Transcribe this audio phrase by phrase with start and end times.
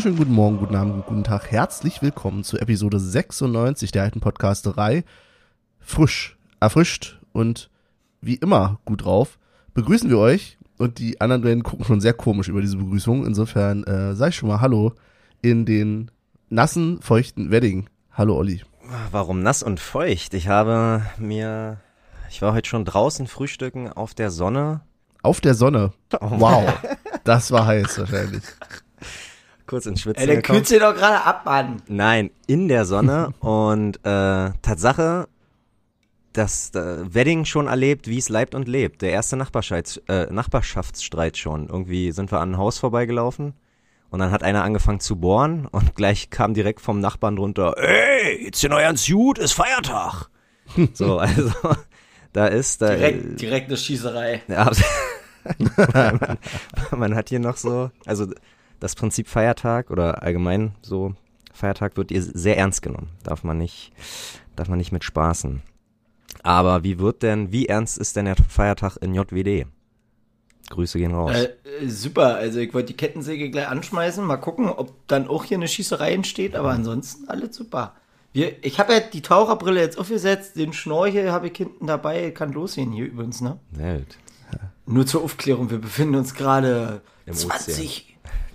[0.00, 1.50] wunderschönen guten Morgen, guten Abend, guten Tag.
[1.50, 5.04] Herzlich willkommen zu Episode 96 der alten Podcasterei.
[5.78, 7.68] Frisch, erfrischt und
[8.22, 9.38] wie immer gut drauf.
[9.74, 13.26] Begrüßen wir euch und die anderen beiden gucken schon sehr komisch über diese Begrüßung.
[13.26, 14.94] Insofern äh, sag ich schon mal Hallo
[15.42, 16.10] in den
[16.48, 17.90] nassen, feuchten Wedding.
[18.10, 18.62] Hallo Olli.
[19.10, 20.32] Warum nass und feucht?
[20.32, 21.76] Ich habe mir,
[22.30, 24.80] ich war heute schon draußen frühstücken auf der Sonne.
[25.22, 25.92] Auf der Sonne.
[26.22, 26.72] Wow,
[27.24, 28.44] das war heiß wahrscheinlich.
[29.70, 30.56] Kurz ins Schwitzen Ey, der gekommen.
[30.56, 31.80] kühlt sich doch gerade ab, Mann.
[31.86, 35.28] Nein, in der Sonne und äh, Tatsache,
[36.32, 39.00] das äh, Wedding schon erlebt, wie es leibt und lebt.
[39.00, 41.68] Der erste Nachbarschafts äh, Nachbarschaftsstreit schon.
[41.68, 43.54] Irgendwie sind wir an ein Haus vorbeigelaufen
[44.10, 48.46] und dann hat einer angefangen zu bohren und gleich kam direkt vom Nachbarn drunter, ey,
[48.46, 50.30] jetzt in euer Gut, ist Feiertag.
[50.94, 51.52] so, also
[52.32, 54.42] da ist da Direkt, direkt eine Schießerei.
[54.48, 54.68] Ja,
[55.94, 56.38] man,
[56.90, 58.26] man hat hier noch so, also
[58.80, 61.14] das Prinzip Feiertag oder allgemein so
[61.52, 63.10] Feiertag wird ihr sehr ernst genommen.
[63.22, 63.92] Darf man nicht,
[64.56, 65.62] darf man nicht mit spaßen.
[66.42, 69.66] Aber wie wird denn, wie ernst ist denn der Feiertag in JWD?
[70.70, 71.32] Grüße gehen raus.
[71.32, 75.44] Äh, äh, super, also ich wollte die Kettensäge gleich anschmeißen, mal gucken, ob dann auch
[75.44, 77.94] hier eine Schießerei entsteht, aber ansonsten alles super.
[78.32, 82.52] Wir, ich habe ja die Taucherbrille jetzt aufgesetzt, den Schnorchel habe ich hinten dabei, kann
[82.52, 83.58] losgehen hier übrigens, ne?
[83.72, 84.16] Gut.
[84.86, 88.09] Nur zur Aufklärung, wir befinden uns gerade Im 20,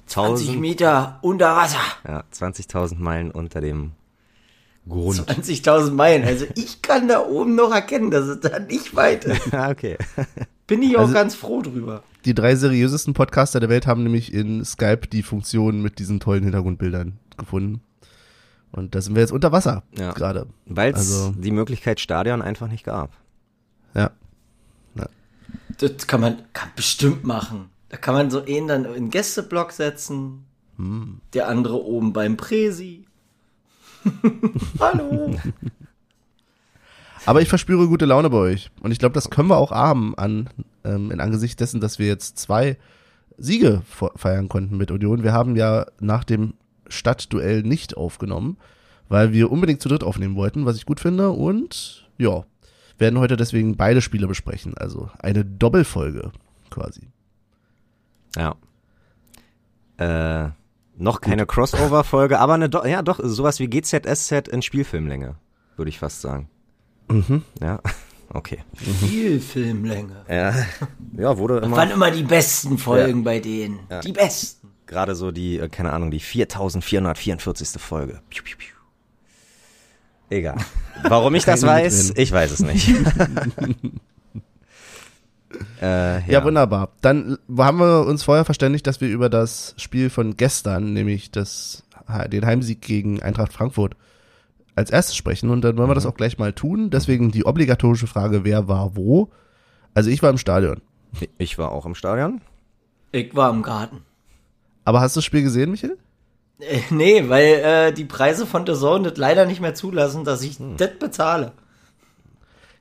[0.08, 1.80] 20 1000, Meter unter Wasser.
[2.08, 3.92] ja, 20.000 Meilen unter dem
[4.88, 5.22] Grund.
[5.30, 9.42] 20.000 Meilen, also ich kann da oben noch erkennen, dass es da nicht weit ist.
[9.54, 9.98] Ah, okay.
[10.68, 12.04] Bin ich auch Also- ganz froh drüber.
[12.26, 16.44] Die drei seriösesten Podcaster der Welt haben nämlich in Skype die Funktion mit diesen tollen
[16.44, 17.82] Hintergrundbildern gefunden.
[18.72, 20.12] Und da sind wir jetzt unter Wasser Ja.
[20.14, 20.48] gerade.
[20.66, 23.12] Weil es Also- die Möglichkeit Stadion einfach nicht gab.
[23.96, 24.12] Ja.
[25.78, 27.70] Das kann man kann bestimmt machen.
[27.96, 30.44] Da kann man so einen dann in Gästeblock setzen.
[31.34, 33.06] Der andere oben beim Präsi.
[34.82, 35.34] Hallo.
[37.26, 38.70] Aber ich verspüre gute Laune bei euch.
[38.82, 40.50] Und ich glaube, das können wir auch haben an,
[40.84, 42.78] ähm, in Angesicht dessen, dass wir jetzt zwei
[43.38, 45.24] Siege fe- feiern konnten mit Union.
[45.24, 46.54] Wir haben ja nach dem
[46.90, 48.58] Stadtduell nicht aufgenommen,
[49.08, 51.30] weil wir unbedingt zu dritt aufnehmen wollten, was ich gut finde.
[51.30, 52.44] Und ja,
[52.98, 54.76] werden heute deswegen beide Spiele besprechen.
[54.78, 56.34] Also eine Doppelfolge
[56.70, 57.08] quasi.
[58.36, 58.56] Ja.
[59.98, 60.52] Äh,
[60.98, 65.36] noch keine Crossover-Folge, aber eine, Do ja doch, sowas wie GZSZ in Spielfilmlänge,
[65.76, 66.50] würde ich fast sagen.
[67.10, 67.44] Mhm.
[67.62, 67.80] Ja,
[68.30, 68.60] okay.
[68.76, 70.26] Viel Filmlänge.
[70.30, 70.54] Ja,
[71.18, 73.80] ja wurde Das immer waren immer die besten Folgen bei denen.
[74.04, 74.72] Die besten.
[74.88, 77.82] gerade so die, äh, keine Ahnung, die 4444.
[77.82, 78.22] Folge.
[78.30, 78.76] Piu, piu, piu.
[80.30, 80.58] Egal.
[81.04, 82.24] Warum ich das weiß, drin.
[82.24, 82.90] ich weiß es nicht.
[85.86, 86.90] äh, ja, Ja, wunderbar.
[87.02, 91.84] Dann haben wir uns vorher verständigt, dass wir über das Spiel von gestern, nämlich das,
[92.32, 93.96] den Heimsieg gegen Eintracht Frankfurt,
[94.76, 95.50] als erstes sprechen.
[95.50, 96.90] Und dann wollen wir das auch gleich mal tun.
[96.90, 99.30] Deswegen die obligatorische Frage, wer war wo?
[99.94, 100.82] Also ich war im Stadion.
[101.38, 102.42] Ich war auch im Stadion.
[103.12, 104.02] Ich war im Garten.
[104.84, 105.98] Aber hast du das Spiel gesehen, Michael?
[106.60, 110.42] Äh, nee, weil äh, die Preise von The Zone das leider nicht mehr zulassen, dass
[110.42, 111.54] ich das bezahle.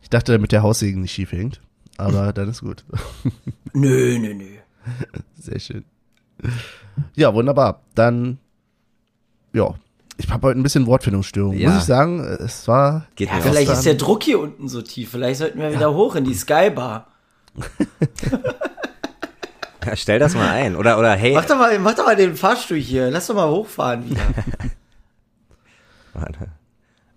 [0.03, 1.61] Ich dachte, damit der Haussegen nicht schief hängt.
[1.97, 2.85] Aber dann ist gut.
[3.73, 4.47] Nö, nö, nö.
[5.39, 5.85] Sehr schön.
[7.17, 7.83] Ja, wunderbar.
[7.95, 8.39] Dann,
[9.53, 9.75] ja.
[10.17, 11.57] Ich habe heute ein bisschen Wortfindungsstörung.
[11.57, 11.71] Ja.
[11.71, 15.11] Muss ich sagen, es war Geht Ja, vielleicht ist der Druck hier unten so tief.
[15.11, 17.09] Vielleicht sollten wir wieder hoch in die Skybar.
[19.85, 20.77] Ja, stell das mal ein.
[20.77, 21.35] Oder, oder hey.
[21.35, 23.11] Mach doch mal, mach doch mal den Fahrstuhl hier.
[23.11, 24.23] Lass doch mal hochfahren wieder.
[26.13, 26.49] Warte.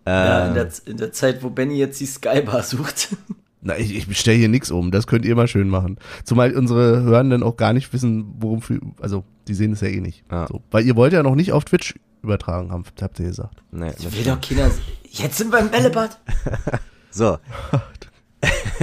[0.10, 3.10] Ja, in, der, in der Zeit, wo Benny jetzt die Skybar sucht.
[3.62, 4.92] Na, ich, ich bestelle hier nichts um.
[4.92, 5.98] Das könnt ihr mal schön machen.
[6.24, 10.00] Zumal unsere Hörenden auch gar nicht wissen, worum für, also die sehen es ja eh
[10.00, 10.24] nicht.
[10.32, 10.48] Ja.
[10.48, 10.62] So.
[10.72, 13.64] Weil ihr wollt ja noch nicht auf Twitch übertragen, habt, habt ihr gesagt.
[13.72, 14.70] nee, das Will doch keiner.
[15.10, 16.20] Jetzt sind wir im Bällebad.
[17.10, 17.40] So.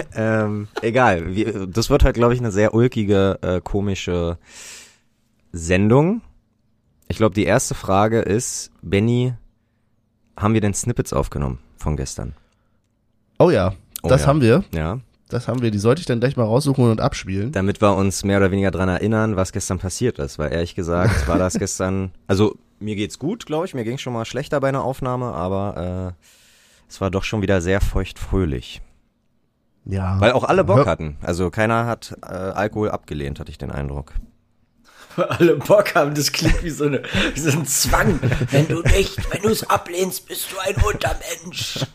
[0.16, 1.36] ähm, egal.
[1.36, 4.38] Wir, das wird halt, glaube ich, eine sehr ulkige, äh, komische
[5.52, 6.20] Sendung.
[7.06, 9.34] Ich glaube, die erste Frage ist, Benny,
[10.36, 12.34] haben wir denn Snippets aufgenommen von gestern?
[13.38, 13.74] Oh ja,
[14.04, 14.26] Oh das ja.
[14.28, 14.64] haben wir.
[14.72, 15.00] Ja.
[15.28, 15.70] Das haben wir.
[15.70, 17.50] Die sollte ich dann gleich mal raussuchen und abspielen.
[17.52, 20.38] Damit wir uns mehr oder weniger dran erinnern, was gestern passiert ist.
[20.38, 23.74] Weil ehrlich gesagt war das gestern, also mir geht's gut, glaube ich.
[23.74, 26.24] Mir ging schon mal schlechter bei einer Aufnahme, aber äh,
[26.88, 28.82] es war doch schon wieder sehr feuchtfröhlich.
[29.86, 30.20] Ja.
[30.20, 31.16] Weil auch alle Bock hatten.
[31.22, 34.12] Also keiner hat äh, Alkohol abgelehnt, hatte ich den Eindruck.
[35.16, 37.02] Weil alle Bock haben, das klingt wie so, eine,
[37.34, 38.20] wie so ein Zwang.
[38.50, 41.86] Wenn du nicht, wenn du es ablehnst, bist du ein Untermensch.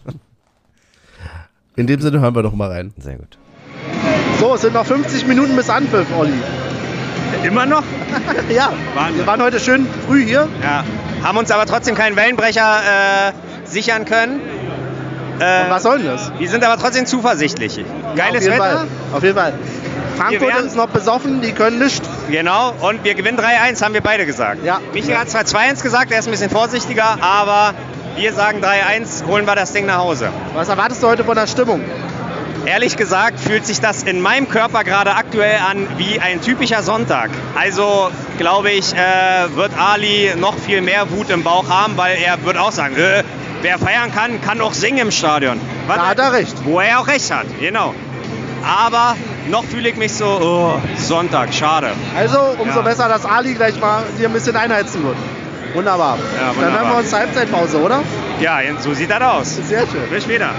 [1.80, 2.94] In dem Sinne hören wir doch mal rein.
[2.98, 3.38] Sehr gut.
[4.38, 6.34] So, es sind noch 50 Minuten bis Anpfiff, Olli.
[7.44, 7.84] Immer noch?
[8.54, 9.20] Ja, Wahnsinn.
[9.20, 10.50] wir waren heute schön früh hier.
[10.62, 10.84] Ja.
[11.24, 12.80] Haben uns aber trotzdem keinen Wellenbrecher
[13.30, 13.32] äh,
[13.64, 14.42] sichern können.
[15.40, 16.34] Äh, Was soll denn das?
[16.38, 17.78] wir sind aber trotzdem zuversichtlich.
[18.18, 18.78] Geiles Auf jeden Wetter.
[18.80, 18.88] Fall.
[19.14, 19.54] Auf jeden Fall.
[20.18, 22.02] Frankfurt werden- ist noch besoffen, die können nicht.
[22.30, 24.66] Genau, und wir gewinnen 3-1, haben wir beide gesagt.
[24.66, 24.82] Ja.
[24.94, 27.74] Michael hat zwar 2-1 gesagt, er ist ein bisschen vorsichtiger, aber
[28.20, 30.30] wir sagen 3-1, holen wir das Ding nach Hause.
[30.54, 31.82] Was erwartest du heute von der Stimmung?
[32.66, 37.30] Ehrlich gesagt fühlt sich das in meinem Körper gerade aktuell an wie ein typischer Sonntag.
[37.58, 42.44] Also glaube ich, äh, wird Ali noch viel mehr Wut im Bauch haben, weil er
[42.44, 43.24] wird auch sagen, äh,
[43.62, 45.60] wer feiern kann, kann auch singen im Stadion.
[45.88, 46.56] Was Da hat er recht.
[46.66, 47.96] Wo er auch recht hat, genau.
[48.68, 49.16] Aber
[49.48, 51.92] noch fühle ich mich so, oh, Sonntag, schade.
[52.18, 52.82] Also umso Ja.
[52.82, 55.16] besser, dass Ali gleich mal hier ein bisschen einheizen wird.
[55.74, 56.18] Wunderbar.
[56.18, 56.80] Ja, Dann wunderbar.
[56.80, 58.02] hören wir uns zur Halbzeitpause, oder?
[58.40, 59.56] Ja, so sieht das aus.
[59.68, 60.10] Sehr schön.
[60.10, 60.50] Bis später.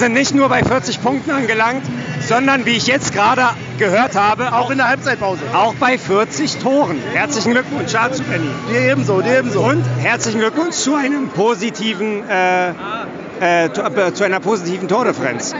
[0.00, 1.82] Sind nicht nur bei 40 Punkten angelangt,
[2.26, 5.42] sondern wie ich jetzt gerade gehört habe, Auch in der Halbzeitpause.
[5.52, 6.98] auch bei 40 Toren.
[7.12, 8.48] Herzlichen Glückwunsch dazu, Benny.
[8.70, 9.60] Dir ebenso, dir ebenso.
[9.60, 15.54] Und herzlichen Glückwunsch zu einem positiven, äh, äh, zu, äh, zu einer positiven Tordifferenz.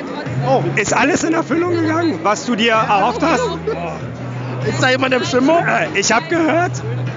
[0.48, 3.42] Oh, Ist alles in Erfüllung gegangen, was du dir erhofft hast?
[4.66, 5.58] ist da jemand im Stimmung?
[5.66, 6.72] Äh, ich habe gehört,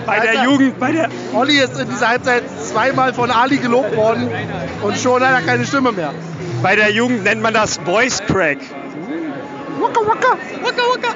[0.05, 0.43] bei der Alter.
[0.45, 4.29] Jugend, bei der Olli ist in dieser Halbzeit zweimal von Ali gelobt worden
[4.81, 6.13] und schon hat er keine Stimme mehr.
[6.63, 8.57] Bei der Jugend nennt man das Voice Crack.
[9.79, 11.13] Waka, waka, waka, waka.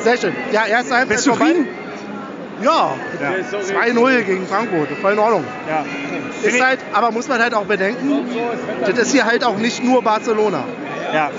[0.00, 0.34] Sehr schön.
[0.50, 1.52] Ja, erste Halbzeit Bist du vorbei.
[1.52, 1.68] zufrieden?
[2.62, 2.94] Ja,
[3.94, 5.44] 2-0 gegen Frankfurt, voll in Ordnung.
[5.68, 5.84] Ja.
[6.42, 8.24] Ist halt, aber muss man halt auch bedenken,
[8.80, 10.64] das ist hier halt auch nicht nur Barcelona,
[11.14, 11.30] ja,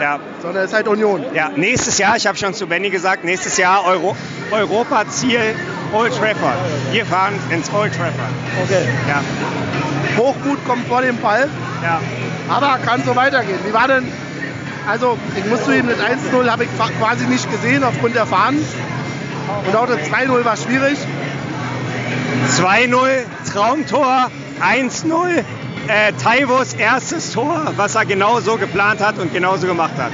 [0.00, 1.24] ja, sondern es ist halt Union.
[1.34, 1.50] ja.
[1.56, 4.14] Nächstes Jahr, ich habe schon zu Benny gesagt, nächstes Jahr Euro,
[4.52, 5.56] Europa-Ziel
[5.92, 6.54] Old Trafford.
[6.92, 8.30] Wir fahren ins Old Trafford.
[8.64, 8.86] Okay.
[9.08, 9.20] Ja,
[10.16, 11.48] Hochmut kommt vor dem Fall,
[11.82, 12.00] ja.
[12.48, 13.58] Aber kann so weitergehen.
[13.66, 14.04] Wie war denn,
[14.88, 18.64] also ich muss zugeben, das 1-0 habe ich quasi nicht gesehen aufgrund der Fahnen.
[19.66, 20.98] Und auch das 2-0 war schwierig.
[22.56, 24.30] 2-0, Traumtor,
[24.60, 25.44] 1-0.
[25.88, 30.12] Äh, Taivos erstes Tor, was er genau so geplant hat und genauso gemacht hat.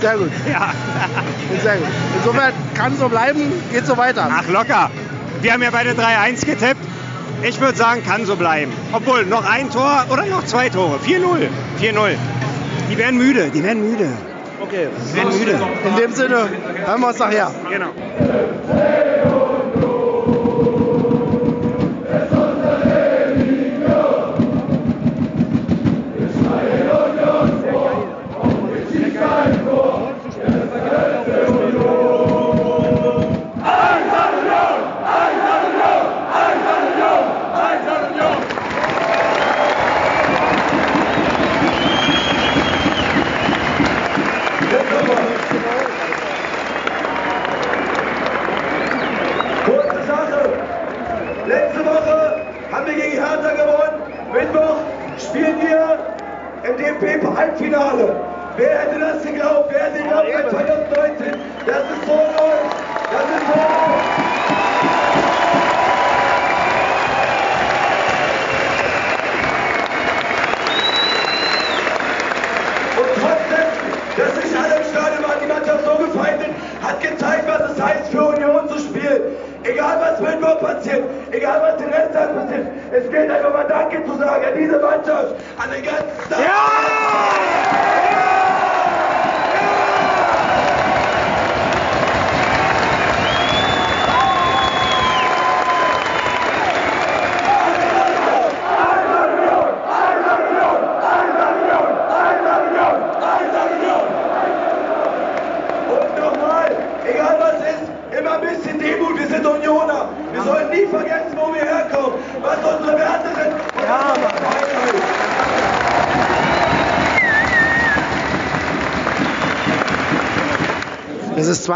[0.00, 0.72] Sehr gut, Ja,
[1.60, 1.88] sehr gut.
[2.18, 4.28] Insofern kann so bleiben, geht so weiter.
[4.30, 4.90] ach locker.
[5.40, 6.80] Wir haben ja beide 3-1 getippt.
[7.42, 8.72] Ich würde sagen, kann so bleiben.
[8.92, 10.98] Obwohl, noch ein Tor oder noch zwei Tore.
[11.04, 11.48] 4-0.
[11.80, 12.16] 4-0.
[12.90, 14.08] Die werden müde, die werden müde.
[14.60, 14.88] Okay.
[15.12, 15.58] Die werden müde.
[15.88, 16.48] In dem Sinne,
[16.84, 17.50] hören wir uns nachher.
[17.70, 17.90] Genau.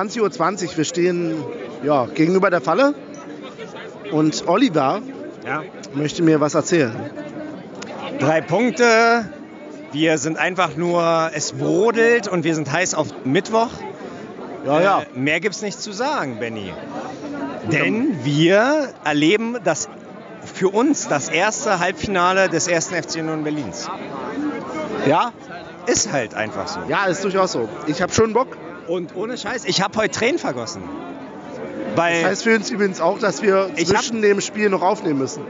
[0.08, 1.34] 20.20 Uhr, wir stehen
[1.82, 2.94] ja, gegenüber der Falle
[4.10, 5.00] und Oliver
[5.46, 5.62] Ja.
[5.94, 6.94] möchte mir was erzählen.
[8.18, 9.28] Drei Punkte.
[9.92, 13.68] Wir sind einfach nur, es brodelt und wir sind heiß auf Mittwoch.
[14.64, 15.00] Ja, ja.
[15.02, 16.72] Äh, mehr gibt's nicht zu sagen, Benny.
[17.70, 19.88] Denn wir erleben das
[20.54, 23.88] für uns das erste Halbfinale des ersten FC Union Berlins.
[25.06, 25.32] Ja,
[25.86, 26.80] Ist halt einfach so.
[26.88, 27.68] ja, ist durchaus so.
[27.86, 28.51] Ich habe schon Bock.
[28.88, 30.82] Und ohne Scheiß, ich habe heute Tränen vergossen.
[31.94, 35.42] Weil Das heißt für uns übrigens auch, dass wir zwischen dem Spiel noch aufnehmen müssen.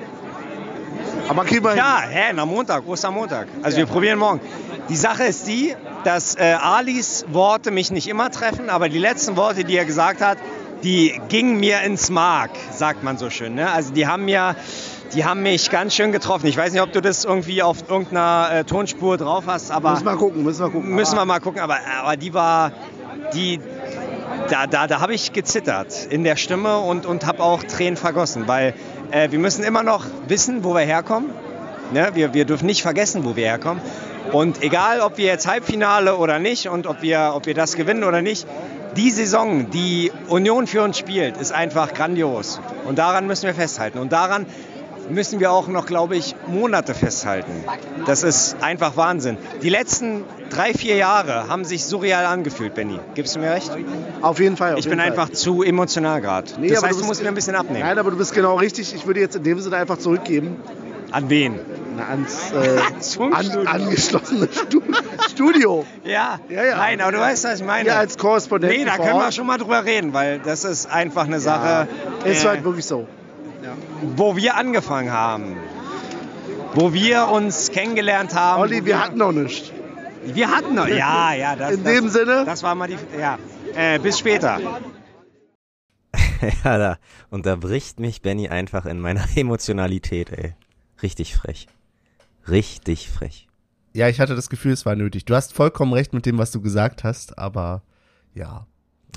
[1.29, 1.79] Aber kriegen wir hin.
[1.79, 3.47] Ja, hä, am Montag, Ostermontag.
[3.63, 4.41] Also wir probieren morgen.
[4.89, 5.75] Die Sache ist die,
[6.05, 10.21] dass äh, Alis Worte mich nicht immer treffen, aber die letzten Worte, die er gesagt
[10.21, 10.39] hat,
[10.83, 13.55] die gingen mir ins Mark, sagt man so schön.
[13.55, 13.71] Ne?
[13.71, 14.57] Also die haben mir,
[15.15, 16.49] die haben mich ganz schön getroffen.
[16.49, 20.05] Ich weiß nicht, ob du das irgendwie auf irgendeiner äh, Tonspur drauf hast, aber Müssen
[20.07, 20.91] wir gucken, müssen wir gucken.
[20.93, 21.61] müssen wir mal gucken.
[21.61, 22.73] Aber, aber die war,
[23.35, 23.61] die,
[24.51, 28.49] da, da, da habe ich gezittert in der Stimme und, und habe auch Tränen vergossen,
[28.49, 28.75] weil
[29.11, 31.31] äh, wir müssen immer noch wissen, wo wir herkommen.
[31.93, 32.11] Ne?
[32.15, 33.83] Wir, wir dürfen nicht vergessen, wo wir herkommen.
[34.33, 38.05] Und egal, ob wir jetzt Halbfinale oder nicht und ob wir, ob wir das gewinnen
[38.05, 38.47] oder nicht,
[38.97, 42.61] die Saison, die Union für uns spielt, ist einfach grandios.
[42.87, 43.99] Und daran müssen wir festhalten.
[43.99, 44.47] Und daran
[45.11, 47.53] müssen wir auch noch, glaube ich, Monate festhalten.
[48.07, 49.37] Das ist einfach Wahnsinn.
[49.63, 52.99] Die letzten drei, vier Jahre haben sich surreal angefühlt, Benny.
[53.15, 53.71] Gibst du mir recht?
[54.21, 54.73] auf jeden Fall.
[54.73, 55.11] Auf Ich jeden bin Fall.
[55.11, 56.51] einfach zu emotional gerade.
[56.59, 57.81] Nee, das heißt, du bist- musst mir ein bisschen abnehmen.
[57.85, 58.95] Nein, aber du bist genau richtig.
[58.95, 60.57] Ich würde jetzt in dem Sinne einfach zurückgeben
[61.11, 61.59] An wen?
[61.97, 62.53] na, ans
[63.19, 64.81] äh, an, angeschlossene Stu
[65.31, 65.85] Studio.
[66.05, 66.77] Ja, Ja, ja.
[66.77, 67.89] nein, aber du weißt, was ich meine.
[67.89, 68.73] Ja, als Korrespondent.
[68.73, 71.87] nee, da können wir schon mal drüber reden, weil das ist einfach eine Sache,
[72.25, 73.07] Ist äh, halt wirklich so.
[74.17, 75.57] Wo wir angefangen haben.
[76.75, 78.63] Wo wir uns kennengelernt haben.
[78.63, 79.71] Olli, wir hatten noch nichts.
[80.25, 80.89] Wir hatten noch.
[80.89, 82.97] Ja, ja, das, In das, dem Sinne, Das war mal die.
[83.19, 83.39] Ja.
[83.75, 84.61] Äh, bis später.
[86.65, 86.99] Ja, da
[87.31, 90.57] unterbricht mich Benny einfach in meiner Emotionalität, ey.
[91.01, 91.69] Richtig frech.
[92.49, 93.47] Richtig frech.
[93.93, 95.25] Ja, ich hatte das Gefühl, es war nötig.
[95.25, 97.83] Du hast vollkommen recht mit dem, was du gesagt hast, aber
[98.35, 98.67] ja.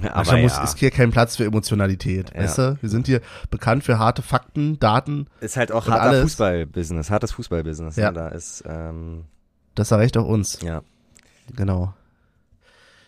[0.01, 2.43] Aber Manchmal muss, ja, ist hier kein Platz für Emotionalität, Ja.
[2.43, 2.77] weißt du?
[2.81, 5.27] Wir sind hier bekannt für harte Fakten, Daten.
[5.39, 6.21] ist halt auch harter.
[6.21, 7.95] Fußballbusiness, hartes Fußballbusiness.
[7.95, 8.11] Ja.
[8.11, 8.13] Ne?
[8.19, 9.23] Da ist, ähm,
[9.73, 10.59] Das erreicht auch uns.
[10.61, 10.81] ja.
[11.55, 11.93] Genau.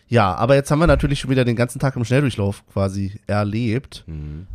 [0.06, 4.04] Ja, aber jetzt haben wir natürlich schon wieder den ganzen Tag im Schnelldurchlauf quasi erlebt.
[4.06, 4.46] Mhm.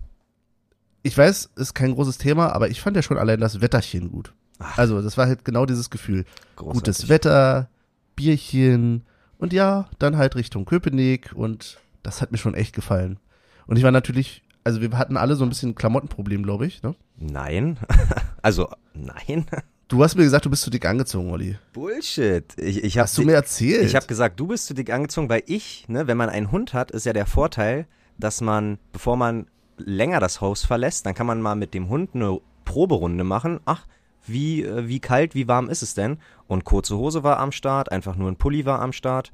[1.04, 4.34] Ich weiß, ist kein großes Thema, aber ich fand ja schon allein das Wetterchen gut.
[4.78, 6.26] Also, das war halt genau dieses Gefühl.
[6.56, 6.80] Großartig.
[6.82, 7.68] Gutes Wetter,
[8.16, 9.04] Bierchen
[9.38, 13.20] und ja, dann halt Richtung Köpenick und das hat mir schon echt gefallen.
[13.66, 16.96] Und ich war natürlich, also wir hatten alle so ein bisschen Klamottenproblem, glaube ich, ne?
[17.18, 17.78] Nein.
[18.42, 19.46] also, nein.
[19.88, 21.58] Du hast mir gesagt, du bist zu dick angezogen, Olli.
[21.72, 22.46] Bullshit.
[22.60, 23.86] Ich, ich Hast du mir erzählt?
[23.86, 26.74] Ich habe gesagt, du bist zu dick angezogen, weil ich, ne, wenn man einen Hund
[26.74, 31.28] hat, ist ja der Vorteil, dass man, bevor man länger das Haus verlässt, dann kann
[31.28, 33.60] man mal mit dem Hund eine Proberunde machen.
[33.66, 33.86] Ach,
[34.26, 36.18] wie, äh, wie kalt, wie warm ist es denn?
[36.48, 39.32] Und kurze Hose war am Start, einfach nur ein Pulli war am Start.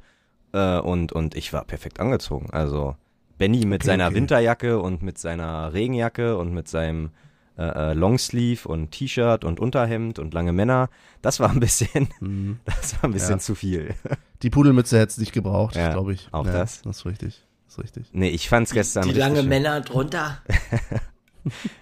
[0.53, 2.50] Äh, und, und ich war perfekt angezogen.
[2.51, 2.96] Also
[3.38, 4.15] Benny mit Okay, seiner okay.
[4.15, 7.12] Winterjacke und mit seiner Regenjacke und mit seinem
[7.58, 10.89] äh, äh, Longsleeve und T-Shirt und Unterhemd und lange Männer.
[11.22, 12.08] Das war ein bisschen,
[12.65, 13.39] das war ein bisschen Ja.
[13.39, 13.94] zu viel.
[14.41, 16.27] Die Pudelmütze hätte es nicht gebraucht, Ja, glaube ich.
[16.32, 16.82] auch ja, das.
[16.82, 17.46] Das ist richtig.
[17.65, 18.06] Das ist richtig.
[18.13, 19.50] Nee, ich fand's gestern Die richtig lange schön.
[19.50, 20.41] Männer drunter.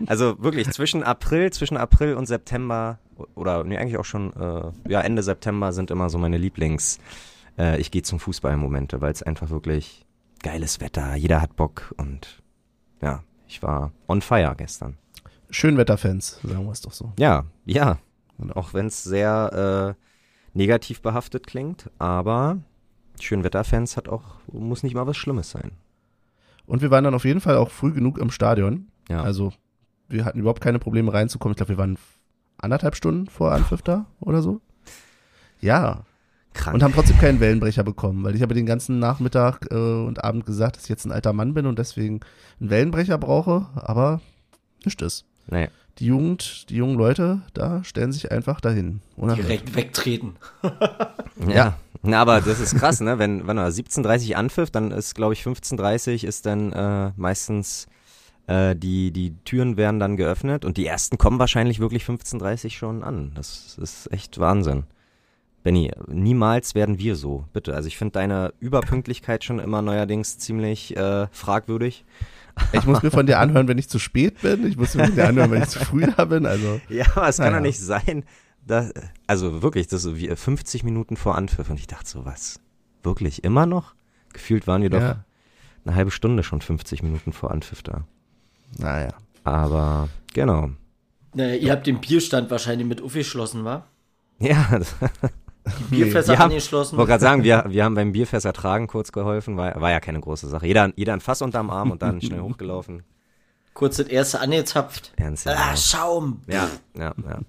[0.05, 2.99] Also wirklich zwischen April, zwischen April und September
[3.33, 6.99] oder nee, eigentlich auch schon äh, ja Ende September sind immer so meine Lieblings
[7.57, 10.05] äh, ich gehe zum Fußball Momente, weil es einfach wirklich
[10.43, 12.41] geiles Wetter, jeder hat Bock und
[13.01, 14.97] ja, ich war on fire gestern.
[15.49, 17.13] Schönwetterfans, sagen wir es doch so.
[17.17, 17.97] Ja, ja,
[18.37, 18.53] Genau.
[18.55, 22.59] auch wenn es sehr äh, negativ behaftet klingt, aber
[23.19, 25.71] Schönwetterfans hat auch muss nicht mal was Schlimmes sein.
[26.67, 28.87] Und wir waren dann auf jeden Fall auch früh genug im Stadion.
[29.09, 29.23] Ja.
[29.23, 29.53] Also
[30.09, 31.53] wir hatten überhaupt keine Probleme reinzukommen.
[31.53, 31.97] Ich glaube, wir waren
[32.57, 34.61] anderthalb Stunden vor Anpfiff da oder so.
[35.61, 36.03] Ja.
[36.57, 36.75] Krank.
[36.75, 40.45] Und haben trotzdem keinen Wellenbrecher bekommen, weil ich habe den ganzen Nachmittag äh, und Abend
[40.45, 42.19] gesagt, dass ich jetzt ein alter Mann bin und deswegen
[42.59, 44.21] einen Wellenbrecher brauche, aber
[44.83, 45.25] nicht ist.
[45.49, 45.69] nee.
[45.99, 49.01] Die Jugend, die jungen Leute, da stellen sich einfach dahin.
[49.15, 49.47] Unerhört.
[49.47, 50.35] Direkt wegtreten.
[51.47, 51.77] Ja.
[52.03, 53.17] Na, aber das ist krass, ne?
[53.17, 57.87] Wenn, wenn er 17.30 anpfiff, dann ist, glaube ich, 15.30 ist dann äh, meistens
[58.47, 63.03] äh, die, die Türen werden dann geöffnet und die ersten kommen wahrscheinlich wirklich 15.30 schon
[63.03, 63.31] an.
[63.35, 64.83] Das ist echt Wahnsinn.
[65.67, 67.75] Benny, niemals werden wir so, bitte.
[67.75, 72.05] Also ich finde deine Überpünktlichkeit schon immer neuerdings ziemlich äh, fragwürdig.
[72.71, 74.65] Ich muss mir von dir anhören, wenn ich zu spät bin.
[74.65, 76.45] Ich muss mir von dir anhören, wenn ich zu früh da bin.
[76.45, 78.23] Also, Ja, aber es kann doch nicht sein,
[78.65, 78.93] dass,
[79.27, 82.61] also wirklich, das ist so wie 50 Minuten vor Anpfiff und ich dachte so, was,
[83.03, 83.93] wirklich immer noch?
[84.31, 85.25] Gefühlt waren wir doch ja.
[85.83, 88.05] eine halbe Stunde schon 50 Minuten vor Anpfiff da.
[88.77, 89.09] Naja.
[89.43, 90.69] Aber, genau.
[91.33, 93.85] Naja, ihr habt den Bierstand wahrscheinlich mit aufgeschlossen, wa?
[94.39, 94.95] Ja, das,
[95.79, 96.97] Die Bierfässer Wir haben- angeschlossen.
[96.97, 100.19] wollte gerade sagen, wir, wir haben beim Bierfest ertragen kurz geholfen, war, war ja keine
[100.19, 100.65] große Sache.
[100.67, 103.03] Jeder, jeder ein Fass unterm Arm und dann schnell hochgelaufen.
[103.73, 105.13] Kurz das erste angezapft.
[105.17, 105.53] Ernst, ja.
[105.55, 106.41] Ah, Schaum.
[106.47, 107.39] Ja, ja, ja.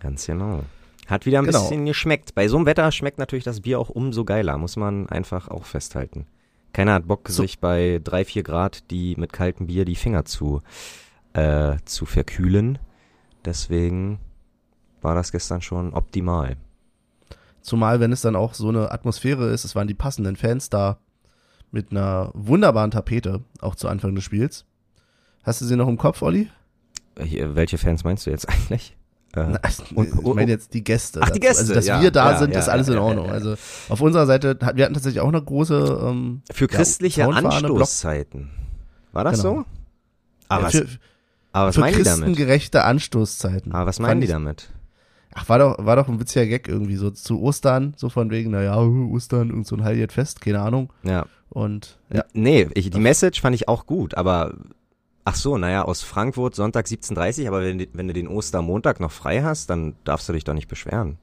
[0.00, 0.62] Ganz genau.
[1.06, 1.60] Hat wieder ein Genau.
[1.60, 2.34] bisschen geschmeckt.
[2.34, 5.64] Bei so einem Wetter schmeckt natürlich das Bier auch umso geiler, muss man einfach auch
[5.64, 6.26] festhalten.
[6.72, 7.42] Keiner hat Bock, So.
[7.42, 10.62] sich bei drei vier Grad die mit kaltem Bier die Finger zu,
[11.34, 12.78] äh, zu verkühlen.
[13.44, 14.20] Deswegen
[15.02, 16.56] war das gestern schon optimal.
[17.62, 20.98] Zumal, wenn es dann auch so eine Atmosphäre ist, es waren die passenden Fans da
[21.70, 24.64] mit einer wunderbaren Tapete, auch zu Anfang des Spiels.
[25.44, 26.48] Hast du sie noch im Kopf, Olli?
[27.16, 28.96] Äh, Hier, welche Fans meinst du jetzt eigentlich?
[29.34, 29.90] Äh, ich
[30.34, 31.20] meine jetzt die Gäste.
[31.22, 31.48] Ach, die dazu.
[31.48, 33.30] Gäste, Also, dass ja, wir da ja, sind, ja, ist alles in Ordnung.
[33.30, 33.54] Also
[33.88, 38.50] auf unserer Seite, wir hatten tatsächlich auch eine große ähm, für christliche Anstoßzeiten.
[39.12, 39.54] War das Genau.
[39.60, 39.64] so?
[40.48, 40.90] Aber, für, was,
[41.52, 42.18] aber was für meinen die damit?
[42.26, 43.72] christengerechte Anstoßzeiten.
[43.72, 44.68] Aber was Fand meinen die ich- damit?
[45.34, 48.50] Ach, war doch, war doch ein witziger Gag irgendwie, so zu Ostern, so von wegen,
[48.50, 50.92] naja, Ostern, irgend so ein Heiligfest, keine Ahnung.
[51.04, 51.26] Ja.
[51.48, 54.54] Und ja, Nee, ich, die Message fand ich auch gut, aber
[55.24, 59.42] ach so, naja, aus Frankfurt Sonntag 17.30 aber wenn, wenn du den Ostermontag noch frei
[59.42, 61.18] hast, dann darfst du dich doch nicht beschweren.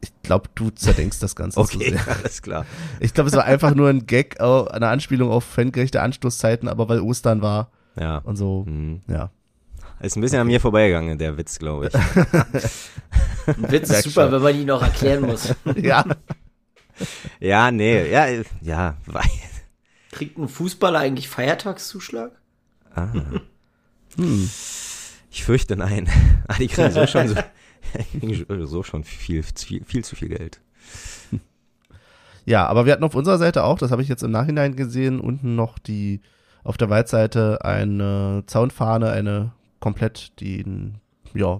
[0.00, 2.08] ich glaube, du zerdenkst das Ganze zu Okay, sehr.
[2.22, 2.64] alles klar.
[3.00, 7.00] Ich glaube, es war einfach nur ein Gag, eine Anspielung auf fangerechte Anstoßzeiten, aber weil
[7.00, 8.18] Ostern war Ja.
[8.18, 9.00] und so, Hm.
[9.08, 9.30] ja.
[10.00, 11.94] Ist ein bisschen an mir vorbeigegangen, der Witz, glaube ich.
[13.46, 15.54] Ein Witz ist super, wenn man ihn noch erklären muss.
[15.76, 16.04] Ja,
[17.40, 18.26] ja, nee, ja,
[18.60, 19.22] ja, weil.
[20.10, 22.32] Kriegt ein Fußballer eigentlich Feiertagszuschlag?
[22.94, 23.12] Ah.
[24.16, 24.50] hm.
[25.30, 26.08] Ich fürchte nein.
[26.48, 30.60] Ah, die kriegen so schon so, so schon viel, viel, viel zu viel Geld.
[32.44, 35.20] ja, aber wir hatten auf unserer Seite auch, das habe ich jetzt im Nachhinein gesehen,
[35.20, 36.20] unten noch die,
[36.64, 40.64] auf der Waldseite eine Zaunfahne, eine komplett die,
[41.34, 41.58] ja,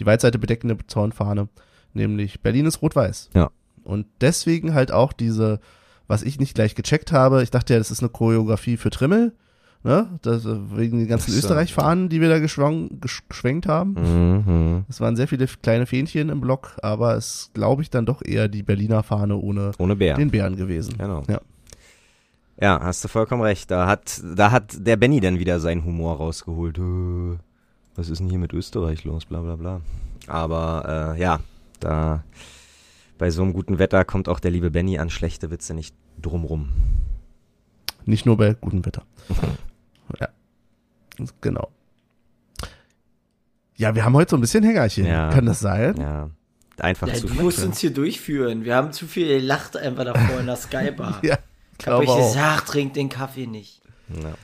[0.00, 1.48] die Waldseite bedeckende Zaunfahne,
[1.92, 3.30] nämlich Berlin ist rot-weiß.
[3.34, 3.50] Ja.
[3.84, 5.60] Und deswegen halt auch diese,
[6.06, 9.32] was ich nicht gleich gecheckt habe, ich dachte ja, das ist eine Choreografie für Trimmel,
[9.82, 10.18] ne?
[10.22, 11.34] Das, äh, wegen den ganzen.
[11.34, 13.94] Österreich-Fahnen, die wir da geschwenkt haben.
[13.94, 14.84] Mhm.
[14.88, 18.48] Es waren sehr viele kleine Fähnchen im Block, aber es glaube ich dann doch eher
[18.48, 20.16] die Berliner Fahne ohne Ohne Bär.
[20.16, 20.96] den Bären gewesen.
[20.96, 21.22] Genau.
[21.28, 21.40] Ja.
[22.60, 23.70] Ja, hast du vollkommen recht.
[23.70, 26.78] Da hat, da hat der Benny dann wieder seinen Humor rausgeholt.
[27.94, 29.24] Was ist denn hier mit Österreich los?
[29.26, 29.80] Bla bla bla.
[30.26, 31.40] Aber äh, ja,
[31.80, 32.22] da
[33.18, 36.70] bei so einem guten Wetter kommt auch der liebe Benny an schlechte Witze nicht drumrum.
[38.04, 39.04] Nicht nur bei gutem Wetter.
[40.20, 40.28] ja.
[41.40, 41.68] Genau.
[43.76, 45.06] Ja, wir haben heute so ein bisschen Hängerchen.
[45.06, 45.30] Ja.
[45.30, 45.96] Kann das sein?
[45.98, 46.30] Ja,
[46.78, 47.42] einfach Ja, zu du viel.
[47.42, 48.64] musst uns hier durchführen.
[48.64, 51.18] Wir haben zu viel gelacht einfach davor in der Skybar.
[51.22, 51.38] Ja,
[51.82, 52.28] ich hab euch glaube auch.
[52.32, 53.82] gesagt, trinkt den Kaffee nicht.
[54.08, 54.34] Ja.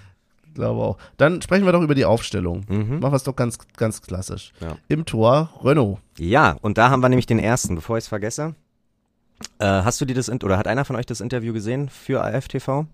[0.55, 0.99] Glaube auch.
[1.19, 2.65] Dann sprechen wir doch über die Aufstellung.
[2.69, 2.99] Mhm.
[3.01, 4.53] Machen wir es doch ganz, ganz klassisch.
[4.61, 4.77] Ja.
[4.89, 5.99] Im Tor Renault.
[6.19, 8.55] ja, und da haben wir nämlich den ersten, bevor ich es vergesse.
[9.61, 12.87] Äh, hast du dir das, oder hat einer von euch das Interview gesehen für AFTV?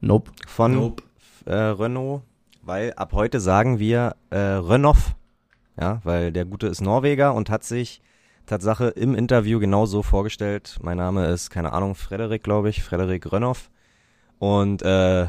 [0.00, 0.30] Nope.
[0.46, 1.02] Von Nope.
[1.44, 2.22] äh, Renault,
[2.62, 5.14] weil ab heute sagen wir äh, Renov,
[5.78, 8.00] ja, weil der Gute ist Norweger und hat sich
[8.46, 10.78] Tatsache im Interview genauso vorgestellt.
[10.82, 13.70] Mein Name ist, keine Ahnung, Frederik, glaube ich, Frederik Renov.
[14.38, 15.26] Und äh,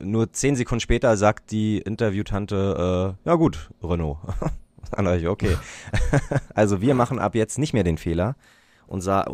[0.00, 4.18] nur zehn Sekunden später sagt die Interviewtante, äh, ja gut, Renault.
[4.92, 5.56] Dann ich, okay.
[6.54, 8.36] also wir machen ab jetzt nicht mehr den Fehler
[8.86, 9.26] und sah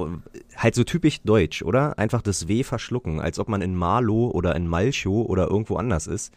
[0.57, 1.99] halt so typisch deutsch, oder?
[1.99, 6.07] Einfach das W verschlucken, als ob man in Malo oder in Malchow oder irgendwo anders
[6.07, 6.33] ist.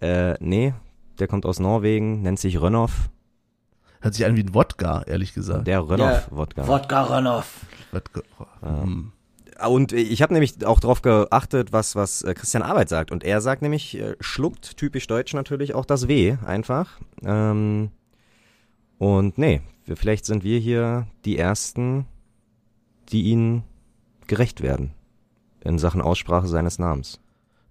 [0.00, 0.74] Äh, nee,
[1.18, 3.10] der kommt aus Norwegen, nennt sich Rönnhoff.
[4.02, 5.68] Hört sich an wie ein Wodka, ehrlich gesagt.
[5.68, 6.66] Der Rönnhoff-Wodka.
[6.66, 7.60] Wodka Ronov.
[7.92, 8.22] Wodka.
[8.60, 9.12] Hm.
[9.64, 13.12] Und ich habe nämlich auch darauf geachtet, was, was äh, Christian Arbeit sagt.
[13.12, 16.98] Und er sagt nämlich, äh, schluckt, typisch deutsch natürlich, auch das W einfach.
[17.24, 17.90] Ähm,
[18.98, 22.06] und nee, wir, vielleicht sind wir hier die Ersten,
[23.10, 23.62] die ihnen
[24.26, 24.94] gerecht werden
[25.60, 27.20] in Sachen Aussprache seines Namens.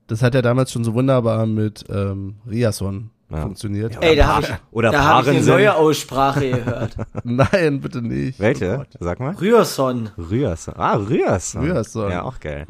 [0.07, 3.41] Das hat ja damals schon so wunderbar mit ähm, Riasson Ja.
[3.43, 3.97] funktioniert.
[4.01, 6.95] Ey, da habe ich, Oder da hab ich eine neue Aussprache gehört.
[7.23, 8.39] Nein, bitte nicht.
[8.39, 8.77] Oh Welche?
[8.77, 8.87] Gott.
[8.99, 9.33] Sag mal.
[9.35, 10.09] Rührson.
[10.17, 10.73] Rührson.
[10.77, 11.61] Ah, Rührson.
[11.63, 12.11] Rührson.
[12.11, 12.65] Ja, auch geil.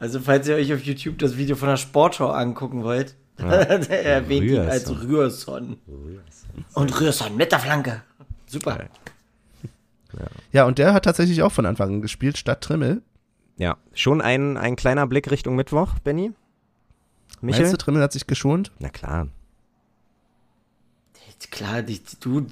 [0.00, 4.44] Also falls ihr euch auf YouTube das Video von der Sportschau angucken wollt, er erwähnt
[4.44, 4.68] ihn Rührson.
[4.70, 5.76] als Rührson.
[6.74, 8.02] Und Rührson mit der Flanke.
[8.46, 8.86] Super.
[10.52, 13.02] Ja, und der hat tatsächlich auch von Anfang an gespielt, statt Trimmel.
[13.56, 16.32] Ja, schon ein, ein kleiner Blick Richtung Mittwoch, Benny?
[17.40, 17.62] Michel?
[17.62, 18.72] Meinst du, Trimmel hat sich geschont?
[18.78, 19.28] Na klar.
[21.50, 22.46] Klar, die, die, du,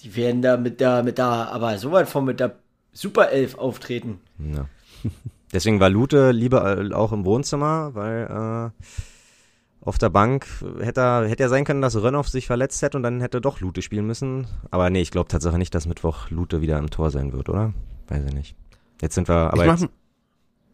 [0.00, 2.56] die werden da mit der, mit der, aber so weit von mit der
[2.92, 4.20] Super Elf auftreten.
[4.38, 4.66] Ja.
[5.52, 8.84] Deswegen war Lute lieber äh, auch im Wohnzimmer, weil äh,
[9.80, 10.46] auf der Bank
[10.80, 13.60] hätte er, hätte ja sein können, dass Rönnoff sich verletzt hätte und dann hätte doch
[13.60, 14.46] Lute spielen müssen.
[14.70, 17.72] Aber nee, ich glaube tatsächlich nicht, dass Mittwoch Lute wieder im Tor sein wird, oder?
[18.08, 18.56] Weiß ich nicht.
[19.00, 19.90] Jetzt sind wir, aber ich jetzt,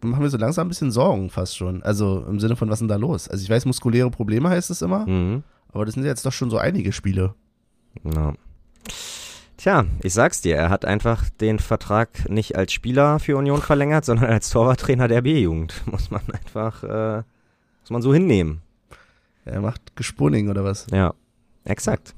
[0.03, 1.83] mach, mach mir so langsam ein bisschen Sorgen fast schon.
[1.83, 3.29] Also im Sinne von, was ist denn da los?
[3.29, 6.33] Also ich weiß, muskuläre Probleme heißt es immer, mhm, aber das sind ja jetzt doch
[6.33, 7.35] schon so einige Spiele.
[8.04, 8.35] Ja.
[9.56, 14.04] Tja, ich sag's dir, er hat einfach den Vertrag nicht als Spieler für Union verlängert,
[14.04, 15.82] sondern als Torwarttrainer der B-Jugend.
[15.90, 17.22] Muss man einfach, äh,
[17.80, 18.62] muss man so hinnehmen.
[19.44, 20.87] Er macht Gespunning oder was?
[20.92, 21.14] Ja,
[21.64, 22.14] exakt.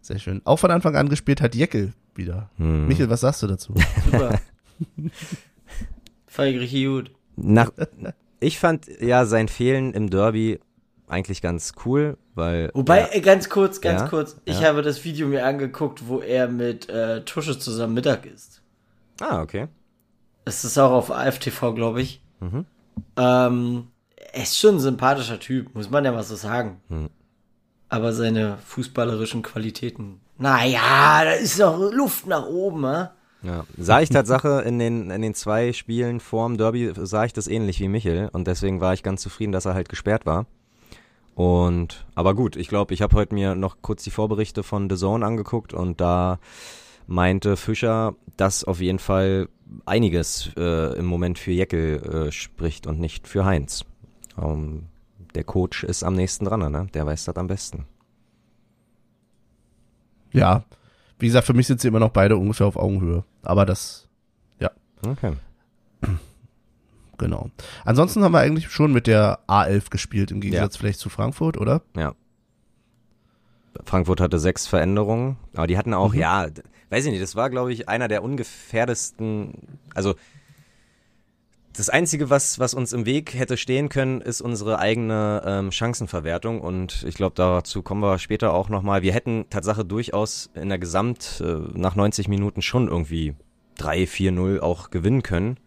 [0.00, 0.40] Sehr schön.
[0.44, 2.50] Auch von Anfang an gespielt hat Jeckel wieder.
[2.56, 2.86] Hm.
[2.88, 3.74] Michael, was sagst du dazu?
[4.04, 4.40] Super.
[6.26, 7.10] Fand ich richtig gut.
[7.36, 7.70] Nach,
[8.40, 10.60] ich fand ja sein Fehlen im Derby
[11.08, 12.70] eigentlich ganz cool, weil.
[12.74, 14.36] Wobei, ja, äh, ganz kurz, ganz Ja, kurz.
[14.44, 14.68] Ich ja.
[14.68, 18.62] habe das Video mir angeguckt, wo er mit äh, Tusche zusammen Mittag isst.
[19.20, 19.68] Ah, okay.
[20.44, 22.22] Das ist auch auf AFTV, glaube ich.
[22.40, 22.64] Mhm.
[23.16, 23.88] Ähm,
[24.32, 26.80] er ist schon ein sympathischer Typ, muss man ja mal so sagen.
[26.88, 27.10] Mhm.
[27.88, 33.10] Aber seine fußballerischen Qualitäten, naja, da ist noch Luft nach oben, ne?
[33.42, 33.64] Ja.
[33.76, 37.80] Sah ich Tatsache in den, in den zwei Spielen vorm Derby, sah ich das ähnlich
[37.80, 40.46] wie Michel und deswegen war ich ganz zufrieden, dass er halt gesperrt war.
[41.34, 44.96] Und, aber gut, ich glaube, ich habe heute mir noch kurz die Vorberichte von The
[44.96, 46.38] Zone angeguckt und da
[47.06, 49.48] meinte Fischer, dass auf jeden Fall
[49.86, 53.84] einiges äh, im Moment für Jeckel äh, spricht und nicht für Heinz.
[54.40, 54.86] Ähm,
[55.34, 56.88] der Coach ist am nächsten dran, ne?
[56.92, 57.86] Der weiß das am besten.
[60.32, 60.64] ja.
[61.18, 63.24] Wie gesagt, für mich sind sie immer noch beide ungefähr auf Augenhöhe.
[63.42, 64.08] Aber das,
[65.06, 65.32] Okay.
[67.20, 67.50] Genau.
[67.84, 71.82] Ansonsten haben wir eigentlich schon mit der A11 gespielt, im Gegensatz vielleicht zu Frankfurt, oder?
[71.96, 72.14] Ja.
[73.84, 76.18] Frankfurt hatte sechs Veränderungen, aber die hatten auch, Mhm.
[76.18, 76.46] ja,
[76.90, 79.54] weiß ich nicht, das war, glaube ich, einer der ungefährdesten,
[79.94, 80.14] also
[81.76, 86.60] das Einzige, was, was uns im Weg hätte stehen können, ist unsere eigene ähm, Chancenverwertung
[86.60, 89.02] und ich glaube, dazu kommen wir später auch nochmal.
[89.02, 93.34] Wir hätten Tatsache durchaus in der Gesamt äh, nach 90 Minuten schon irgendwie
[93.78, 95.58] 3, 4-0 auch gewinnen können.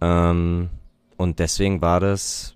[0.00, 0.68] Ähm,
[1.16, 2.54] und deswegen war das,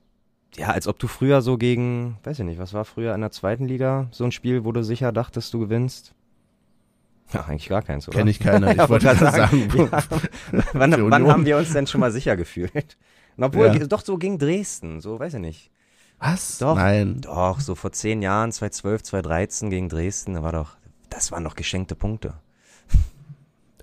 [0.56, 3.30] ja, als ob du früher so gegen, weiß ich nicht, was war früher in der
[3.30, 6.14] zweiten Liga, so ein Spiel, wo du sicher dachtest, du gewinnst?
[7.32, 8.18] Ja, eigentlich gar keins, oder?
[8.18, 8.70] Kenne ich keiner.
[8.72, 10.02] Ich Ja, wollte gerade sagen, sagen, Ja.
[10.72, 12.96] wann, wann haben wir uns denn schon mal sicher gefühlt?
[13.36, 13.86] Und obwohl, Ja.
[13.86, 15.70] doch so gegen Dresden, so, weiß ich nicht.
[16.18, 16.58] was?
[16.58, 16.74] Doch.
[16.74, 17.20] Nein.
[17.20, 20.76] Doch, so vor zehn Jahren, 2012, 2013 gegen Dresden, da war doch,
[21.08, 22.34] das waren doch geschenkte Punkte.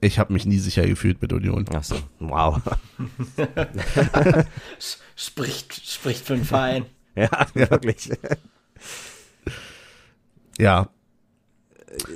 [0.08, 1.65] Ich habe mich nie sicher gefühlt mit Union.
[1.74, 2.62] Ach so, wow.
[5.15, 6.86] Spricht, spricht für den Verein.
[7.15, 8.10] ja, wirklich.
[10.58, 10.89] Ja,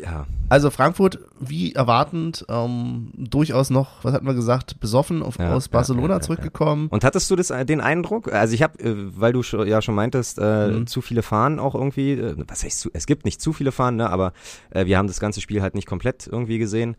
[0.03, 5.53] Ja, Also Frankfurt, wie erwartend, ähm, durchaus noch, was hatten wir gesagt, besoffen auf, Ja,
[5.55, 6.87] aus Barcelona ja, ja, zurückgekommen.
[6.89, 8.31] Und hattest du das, äh, den Eindruck?
[8.31, 10.87] Also ich habe, äh, weil du schon, ja schon meintest, äh, Mhm.
[10.87, 13.97] zu viele Fahnen auch irgendwie, äh, was heißt zu, es gibt nicht zu viele Fahnen,
[13.97, 14.33] ne, aber
[14.69, 16.95] äh, wir haben das ganze Spiel halt nicht komplett irgendwie gesehen.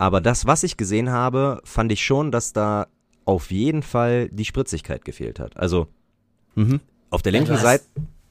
[0.00, 2.86] Aber das, was ich gesehen habe, fand ich schon, dass da
[3.26, 5.58] auf jeden Fall die Spritzigkeit gefehlt hat.
[5.58, 5.88] Also
[6.54, 6.80] Mhm.
[7.10, 7.84] auf der Ja, linken hast- Seite.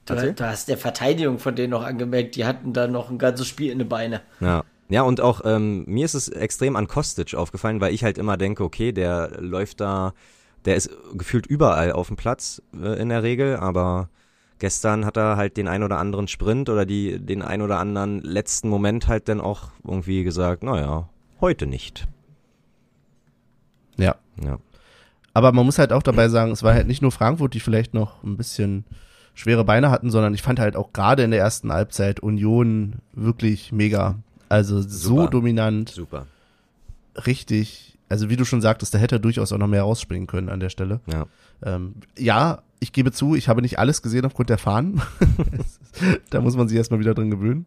[0.05, 3.45] Du, du hast der Verteidigung von denen noch angemerkt, die hatten da noch ein ganzes
[3.45, 4.21] Spiel in den Beine.
[4.39, 4.63] Ja.
[4.89, 8.35] Ja, und auch ähm, mir ist es extrem an Kostic aufgefallen, weil ich halt immer
[8.35, 10.13] denke, okay, der läuft da,
[10.65, 14.09] der ist gefühlt überall auf dem Platz äh, in der Regel, aber
[14.57, 18.21] gestern hat er halt den ein oder anderen Sprint oder die, den ein oder anderen
[18.21, 21.07] letzten Moment halt dann auch irgendwie gesagt, naja,
[21.41, 22.07] heute nicht.
[23.97, 24.15] Ja.
[24.43, 24.59] Ja.
[25.33, 27.93] Aber man muss halt auch dabei sagen, es war halt nicht nur Frankfurt, die vielleicht
[27.93, 28.85] noch ein bisschen
[29.33, 33.71] schwere Beine hatten, sondern ich fand halt auch gerade in der ersten Halbzeit Union wirklich
[33.71, 34.15] mega.
[34.49, 35.29] Also so Super.
[35.29, 36.25] dominant, Super.
[37.25, 37.97] richtig.
[38.09, 40.59] Also wie du schon sagtest, da hätte er durchaus auch noch mehr rausspringen können an
[40.59, 40.99] der Stelle.
[41.05, 41.27] Ja.
[41.63, 45.01] Ähm, ja, ich gebe zu, ich habe nicht alles gesehen aufgrund der Fahnen.
[46.31, 47.65] da muss man sich erstmal wieder dran gewöhnen.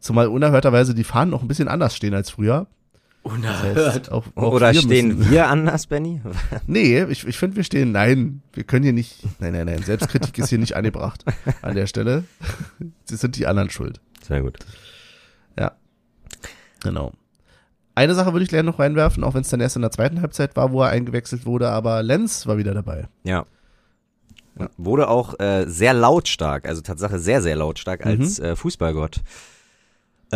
[0.00, 2.66] Zumal unerhörterweise die Fahnen noch ein bisschen anders stehen als früher.
[3.24, 3.94] Das Unerhört.
[3.94, 6.20] heißt, auch, auch Oder wir stehen müssen- wir anders, Benny?
[6.66, 10.36] Nee, ich, ich finde, wir stehen, nein, wir können hier nicht, nein, nein, nein, Selbstkritik
[10.38, 11.24] ist hier nicht angebracht
[11.62, 12.24] an der Stelle.
[13.04, 14.00] Sie sind die anderen schuld.
[14.22, 14.58] Sehr gut.
[15.58, 15.72] Ja,
[16.82, 17.12] genau.
[17.94, 20.20] Eine Sache würde ich gerne noch reinwerfen, auch wenn es dann erst in der zweiten
[20.20, 23.08] Halbzeit war, wo er eingewechselt wurde, aber Lenz war wieder dabei.
[23.22, 23.46] Ja.
[24.76, 29.22] Wurde auch äh, sehr lautstark, also Tatsache sehr, sehr lautstark als äh, Fußballgott.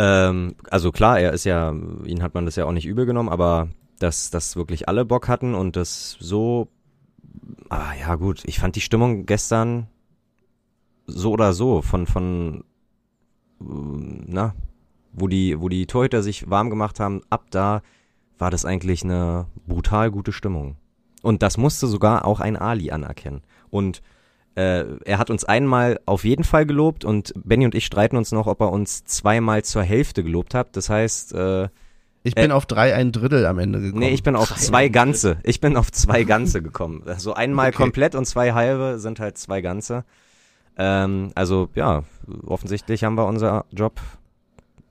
[0.01, 1.73] Ähm, also klar, er ist ja,
[2.05, 3.67] ihn hat man das ja auch nicht übel genommen, aber
[3.99, 6.69] dass, dass wirklich alle Bock hatten und das so,
[7.67, 9.87] ah ja gut, ich fand die Stimmung gestern
[11.05, 12.63] so oder so von, von,
[13.59, 14.55] na,
[15.11, 17.81] wo die, wo die Torhüter sich warm gemacht haben, ab da
[18.37, 20.77] war das eigentlich eine brutal gute Stimmung.
[21.23, 23.41] Und das musste sogar auch ein Ali anerkennen.
[23.69, 24.01] Und
[24.55, 28.31] äh, er hat uns einmal auf jeden Fall gelobt und Benny und ich streiten uns
[28.31, 30.75] noch, ob er uns zweimal zur Hälfte gelobt hat.
[30.75, 31.69] Das heißt, äh,
[32.23, 33.99] Ich bin auf drei ein Drittel am Ende gekommen.
[34.01, 35.37] nee, ich bin auf zwei ganze.
[35.43, 37.03] Ich bin auf zwei ganze gekommen.
[37.05, 37.77] Also einmal Okay.
[37.77, 40.03] komplett und zwei halbe sind halt zwei ganze.
[40.77, 42.03] Ähm, also ja,
[42.45, 43.99] offensichtlich haben wir unser Job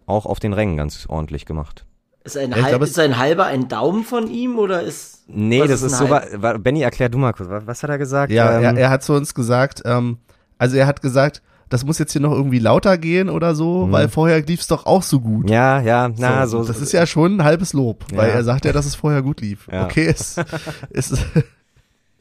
[0.07, 1.85] auch auf den Rängen ganz ordentlich gemacht.
[2.29, 5.25] Ist ein, halb, glaub, es- ist ein halber ein Daumen von ihm oder ist.
[5.29, 6.63] Nee, das ist ein so, halb?
[6.63, 8.31] Benny, erklär du mal kurz, wa- was hat er gesagt?
[8.33, 10.19] Ja, Ähm, er, er hat zu uns gesagt, ähm,
[10.59, 14.09] also er hat gesagt, das muss jetzt hier noch irgendwie lauter gehen oder so, weil
[14.09, 15.45] vorher lief's doch auch so gut.
[15.45, 15.53] Mhm.
[15.53, 16.65] ja, ja, na, so.
[16.65, 18.35] das ist ja schon ein halbes Lob, weil Ja.
[18.37, 19.69] er sagt ja, dass es vorher gut lief.
[19.71, 19.85] Ja.
[19.85, 20.37] Okay, es
[20.91, 21.19] ist,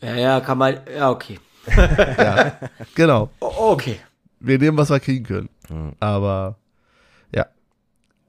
[0.01, 0.75] Ja, ja, kann man.
[0.95, 1.39] Ja, okay.
[1.75, 2.53] ja,
[2.95, 3.29] genau.
[3.39, 3.97] O- okay.
[4.39, 5.49] Wir nehmen, was wir kriegen können.
[5.69, 5.93] Mhm.
[5.99, 6.55] Aber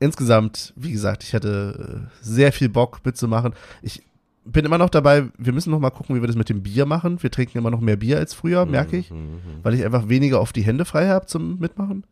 [0.01, 3.55] insgesamt, wie gesagt, ich hatte äh, sehr viel Bock mitzumachen.
[3.83, 4.03] Ich
[4.45, 6.87] bin immer noch dabei, wir müssen noch mal gucken, wie wir das mit dem Bier
[6.87, 7.23] machen.
[7.23, 9.41] Wir trinken immer noch mehr Bier als früher, merke ich, Mhm.
[9.63, 12.05] weil ich einfach weniger auf die Hände frei habe zum Mitmachen.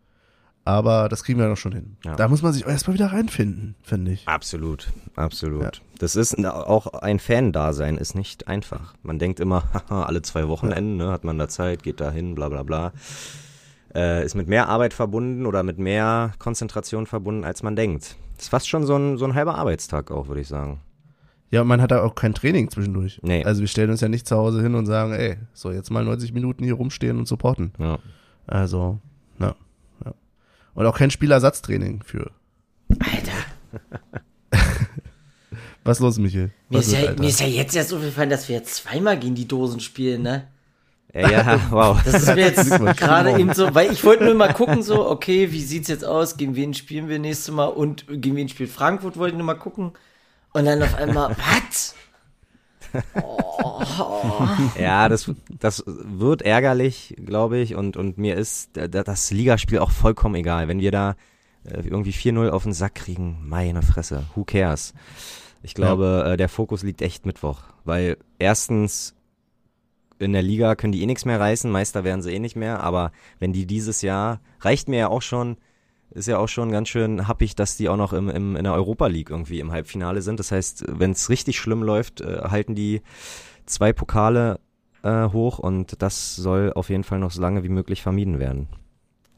[0.65, 1.97] Aber das kriegen wir noch schon hin.
[2.05, 2.17] Ja.
[2.17, 4.27] Da muss man sich erstmal wieder reinfinden, finde ich.
[4.27, 5.63] Absolut, absolut.
[5.63, 5.71] Ja.
[6.01, 8.95] Das ist auch ein Fan-Dasein ist nicht einfach.
[9.05, 12.35] Man denkt immer, haha, alle zwei Wochenenden ne, hat man da Zeit, geht da hin,
[12.35, 12.93] bla bla bla.
[13.97, 18.17] Äh, ist mit mehr Arbeit verbunden oder mit mehr Konzentration verbunden, als man denkt.
[18.37, 20.83] ist fast schon so ein, so ein halber Arbeitstag auch, würde ich sagen.
[21.51, 23.21] Ja, und man hat da auch kein Training zwischendurch.
[23.23, 23.43] Nee.
[23.45, 26.05] Also wir stellen uns ja nicht zu Hause hin und sagen, ey, so jetzt mal
[26.05, 27.73] 90 Minuten hier rumstehen und supporten.
[27.79, 27.99] Ja.
[28.47, 28.99] Also,
[29.39, 29.55] ja.
[30.05, 30.13] ja.
[30.75, 32.31] Und auch kein Spielersatztraining für.
[32.99, 34.21] Alter.
[35.85, 36.51] Was ist los, Michael?
[36.69, 39.49] Mir ist, ja, mir ist ja jetzt erst aufgefallen, dass wir jetzt zweimal gegen die
[39.49, 40.49] Dosen spielen, ne?
[41.17, 42.03] Ja, ja, wow.
[42.05, 45.51] Das ist mir jetzt gerade eben so, weil ich wollte nur mal gucken, so, okay,
[45.51, 46.37] wie sieht's jetzt aus?
[46.37, 47.67] Gegen wen spielen wir nächstes Mal?
[47.67, 49.17] Und gegen wen spielt Frankfurt?
[49.17, 49.93] Wollte ich nur mal gucken.
[50.53, 51.31] Und dann auf einmal,
[51.71, 51.95] was?
[54.79, 57.75] Ja, das, das wird ärgerlich, glaube ich.
[57.75, 60.69] Und, und mir ist das Ligaspiel auch vollkommen egal.
[60.69, 61.17] Wenn wir da
[61.65, 64.93] äh, irgendwie 4-0 auf den Sack kriegen, meine Fresse, who cares?
[65.63, 67.63] Ich glaube, äh, der Fokus liegt echt Mittwoch.
[67.85, 69.16] Weil erstens,
[70.19, 72.83] in der Liga können die eh nichts mehr reißen, Meister werden sie eh nicht mehr.
[72.83, 75.57] Aber wenn die dieses Jahr, reicht mir ja auch schon,
[76.11, 78.75] ist ja auch schon ganz schön happig, dass die auch noch im, im, in der
[78.75, 80.41] Europa League irgendwie im Halbfinale sind.
[80.41, 83.03] Das heißt, wenn es richtig schlimm läuft, äh, halten die
[83.67, 84.61] zwei Pokale
[85.03, 88.69] äh, hoch und das soll auf jeden Fall noch so lange wie möglich vermieden werden.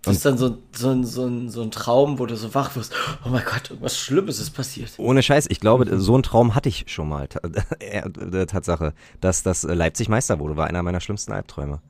[0.09, 2.92] Das ist dann so, so, ein- so, so ein Traum, wo du so wach wirst.
[3.25, 4.92] Oh mein Gott, irgendwas Schlimmes ist passiert.
[4.99, 7.29] Ohne Scheiß, ich glaube, so einen Traum hatte ich schon mal.
[7.81, 11.81] Äh, Tatsache, dass das äh, Leipzig Meister wurde, war einer meiner schlimmsten Albträume.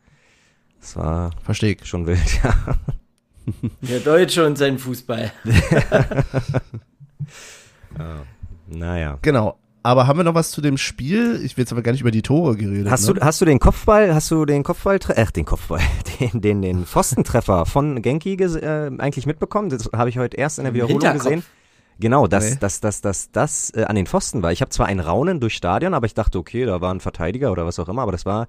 [0.81, 1.87] Das war Versteh ich.
[1.87, 2.55] schon wild, ja.
[3.81, 5.33] Der Deutsche und sein Fußball.
[8.69, 9.19] Naja.
[9.23, 9.59] Genau.
[9.83, 11.41] Aber haben wir noch was zu dem Spiel?
[11.45, 12.91] Ich will jetzt aber gar nicht über die Tore geredet.
[12.91, 13.15] Hast ne?
[13.15, 15.81] du, hast du den Kopfball, hast du den Kopfball, ach, den Kopfball,
[16.21, 19.69] den, den, den Pfostentreffer von Genki äh, eigentlich mitbekommen?
[19.71, 21.25] Das habe ich heute erst in der Wiederholung Hinterkopf.
[21.25, 21.43] gesehen.
[22.01, 22.57] Genau, dass Nee.
[22.61, 24.53] das, das, das, das äh, an den Pfosten war.
[24.53, 27.51] Ich habe zwar ein Raunen durch Stadion, aber ich dachte, okay, da war ein Verteidiger
[27.51, 28.47] oder was auch immer, aber das war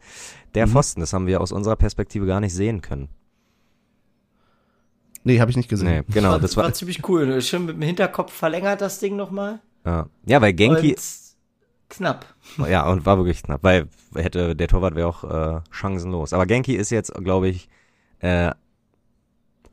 [0.56, 0.72] der Mhm.
[0.72, 1.00] Pfosten.
[1.00, 3.08] Das haben wir aus unserer Perspektive gar nicht sehen können.
[5.24, 5.88] Nee, habe ich nicht gesehen.
[5.88, 7.28] Nee, genau, war, das war, ziemlich cool.
[7.28, 7.42] ne?
[7.42, 9.60] Schön mit dem Hinterkopf verlängert das Ding nochmal.
[9.90, 10.08] Ja.
[10.26, 11.02] ja, weil Genki, Und
[11.90, 12.26] knapp.
[12.70, 16.34] ja, und war wirklich knapp, weil hätte, der Torwart wäre auch äh, chancenlos.
[16.34, 17.70] Aber Genki ist jetzt, glaube ich,
[18.20, 18.52] äh,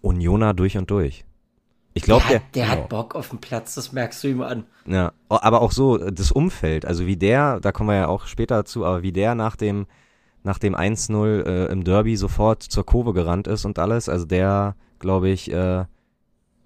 [0.01, 1.25] Unioner durch und durch.
[1.95, 2.71] Ich Der, glaube, hat, der ja.
[2.73, 4.65] hat Bock auf den Platz, das merkst du ihm an.
[4.87, 8.27] Ja, o- aber auch so das Umfeld, also wie der, da kommen wir ja auch
[8.27, 9.87] später dazu, aber wie der nach dem
[10.45, 14.77] nach dem 1-0 äh, im Derby sofort zur Kurve gerannt ist und alles, also der,
[15.01, 15.87] glaube ich, äh,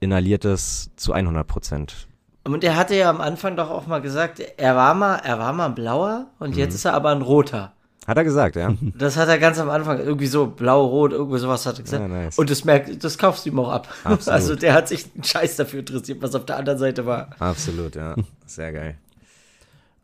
[0.01, 2.07] inhaliert es zu 100 Prozent.
[2.53, 5.53] Und er hatte ja am Anfang doch auch mal gesagt, er war mal, er war
[5.53, 6.59] mal ein blauer und Mhm.
[6.59, 7.73] jetzt ist er aber ein roter.
[8.07, 8.75] Hat er gesagt, ja?
[8.99, 12.03] Das hat er ganz am Anfang irgendwie so blau, rot, irgendwie sowas hat er gesagt.
[12.03, 12.39] Ja, nice.
[12.39, 13.89] Und das merkt, das kaufst du ihm auch ab.
[14.05, 14.29] Absolut.
[14.29, 17.31] Also der hat sich einen Scheiß dafür interessiert, was auf der anderen Seite war.
[17.39, 18.17] Absolut, ja.
[18.47, 18.97] Sehr geil.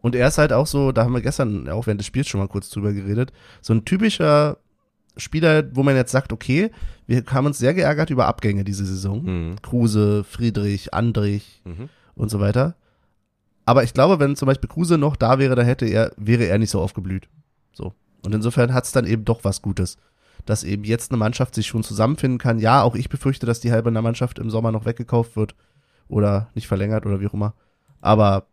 [0.02, 2.38] Und er ist halt auch so, da haben wir gestern auch während des Spiels schon
[2.38, 4.58] mal kurz drüber geredet, so ein typischer
[5.16, 6.70] Spieler, wo man jetzt sagt, okay,
[7.06, 9.24] wir haben uns sehr geärgert über Abgänge diese Saison.
[9.24, 9.56] Mhm.
[9.62, 11.88] Kruse, Friedrich, Andrich Mhm.
[12.16, 12.74] Und so weiter.
[13.64, 16.58] Aber ich glaube, wenn zum Beispiel Kruse noch da wäre, da hätte er, wäre er
[16.58, 17.28] nicht so aufgeblüht.
[17.72, 17.94] So.
[18.24, 19.96] Und insofern hat es dann eben doch was Gutes.
[20.44, 22.58] Dass eben jetzt eine Mannschaft sich schon zusammenfinden kann.
[22.60, 25.54] Ja, auch ich befürchte, dass die halbe Mannschaft im Sommer noch weggekauft wird
[26.08, 27.54] oder nicht verlängert oder wie auch immer.
[28.00, 28.46] Aber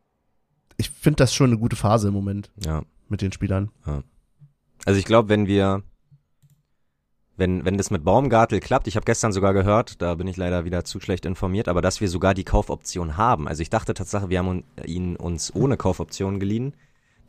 [0.77, 2.81] ich finde das schon eine gute Phase im Moment Ja.
[3.09, 3.69] mit den Spielern.
[4.85, 5.83] Also ich glaube, wenn wir
[7.35, 10.65] wenn, wenn das mit Baumgartel klappt, ich habe gestern sogar gehört, da bin ich leider
[10.65, 13.47] wieder zu schlecht informiert, aber dass wir sogar die Kaufoption haben.
[13.47, 16.75] Also ich dachte tatsächlich, wir haben ihn uns ohne Kaufoption geliehen,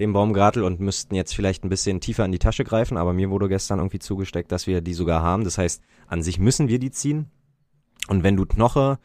[0.00, 3.30] dem Baumgartel, und müssten jetzt vielleicht ein bisschen tiefer in die Tasche greifen, aber mir
[3.30, 5.44] wurde gestern irgendwie zugesteckt, dass wir die sogar haben.
[5.44, 7.30] Das heißt, an sich müssen wir die ziehen.
[8.08, 8.98] Und wenn du Knoche,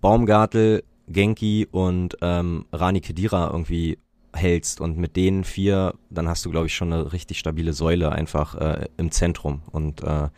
[0.00, 3.98] Baumgartel, Genki und ähm, Rani Kedira irgendwie
[4.34, 8.12] hältst und mit denen vier, dann hast du, glaube ich, schon eine richtig stabile Säule
[8.12, 9.62] einfach äh, im Zentrum.
[9.70, 10.28] Und äh,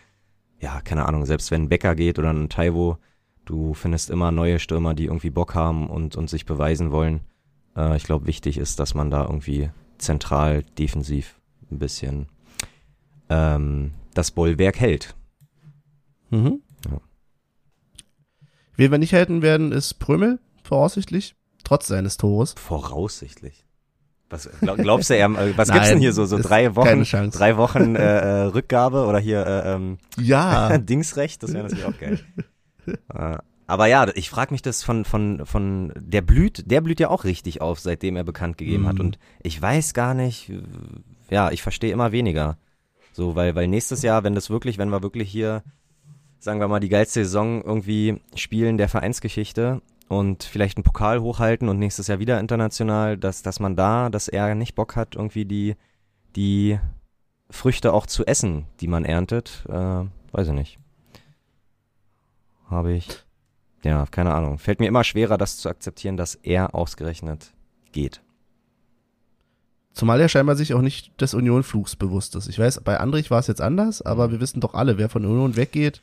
[0.60, 2.98] ja, keine Ahnung, selbst wenn ein Becker geht oder ein Taiwo,
[3.44, 7.20] du findest immer neue Stürmer, die irgendwie Bock haben und, und sich beweisen wollen.
[7.76, 12.26] Äh, ich glaube, wichtig ist, dass man da irgendwie zentral, defensiv ein bisschen
[13.28, 15.14] ähm, das Bollwerk hält.
[16.30, 16.62] Mhm.
[16.90, 17.00] Ja.
[18.76, 22.54] Wen wir nicht halten werden, ist Prömel, voraussichtlich, trotz seines Tores.
[22.56, 23.66] Voraussichtlich.
[24.30, 27.02] Was glaub, glaubst du, er, äh, was Nein, gibt's denn hier so so drei Wochen,
[27.30, 31.98] drei Wochen äh, äh, Rückgabe oder hier äh, ähm, Ja, Dingsrecht, das wäre natürlich auch
[31.98, 32.20] geil.
[32.86, 37.08] äh, aber ja, ich frage mich das von von von der blüht, der blüht ja
[37.10, 39.00] auch richtig auf, seitdem er bekannt gegeben hat Mhm.
[39.00, 40.62] und ich weiß gar nicht, äh,
[41.30, 42.56] ja, ich verstehe immer weniger.
[43.12, 45.62] So, weil weil nächstes Jahr, wenn das wirklich, wenn wir wirklich hier
[46.38, 51.68] sagen wir mal die geilste Saison irgendwie spielen der Vereinsgeschichte und vielleicht einen Pokal hochhalten
[51.68, 55.44] und nächstes Jahr wieder international, dass dass man da, dass er nicht Bock hat, irgendwie
[55.44, 55.76] die
[56.34, 56.80] die
[57.48, 60.78] Früchte auch zu essen, die man erntet, äh, weiß ich nicht.
[62.68, 63.08] Habe ich.
[63.84, 64.58] Ja, keine Ahnung.
[64.58, 67.52] Fällt mir immer schwerer, das zu akzeptieren, dass er ausgerechnet
[67.92, 68.20] geht.
[69.92, 72.48] zumal er scheinbar sich auch nicht des Union-Flugs bewusst ist.
[72.48, 75.24] Ich weiß, bei Andrich war es jetzt anders, aber wir wissen doch alle, wer von
[75.24, 76.02] Union weggeht,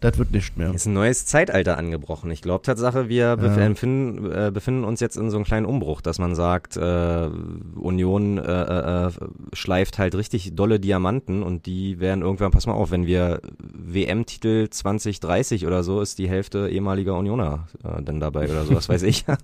[0.00, 0.72] das wird nicht mehr.
[0.74, 2.30] Ist ein neues Zeitalter angebrochen.
[2.30, 3.62] Ich glaube Tatsache, wir bef Ja.
[3.64, 7.28] empfinden, äh, befinden uns jetzt in so einem kleinen Umbruch, dass man sagt, äh,
[7.76, 9.10] Union äh, äh,
[9.52, 14.68] schleift halt richtig dolle Diamanten und die werden irgendwann, pass mal auf, wenn wir WM-Titel
[14.70, 19.02] 2030 oder so, ist die Hälfte ehemaliger Unioner äh, dann dabei oder so, was weiß
[19.02, 19.24] ich.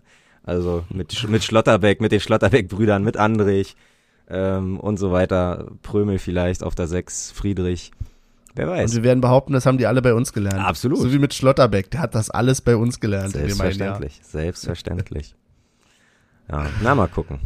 [0.46, 3.76] Also mit, mit Schlotterbeck, mit den Schlotterbeck-Brüdern, mit Andrich
[4.28, 5.68] ähm, und so weiter.
[5.80, 7.92] Prömel vielleicht auf der 6, Friedrich.
[8.56, 8.94] Wer Und weiß.
[8.94, 10.60] wir werden behaupten, das haben die alle bei uns gelernt.
[10.60, 10.98] Absolut.
[10.98, 13.32] So wie mit Schlotterbeck, der hat das alles bei uns gelernt.
[13.32, 15.34] Selbstverständlich, selbstverständlich.
[16.50, 17.40] Ja, na mal gucken.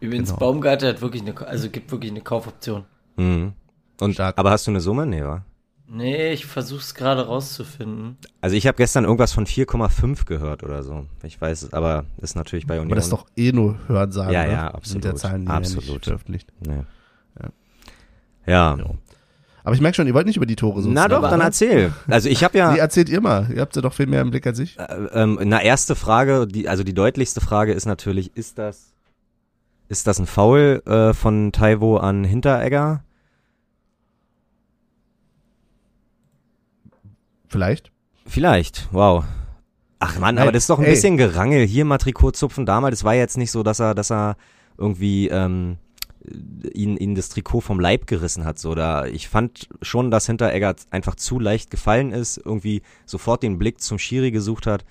[0.00, 0.40] Übrigens, Genau.
[0.40, 2.84] Baumgartel hat wirklich eine, also gibt wirklich eine Kaufoption.
[3.16, 3.54] Mhm.
[4.00, 4.36] Und, Stark.
[4.38, 5.06] aber hast du eine Summe?
[5.06, 5.42] Nee, wa?
[5.88, 8.18] Nee, ich versuch's gerade rauszufinden.
[8.40, 11.06] Also ich habe gestern irgendwas von 4,5 gehört oder so.
[11.22, 12.88] Ich weiß es, aber ist natürlich bei Union.
[12.88, 14.32] Aber das ist doch eh nur Hörensagen.
[14.34, 14.52] Ja, ne?
[14.52, 15.04] ja, Mit absolut.
[15.04, 15.88] der Zahlen, die ja Absolut.
[15.88, 16.52] nicht veröffentlicht.
[16.60, 16.82] Nee.
[17.40, 17.48] Ja.
[18.46, 18.76] Ja.
[18.76, 18.84] Ja.
[19.66, 20.88] Aber ich merke schon, ihr wollt nicht über die Tore so.
[20.88, 21.92] Na doch, dann erzähl.
[22.06, 22.70] Also ich habe ja.
[22.72, 23.48] Nee, erzählt ihr mal.
[23.52, 24.78] Ihr habt ja doch viel mehr im Blick als ich.
[24.78, 28.92] Äh, ähm, na, erste Frage, die, also die deutlichste Frage ist natürlich, ist das,
[29.88, 33.02] ist das ein Foul äh, von Taiwo an Hinteregger?
[37.48, 37.90] Vielleicht.
[38.24, 39.24] Vielleicht, wow.
[39.98, 40.92] Ach Mann, Ey, aber das ist doch ein ey.
[40.92, 41.66] bisschen Gerangel.
[41.66, 42.92] Hier mal Trikot zupfen, da mal.
[42.92, 44.36] Das war jetzt nicht so, dass er, dass er
[44.78, 45.78] irgendwie ähm,
[46.72, 48.58] ihn, ihn das Trikot vom Leib gerissen hat.
[48.58, 53.58] So, da ich fand schon, dass Hinteregger einfach zu leicht gefallen ist, irgendwie sofort den
[53.58, 54.84] Blick zum Schiri gesucht hat.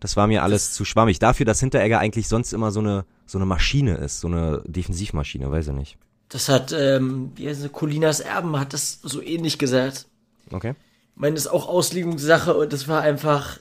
[0.00, 1.18] Das war mir alles zu schwammig.
[1.18, 5.50] Dafür, dass Hinteregger eigentlich sonst immer so eine so eine Maschine ist, so eine Defensivmaschine,
[5.50, 5.98] weiß ich nicht.
[6.28, 10.06] Das hat, ähm, wie heißt es, Colinas Erben hat das so ähnlich gesagt.
[10.52, 10.74] Okay.
[11.14, 13.58] Ich meine, das ist auch Auslegungssache und das war einfach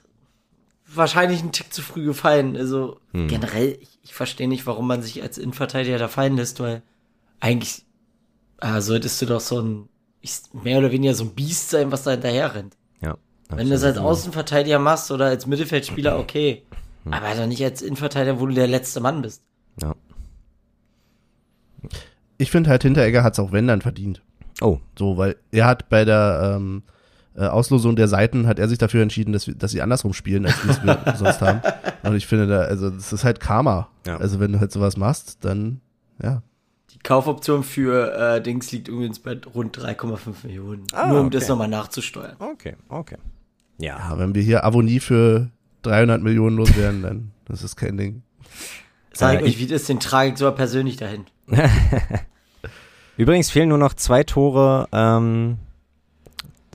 [0.88, 2.56] wahrscheinlich ein Tick zu früh gefallen.
[2.58, 3.28] Also Hm.
[3.28, 6.84] generell, ich, ich verstehe nicht, warum man sich als Innenverteidiger da fallen lässt, weil
[7.39, 7.86] eigentlich
[8.62, 9.90] äh, solltest du doch so ein,
[10.21, 12.75] ich, mehr oder weniger so ein Biest sein, was da hinterher rennt.
[13.02, 13.17] Ja.
[13.50, 16.63] Wenn du das als Außenverteidiger machst oder als Mittelfeldspieler, okay.
[17.12, 19.44] Aber doch nicht als Innenverteidiger, wo du der letzte Mann bist.
[19.81, 19.96] Ja.
[22.38, 24.21] Ich finde halt, Hinteregger hat es auch wenn dann verdient.
[24.62, 26.83] Oh, So, weil er hat bei der ähm,
[27.36, 30.46] äh, Auslosung der Seiten hat er sich dafür entschieden, dass, wir, dass sie andersrum spielen,
[30.46, 31.62] als wir es sonst haben.
[32.04, 33.90] Und ich finde da, also das ist halt Karma.
[34.08, 34.17] Ja.
[34.17, 35.81] Also wenn du halt sowas machst, dann
[36.21, 36.42] ja.
[36.96, 40.83] Die Kaufoption für äh, Dings liegt übrigens bei rund 3,5 Millionen.
[40.93, 41.37] Ah, Nur um okay.
[41.37, 42.35] das nochmal nachzusteuern.
[42.39, 43.17] okay, okay.
[43.77, 43.98] Ja.
[43.98, 44.17] ja.
[44.17, 45.50] Wenn wir hier Avonie für
[45.83, 48.23] 300 Millionen loswerden, dann das ist kein Ding.
[49.13, 51.25] Sag Äh, euch, ich- wie das den trage so persönlich dahin.
[53.17, 55.58] Übrigens fehlen nur noch zwei Tore, ähm,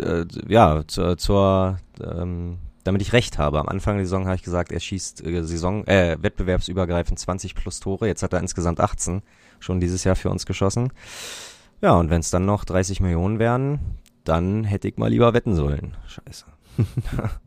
[0.00, 3.58] äh, ja, zur, zur ähm, damit ich recht habe.
[3.60, 7.80] Am Anfang der Saison habe ich gesagt, er schießt äh, Saison, äh, wettbewerbsübergreifend 20 plus
[7.80, 8.06] Tore.
[8.06, 9.22] Jetzt hat er insgesamt 18
[9.60, 10.92] schon dieses Jahr für uns geschossen.
[11.80, 13.78] Ja, und wenn es dann noch 30 Millionen wären,
[14.24, 15.96] dann hätte ich mal lieber wetten sollen.
[16.06, 16.44] Scheiße.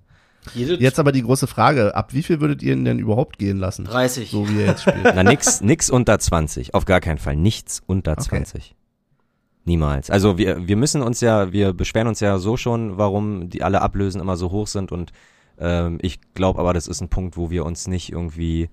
[0.55, 3.85] Jetzt aber die große Frage, ab wie viel würdet ihr ihn denn überhaupt gehen lassen?
[3.85, 4.29] 30.
[4.29, 5.03] So wie er jetzt spielt.
[5.03, 6.73] Na, nix, nix unter 20.
[6.73, 7.37] Auf gar keinen Fall.
[7.37, 8.43] Nichts unter Okay.
[8.43, 8.75] 20.
[9.65, 10.09] Niemals.
[10.09, 13.81] Also wir, wir müssen uns ja, wir beschweren uns ja so schon, warum die alle
[13.81, 15.13] Ablösen immer so hoch sind und
[15.57, 18.69] ähm, ich glaube aber, das ist ein Punkt, wo wir uns nicht irgendwie,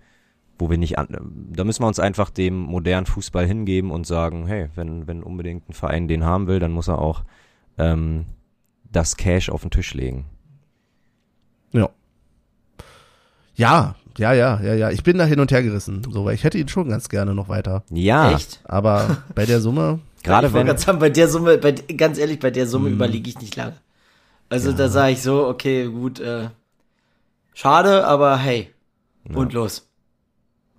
[0.61, 1.09] wo wir nicht an,
[1.53, 5.69] da müssen wir uns einfach dem modernen Fußball hingeben und sagen, hey, wenn, wenn unbedingt
[5.69, 7.25] ein Verein den haben will, dann muss er auch
[7.79, 8.27] ähm,
[8.93, 10.27] das Cash auf den Tisch legen.
[11.73, 11.89] Ja.
[13.55, 14.91] Ja, ja, ja, ja, ja.
[14.91, 17.35] Ich bin da hin und her gerissen, so, weil ich hätte ihn schon ganz gerne
[17.35, 17.85] noch weiter.
[17.91, 18.61] Ja, Echt?
[18.65, 22.39] Aber bei der Summe, gerade ich wenn, gerade sagen, bei der Summe, bei, ganz ehrlich,
[22.39, 22.95] bei der Summe Hm.
[22.95, 23.77] überlege ich nicht lange.
[24.49, 26.49] Also da sage ich so, okay, gut, äh,
[27.55, 28.71] schade, aber hey,
[29.33, 29.90] und los.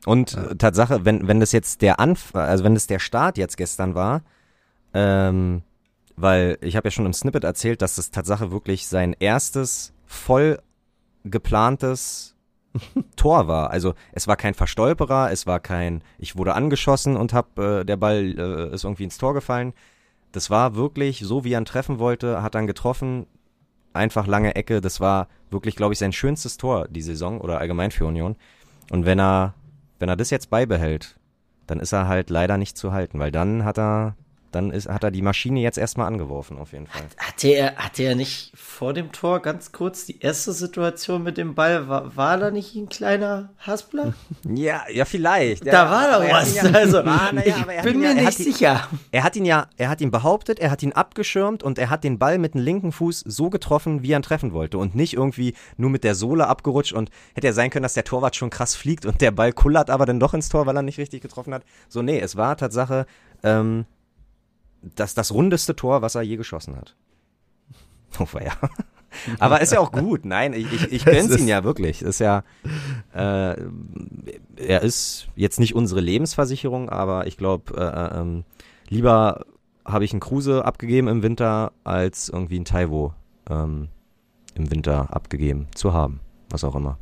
[0.06, 3.58] Und äh, Tatsache, wenn, wenn das jetzt der Anf also wenn das der Start jetzt
[3.58, 4.24] gestern war,
[4.94, 5.62] ähm,
[6.16, 10.60] weil ich habe ja schon im Snippet erzählt, dass das Tatsache wirklich sein erstes voll
[11.24, 12.36] geplantes
[13.16, 13.72] Tor war.
[13.72, 17.98] Also es war kein Verstolperer, es war kein, ich wurde angeschossen und hab, äh, der
[17.98, 19.74] Ball äh, ist irgendwie ins Tor gefallen.
[20.32, 23.28] Das war wirklich so, wie er ihn treffen wollte, hat dann getroffen,
[23.94, 24.80] einfach lange Ecke.
[24.80, 28.36] Das war wirklich, glaube ich, sein schönstes Tor die Saison oder allgemein für Union.
[28.90, 29.54] Und wenn er,
[30.02, 31.16] wenn er das jetzt beibehält,
[31.68, 34.16] dann ist er halt leider nicht zu halten, weil dann hat er,
[34.52, 37.04] dann ist, hat er die Maschine jetzt erstmal angeworfen, auf jeden Fall.
[37.18, 41.56] Hatte er, hatte er nicht vor dem Tor ganz kurz die erste Situation mit dem
[41.56, 41.88] Ball?
[41.88, 44.14] War, war da nicht ein kleiner Haspler?
[44.54, 45.66] Ja, ja, vielleicht.
[45.66, 46.58] Da war doch was.
[46.74, 48.88] Also, war, naja, ich er hat bin mir ja, nicht hat ihn- sicher.
[49.12, 52.04] Er hat ihn ja, er hat ihn behauptet, er hat ihn abgeschirmt und er hat
[52.04, 55.14] den Ball mit dem linken Fuß so getroffen, wie er ihn treffen wollte und nicht
[55.14, 58.50] irgendwie nur mit der Sohle abgerutscht und hätte ja sein können, dass der Torwart schon
[58.50, 61.22] krass fliegt und der Ball kullert aber dann doch ins Tor, weil er nicht richtig
[61.22, 61.64] getroffen hat.
[61.88, 63.06] So, nee, es war Tatsache
[63.44, 63.86] ähm,
[64.82, 66.96] das, das rundeste Tor, was er je geschossen hat.
[68.20, 68.52] Oh, ja.
[69.40, 70.26] Aber ist ja auch gut.
[70.26, 72.02] Nein, ich, ich, ich gönn's Es ihn ja wirklich.
[72.02, 72.44] Ist ja,
[73.14, 73.56] äh,
[74.56, 78.44] er ist jetzt nicht unsere Lebensversicherung, aber ich glaube, äh, ähm,
[78.88, 79.46] lieber
[79.86, 83.14] habe ich einen Kruse abgegeben im Winter, als irgendwie einen Taiwo
[83.50, 83.90] ähm,
[84.56, 86.20] im Winter abgegeben zu haben.
[86.50, 86.98] Was auch immer.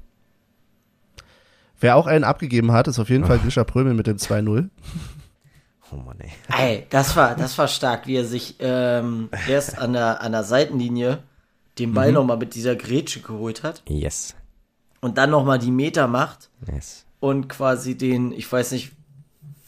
[1.80, 4.70] wer auch einen abgegeben hat, ist auf jeden Fall Grisha Prömel mit dem 2-0.
[5.92, 6.32] Oh Mann, ey.
[6.58, 10.44] Ey, das war, das war stark, wie er sich ähm, erst an der, an der
[10.44, 11.20] Seitenlinie
[11.78, 11.94] den Mhm.
[11.94, 14.36] Ball noch nochmal mit dieser Grätsche geholt hat Yes.
[15.02, 17.06] und dann nochmal die Meter macht Yes.
[17.22, 18.92] und quasi den, ich weiß nicht,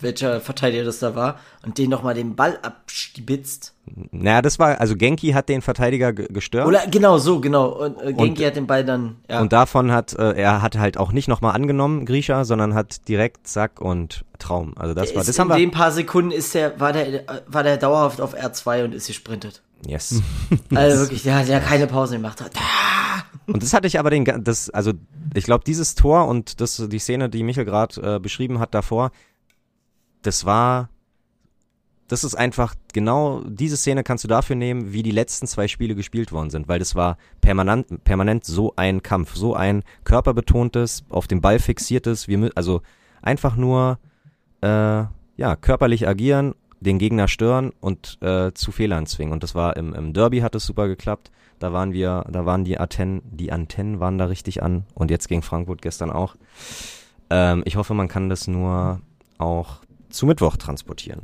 [0.03, 3.73] welcher Verteidiger das da war, und den nochmal den Ball abstibitzt.
[4.11, 6.67] Naja, das war, also Genki hat den Verteidiger ge- gestört.
[6.67, 7.69] Oder genau so, genau.
[7.85, 9.41] Und äh, Genki hat den Ball dann, ja.
[9.41, 13.47] Und davon hat, äh, er hat halt auch nicht nochmal angenommen, Grisha, sondern hat direkt
[13.47, 14.73] Zack und Traum.
[14.77, 15.57] Also das war, ist, das in haben wir.
[15.57, 19.07] den paar Sekunden ist der, war der, äh, war der dauerhaft auf R2 und ist
[19.07, 19.61] gesprintet.
[19.85, 20.21] Yes.
[20.75, 22.43] Also wirklich, der hat ja keine Pause gemacht.
[23.47, 24.93] Und das hatte ich aber den, das, also
[25.33, 29.11] ich glaube, dieses Tor und das, die Szene, die Michel gerade äh, beschrieben hat davor,
[30.21, 30.89] das war,
[32.07, 35.95] das ist einfach genau, diese Szene kannst du dafür nehmen, wie die letzten zwei Spiele
[35.95, 41.27] gespielt worden sind, weil das war permanent, permanent so ein Kampf, so ein körperbetontes, auf
[41.27, 42.81] dem Ball fixiertes, wir, also
[43.21, 43.99] einfach nur,
[44.61, 45.03] äh,
[45.37, 49.33] ja, körperlich agieren, den Gegner stören und äh, zu Fehlern zwingen.
[49.33, 51.31] Und das war im, im Derby hat es super geklappt.
[51.59, 55.29] Da waren wir, da waren die Antennen, die Antennen waren da richtig an und jetzt
[55.29, 56.35] gegen Frankfurt gestern auch.
[57.29, 58.99] Ähm, ich hoffe, man kann das nur
[59.37, 61.23] auch zu Mittwoch transportieren.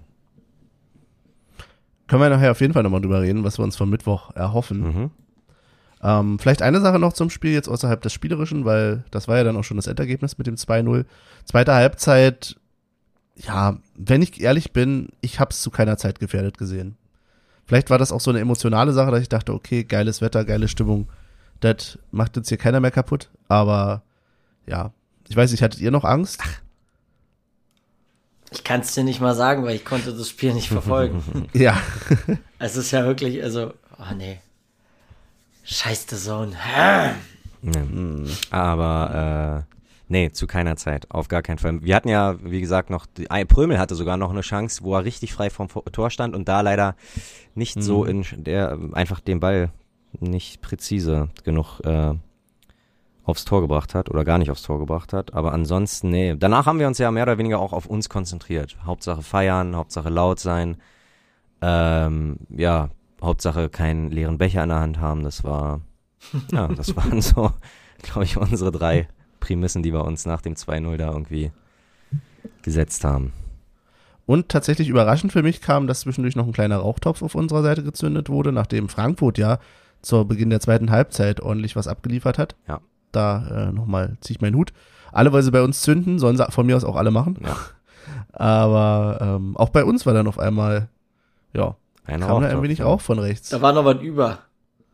[2.07, 4.81] Können wir nachher auf jeden Fall nochmal drüber reden, was wir uns vom Mittwoch erhoffen.
[4.81, 5.11] Mhm.
[6.01, 9.43] Ähm, vielleicht eine Sache noch zum Spiel jetzt außerhalb des Spielerischen, weil das war ja
[9.43, 11.05] dann auch schon das Endergebnis mit dem 2-0.
[11.45, 12.55] Zweite Halbzeit,
[13.35, 16.97] ja, wenn ich ehrlich bin, ich hab's zu keiner Zeit gefährdet gesehen.
[17.65, 20.67] Vielleicht war das auch so eine emotionale Sache, dass ich dachte, okay, geiles Wetter, geile
[20.67, 21.09] Stimmung,
[21.59, 24.03] das macht jetzt hier keiner mehr kaputt, aber
[24.65, 24.91] ja,
[25.27, 26.41] ich weiß nicht, hattet ihr noch Angst?
[28.51, 31.47] Ich kann es dir nicht mal sagen, weil ich konnte das Spiel nicht verfolgen.
[31.53, 31.77] Ja,
[32.59, 34.39] es ist ja wirklich, also, oh nee.
[35.63, 36.51] Scheiß The Zone.
[37.61, 38.29] Nee.
[38.51, 39.75] Aber äh,
[40.07, 41.83] nee, zu keiner Zeit, auf gar keinen Fall.
[41.83, 44.95] Wir hatten ja, wie gesagt, noch, die, ein- Prömel hatte sogar noch eine Chance, wo
[44.95, 46.95] er richtig frei vom Vo- Tor stand und da leider
[47.55, 49.71] nicht so in der einfach den Ball
[50.19, 52.13] nicht präzise genug äh,
[53.27, 55.33] aufs Tor gebracht hat oder gar nicht aufs Tor gebracht hat.
[55.33, 56.35] Aber ansonsten, nee.
[56.37, 58.77] Danach haben wir uns ja mehr oder weniger auch auf uns konzentriert.
[58.85, 60.77] Hauptsache feiern, Hauptsache laut sein.
[61.61, 62.89] Ähm, ja,
[63.21, 65.23] Hauptsache keinen leeren Becher in der Hand haben.
[65.23, 65.81] Das war,
[66.51, 67.51] ja, das waren so,
[68.01, 69.09] glaube ich, unsere drei
[69.41, 71.51] Prämissen, die wir uns nach dem 2-0 da irgendwie
[72.61, 73.33] gesetzt haben.
[74.25, 77.83] Und tatsächlich überraschend für mich kam, dass zwischendurch noch ein kleiner Rauchtopf auf unserer Seite
[77.83, 79.59] gezündet wurde, nachdem Frankfurt ja
[80.01, 82.55] zu Beginn der zweiten Halbzeit ordentlich was abgeliefert hat.
[82.67, 82.79] Ja.
[83.17, 84.73] Da äh, nochmal ziehe ich meinen Hut.
[85.11, 87.39] Alle, weil sie bei uns zünden, sollen sie von mir aus auch alle machen.
[87.43, 87.55] Ja.
[88.31, 90.89] Aber ähm, auch bei uns war dann auf einmal,
[91.53, 92.85] ja, Ein Kam da Rauchtopf, ein wenig ja.
[92.85, 93.49] Rauch von rechts.
[93.49, 94.39] Da war noch was über.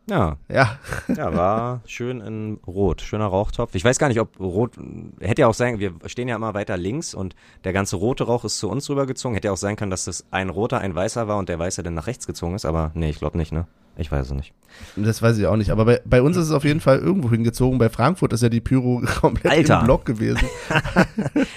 [0.08, 0.78] Ja, Ja,
[1.14, 3.74] ja, war schön in Rot, schöner Rauchtopf.
[3.74, 4.72] Ich weiß gar nicht, ob Rot,
[5.20, 8.44] hätte ja auch sein, wir stehen ja immer weiter links und der ganze rote Rauch
[8.44, 9.34] ist zu uns rübergezogen.
[9.34, 11.82] Hätte ja auch sein können, dass das ein roter, ein weißer war und der weiße
[11.82, 13.66] dann nach rechts gezogen ist, aber nee, ich glaube nicht, ne?
[13.96, 14.52] Ich weiß es nicht.
[14.96, 15.70] das weiß ich auch nicht.
[15.70, 17.78] Aber bei, bei uns ist es auf jeden Fall irgendwo hingezogen.
[17.78, 19.80] Bei Frankfurt ist ja die Pyro komplett Alter.
[19.80, 20.40] im Block gewesen.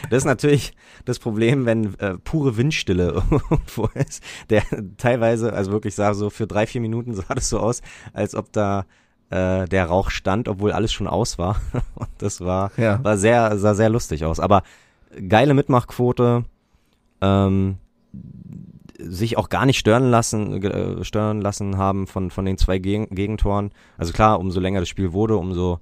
[0.09, 0.73] Das ist natürlich
[1.05, 4.23] das Problem, wenn äh, pure Windstille irgendwo ist.
[4.49, 4.63] Der
[4.97, 7.81] teilweise, also wirklich sah so für drei, vier Minuten sah das so aus,
[8.13, 8.85] als ob da
[9.29, 11.59] äh, der Rauch stand, obwohl alles schon aus war.
[11.95, 13.03] Und das war, Ja.
[13.03, 14.39] war sehr, sah sehr lustig aus.
[14.39, 14.63] Aber
[15.27, 16.45] geile Mitmachquote,
[17.21, 17.77] ähm,
[18.98, 23.08] sich auch gar nicht stören lassen, äh, stören lassen haben von, von den zwei Gegen
[23.10, 23.72] Gegentoren.
[23.98, 25.80] Also klar, umso länger das Spiel wurde, umso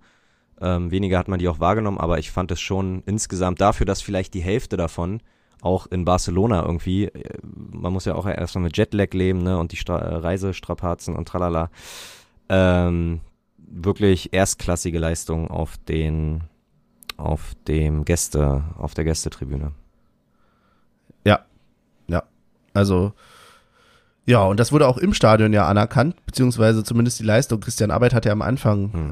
[0.62, 4.02] ähm, weniger hat man die auch wahrgenommen, aber ich fand es schon insgesamt dafür, dass
[4.02, 5.22] vielleicht die Hälfte davon
[5.62, 9.72] auch in Barcelona irgendwie, äh, man muss ja auch erstmal mit Jetlag leben, ne, und
[9.72, 11.70] die Stra äh, Reisestrapazen und tralala,
[12.50, 13.22] ähm,
[13.58, 16.44] wirklich erstklassige Leistung auf den,
[17.18, 19.72] auf dem Gäste, auf der Gästetribüne.
[22.76, 23.14] Also,
[24.26, 27.60] ja, und das wurde auch im Stadion ja anerkannt, beziehungsweise zumindest die Leistung.
[27.60, 29.12] Christian Arbeit hat ja am Anfang, Hm.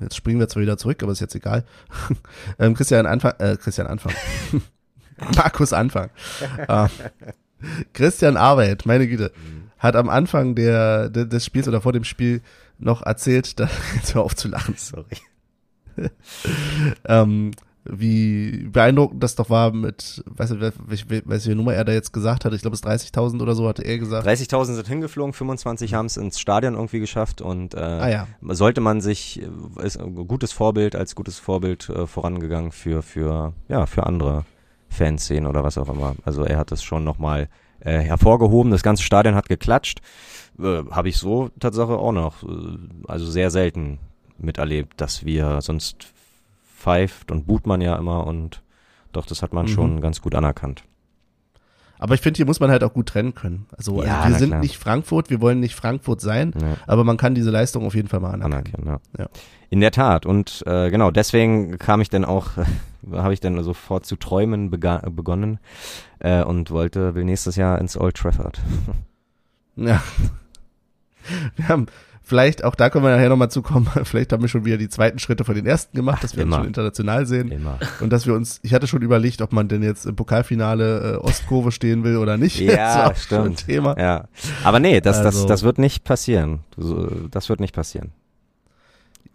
[0.00, 1.64] äh, jetzt springen wir zwar wieder zurück, aber ist jetzt egal.
[2.58, 4.12] ähm, Christian Anfang, äh, Christian Anfang.
[5.36, 6.10] Markus Anfang.
[6.68, 6.88] Ah.
[7.94, 9.32] Christian Arbeit, meine Güte,
[9.78, 12.42] hat am Anfang der, de- des Spiels oder vor dem Spiel
[12.78, 15.06] noch erzählt, da, jetzt hör auf zu lachen, Sorry.
[17.06, 17.52] ähm,
[17.90, 22.44] wie beeindruckend das doch war mit, weiß nicht, welche, welche Nummer er da jetzt gesagt
[22.44, 22.52] hat.
[22.52, 24.26] Ich glaube, es 30.000 oder so hatte er gesagt.
[24.26, 28.26] 30.000 sind hingeflogen, 25 haben es ins Stadion irgendwie geschafft und äh, Ah ja.
[28.54, 33.52] sollte man sich, äh, ist ein gutes Vorbild, als gutes Vorbild äh, vorangegangen für, für,
[33.68, 34.44] ja, für andere
[34.88, 36.14] Fanszenen oder was auch immer.
[36.24, 37.48] Also er hat es schon nochmal
[37.80, 40.00] äh, hervorgehoben, das ganze Stadion hat geklatscht.
[40.58, 42.46] Äh, Habe ich so Tatsache auch noch, äh,
[43.06, 43.98] also sehr selten
[44.38, 46.06] miterlebt, dass wir sonst
[46.76, 48.62] pfeift und boot man ja immer und
[49.12, 49.70] doch, das hat man Mhm.
[49.70, 50.84] schon ganz gut anerkannt.
[51.98, 53.64] Aber ich finde, hier muss man halt auch gut trennen können.
[53.74, 54.60] Also, Ja, also wir sind klar.
[54.60, 56.76] nicht Frankfurt, wir wollen nicht Frankfurt sein, Ja.
[56.86, 58.74] aber man kann diese Leistung auf jeden Fall mal anerkennen.
[58.86, 59.00] anerkennen.
[59.16, 59.24] Ja.
[59.24, 59.30] Ja.
[59.70, 60.26] In der Tat.
[60.26, 62.50] Und äh, genau, deswegen kam ich dann auch,
[63.10, 65.58] habe ich dann sofort zu träumen begonnen
[66.18, 68.60] äh, und wollte will nächstes Jahr ins Old Trafford.
[69.78, 70.02] Ja.
[71.56, 71.86] Wir haben,
[72.28, 75.18] vielleicht, auch da können wir nachher nochmal zukommen, vielleicht haben wir schon wieder die zweiten
[75.20, 76.56] Schritte von den ersten gemacht, dass wir uns immer.
[76.58, 77.50] schon international sehen.
[77.52, 77.78] Immer.
[78.00, 81.16] Und dass wir uns, ich hatte schon überlegt, ob man denn jetzt im Pokalfinale äh,
[81.18, 82.58] Ostkurve stehen will oder nicht.
[82.60, 83.64] Ja, stimmt.
[83.66, 83.96] Thema.
[83.98, 84.24] Ja.
[84.64, 86.60] Aber nee, das, Also- das, das wird nicht passieren.
[87.30, 88.10] Das wird nicht passieren.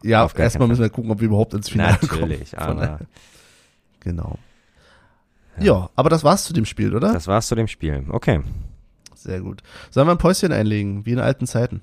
[0.04, 2.70] Ja, erstmal müssen wir gucken, ob wir überhaupt ins Finale Natürlich, kommen.
[2.72, 3.00] Aber daher-
[4.02, 4.38] Genau.
[5.60, 5.90] Ja.
[5.96, 7.14] aber das war's zu dem Spiel, oder?
[7.14, 8.04] das war's zu dem Spiel.
[8.10, 8.42] Okay.
[9.16, 9.62] Sehr gut.
[9.92, 11.82] Sollen wir ein Päuschen einlegen, wie in alten Zeiten?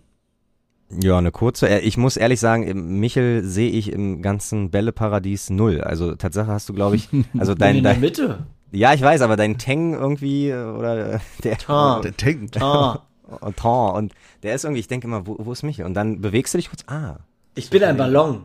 [0.91, 1.69] Ja, eine kurze.
[1.69, 5.81] äh, Ich muss ehrlich sagen, Michel sehe ich im ganzen Bälleparadies null.
[5.83, 7.09] Also Tatsache hast du, glaube ich,
[7.39, 8.47] also Bin dein, in der dein Mitte.
[8.73, 12.01] ja, ich weiß, aber dein Teng irgendwie äh, oder äh, der Ah.
[12.03, 12.57] Der Tank.
[12.63, 13.03] Ah,
[13.41, 15.85] und Ton und der ist irgendwie, ich denke immer, wo, wo ist Michel?
[15.85, 17.17] Und dann bewegst du dich kurz, ah,
[17.55, 18.45] ich bin ein Ballon.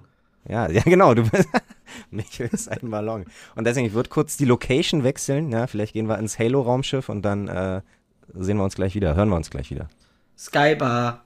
[0.50, 1.48] ja, ja genau, du bist,
[2.12, 3.24] Michel ist ein Ballon.
[3.56, 7.22] Und deswegen, ich würde kurz die Location wechseln, ja, vielleicht gehen wir ins Halo-Raumschiff und
[7.22, 7.82] dann äh,
[8.34, 9.88] sehen wir uns gleich wieder, hören wir uns gleich wieder.
[10.38, 11.24] Skybar.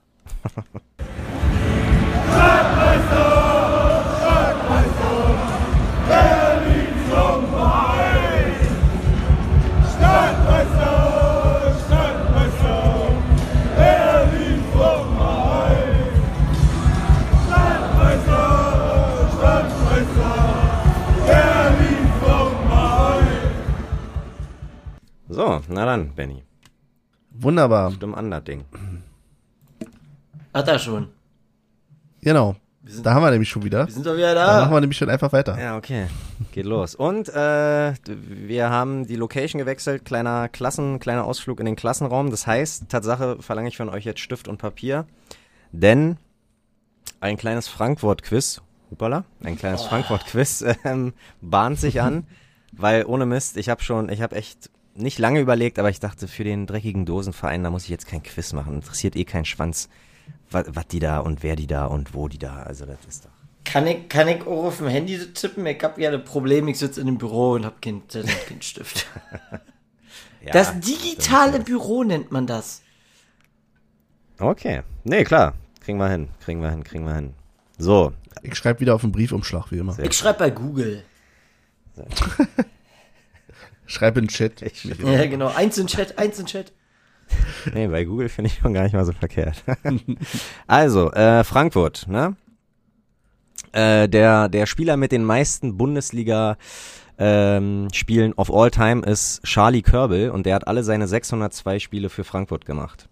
[25.30, 26.43] So, na dann, Benny,
[27.30, 27.91] Wunderbar.
[27.91, 28.65] stimm an das Ding.
[30.58, 31.10] Hat er schon.
[32.22, 32.55] Genau.
[32.86, 33.86] sind- Da haben wir nämlich schon wieder.
[33.88, 34.76] Wir sind doch wieder Da machen da.
[34.78, 35.60] wir nämlich schon einfach weiter.
[35.60, 36.08] Ja, okay.
[36.51, 36.95] Geht los.
[36.95, 42.32] Und äh, wir haben die Location gewechselt, kleiner Klassen, kleiner Ausflug in den Klassenraum.
[42.32, 45.05] Das heißt, Tatsache verlange ich von euch jetzt Stift und Papier,
[45.72, 46.18] denn
[47.20, 52.26] ein kleines Frankfurt-Quiz, hupala, ein kleines Frankfurt-Quiz ähm, bahnt sich an,
[52.72, 56.28] weil ohne Mist, ich habe schon, ich habe echt nicht lange überlegt, aber ich dachte,
[56.28, 58.74] für den dreckigen Dosenverein, da muss ich jetzt kein Quiz machen.
[58.74, 59.89] Interessiert eh keinen Schwanz,
[60.49, 62.63] was die da und wer die da und wo die da.
[62.63, 63.29] Also das ist doch.
[63.65, 65.65] Kann ich, kann ich auch auf dem Handy tippen?
[65.65, 69.07] Ich hab ja ein Problem, ich sitze in einem Büro und hab keinen keinen Stift.
[70.45, 72.81] Ja, Das digitale Büro nennt man das.
[74.39, 74.83] Okay.
[75.03, 75.55] Nee, klar.
[75.81, 76.29] Kriegen wir hin.
[76.39, 76.83] Kriegen wir hin.
[76.83, 77.33] Kriegen wir hin.
[77.77, 78.13] So.
[78.43, 79.93] Ich schreibe wieder auf den Briefumschlag, wie immer.
[79.93, 81.03] Sehr Ich schreibe bei Google.
[83.87, 84.61] Schreib in den Chat.
[84.83, 85.47] Ja, genau.
[85.47, 86.71] Eins in Chat, eins in Chat.
[87.73, 89.63] Nee, bei Google finde ich schon gar nicht mal so verkehrt.
[90.67, 92.36] also, äh, Frankfurt, ne?
[93.73, 96.57] Äh, der, der Spieler mit den meisten Bundesliga
[97.17, 102.09] ähm, Spielen of all time ist Charlie Körbel und der hat alle seine 602 Spiele
[102.09, 103.09] für Frankfurt gemacht.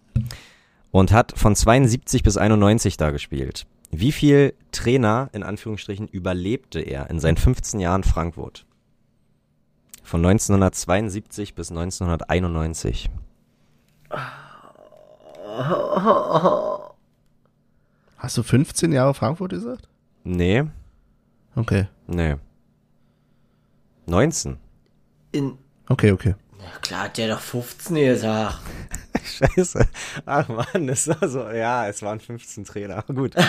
[0.92, 3.66] Und hat von 72 bis 91 da gespielt.
[3.90, 8.64] Wie viel Trainer, in Anführungsstrichen, überlebte er in seinen 15 Jahren Frankfurt?
[10.02, 13.10] Von 1972 bis 1991.
[18.18, 19.88] Hast du 15 Jahre Frankfurt gesagt?
[20.24, 20.64] Nee,
[21.54, 21.86] Okay.
[22.06, 22.36] nee.
[24.06, 24.58] 19.
[25.32, 26.34] In, Okay, okay.
[26.58, 28.58] na klar, hat der doch 15 gesagt.
[29.26, 29.86] Scheiße.
[30.24, 33.02] Ach man, das war so, ja, es waren 15 Trainer.
[33.14, 33.34] Gut.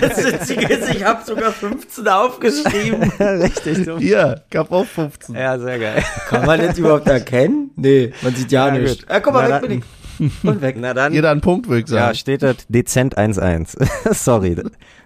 [0.00, 3.02] Das Witzige ist, ich habe sogar 15 aufgeschrieben.
[3.20, 3.98] Richtig dumm.
[3.98, 5.34] Hier, gab auch 15.
[5.34, 6.02] Ja, sehr geil.
[6.28, 7.70] Kann man das überhaupt erkennen?
[7.76, 9.08] Nee, man sieht ja, Ja, nicht.
[9.08, 9.78] Ja, guck mal, Na, weg bin
[10.18, 10.44] ich.
[10.44, 10.76] Und weg.
[10.78, 11.12] Na dann.
[11.12, 12.14] Jeder einen Punkt, würde ich Ja, sagen.
[12.16, 14.12] steht das dezent 1-1.
[14.14, 14.56] Sorry,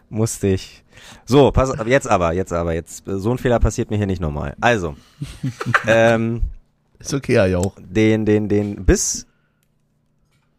[0.09, 0.85] musste ich.
[1.25, 4.21] So, pass auf, jetzt aber, jetzt aber, jetzt, so ein Fehler passiert mir hier nicht
[4.21, 4.55] nochmal.
[4.61, 4.97] Also,
[5.87, 6.43] ähm,
[7.01, 7.75] Ist okay, ja auch.
[7.81, 9.27] den, den, den, bis,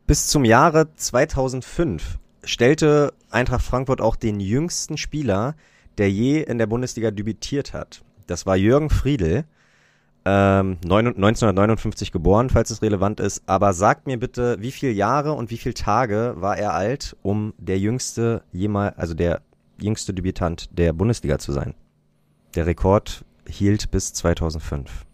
[0.07, 5.55] bis zum Jahre 2005 stellte Eintracht Frankfurt auch den jüngsten Spieler,
[5.97, 8.01] der je in der Bundesliga debütiert hat.
[8.27, 9.45] Das war Jürgen Friedel,
[10.25, 13.41] ähm, neun- 1959 geboren, falls es relevant ist.
[13.47, 17.53] Aber sagt mir bitte, wie viele Jahre und wie viele Tage war er alt, um
[17.57, 19.41] der jüngste jemals, also der
[19.79, 21.73] jüngste Debütant der Bundesliga zu sein?
[22.55, 25.05] Der Rekord hielt bis 2005.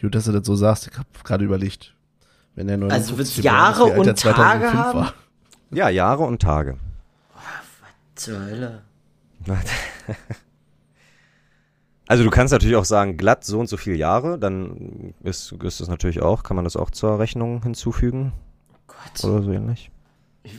[0.00, 0.88] Gut, dass du das so sagst.
[0.88, 1.94] Ich habe gerade überlegt.
[2.54, 5.08] Wenn er nur Also wird's Jahre und Tage haben?
[5.70, 6.78] Ja, Jahre und Tage.
[8.14, 8.82] Zur Hölle.
[12.08, 15.80] Also du kannst natürlich auch sagen, glatt so und so viele Jahre, dann ist, ist
[15.80, 18.32] das natürlich auch, kann man das auch zur Rechnung hinzufügen
[18.86, 19.24] Gott.
[19.24, 19.90] oder so ähnlich.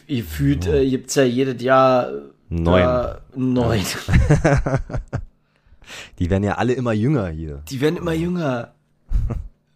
[0.07, 2.11] Ihr fühlt, äh, gibt's ja jedes Jahr
[2.49, 3.15] Neun.
[3.33, 3.79] neun.
[6.19, 7.61] Die werden ja alle immer jünger hier.
[7.69, 8.73] Die werden immer jünger.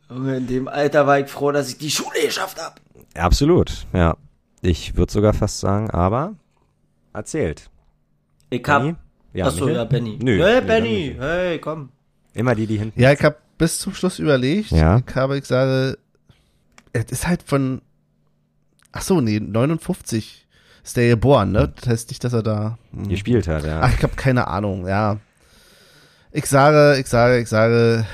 [0.10, 2.82] In dem Alter war ich froh, dass ich die Schule geschafft hab.
[3.16, 4.18] Absolut, ja.
[4.62, 6.36] Ich würde sogar fast sagen, aber
[7.14, 7.70] erzählt.
[8.50, 8.82] Ich hab.
[8.82, 8.96] Benni?
[9.34, 9.76] Ja, Achso, Michael?
[9.76, 10.20] ja, Benny.
[10.22, 11.16] Nö, Hey, nee, Benny.
[11.18, 11.90] Hey, komm.
[12.34, 13.00] Immer die, die hinten.
[13.00, 14.72] Ja, ich habe bis zum Schluss überlegt.
[14.72, 15.02] Ja.
[15.06, 15.98] Ich habe, ich sage,
[16.94, 17.82] es ist halt von,
[18.92, 20.48] ach so, nee, 59
[20.84, 21.72] ist der geboren, ne?
[21.80, 23.08] Das heißt nicht, dass er da, hm.
[23.08, 23.82] gespielt hat, ja.
[23.82, 25.18] ach, ich habe keine Ahnung, ja.
[26.32, 28.06] Ich sage, ich sage, ich sage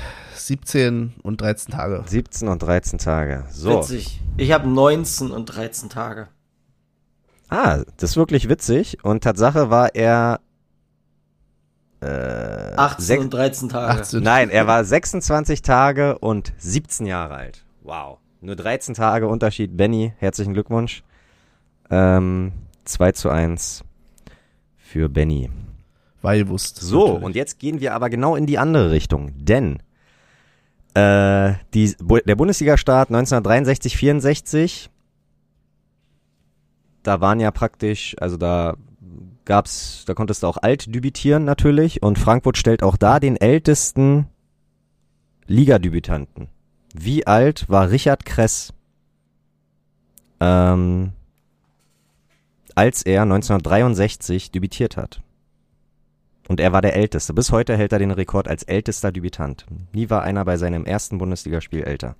[0.48, 2.02] 17 und 13 Tage.
[2.06, 3.44] 17 und 13 Tage.
[3.50, 3.80] So.
[3.80, 4.20] Witzig.
[4.38, 6.28] Ich hab 19 und 13 Tage.
[7.50, 9.04] Ah, das ist wirklich witzig.
[9.04, 10.40] Und Tatsache war er.
[12.00, 14.00] Äh, 18 sech- und 13 Tage.
[14.00, 14.22] 18.
[14.22, 17.64] Nein, er war 26 Tage und 17 Jahre alt.
[17.82, 18.18] Wow.
[18.40, 19.76] Nur 13 Tage Unterschied.
[19.76, 21.02] Benny, herzlichen Glückwunsch.
[21.90, 22.52] Ähm,
[22.84, 23.84] 2 zu 1
[24.76, 25.50] für Benny.
[26.22, 26.76] War gewusst.
[26.76, 27.24] So, natürlich.
[27.24, 29.32] und jetzt gehen wir aber genau in die andere Richtung.
[29.36, 29.80] Denn
[30.98, 31.94] äh, die,
[32.26, 34.90] der Bundesliga-Start 1963, 64,
[37.02, 38.74] da waren ja praktisch, also da
[39.44, 44.26] gab's, da konntest du auch alt debütieren natürlich und Frankfurt stellt auch da den ältesten
[45.46, 46.48] Ligadebütanten.
[46.94, 48.74] Wie alt war Richard Kress,
[50.40, 51.12] ähm,
[52.74, 55.22] als er 1963 debütiert hat?
[56.48, 57.32] Und er war der Älteste.
[57.34, 59.66] Bis heute hält er den Rekord als ältester Debütant.
[59.92, 62.16] Nie war einer bei seinem ersten Bundesligaspiel älter.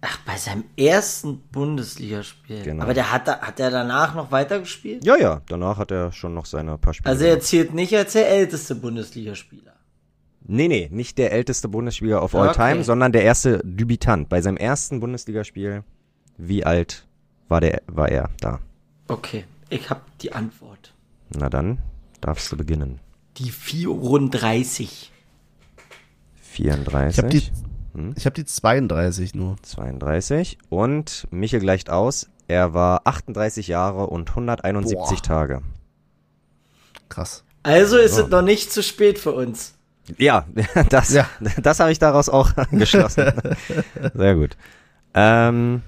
[0.00, 2.62] Ach, bei seinem ersten Bundesligaspiel.
[2.62, 2.82] Genau.
[2.82, 5.04] Aber der hat, da- hat der danach noch weitergespielt?
[5.04, 7.10] Ja, ja, danach hat er schon noch seine paar Spiele.
[7.10, 9.72] Also er zählt nicht als der älteste Bundesligaspieler.
[10.44, 12.72] nee, nee, nicht der älteste Bundesspieler of all Okay.
[12.72, 14.28] time, sondern der erste Debütant.
[14.28, 15.84] Bei seinem ersten Bundesligaspiel,
[16.36, 17.06] wie alt
[17.48, 18.58] war, der, war er da?
[19.06, 20.94] Okay, ich hab die Antwort.
[21.36, 21.78] Na dann,
[22.20, 22.98] darfst du beginnen.
[23.38, 25.10] Die 34.
[26.42, 27.42] 34, Ich habe die,
[27.94, 28.14] Hm?
[28.16, 29.56] ich hab die 32 nur.
[29.62, 32.28] 32 und Michel gleicht aus.
[32.48, 35.22] Er war 38 Jahre und 171 Boah.
[35.22, 35.62] Tage.
[37.08, 37.44] Krass.
[37.62, 38.24] Also ist So.
[38.24, 39.74] es noch nicht zu spät für uns.
[40.18, 40.46] Ja,
[40.90, 41.28] das, Ja.
[41.62, 43.32] das habe ich daraus auch geschlossen.
[44.14, 44.56] Sehr gut.
[45.14, 45.82] Ähm,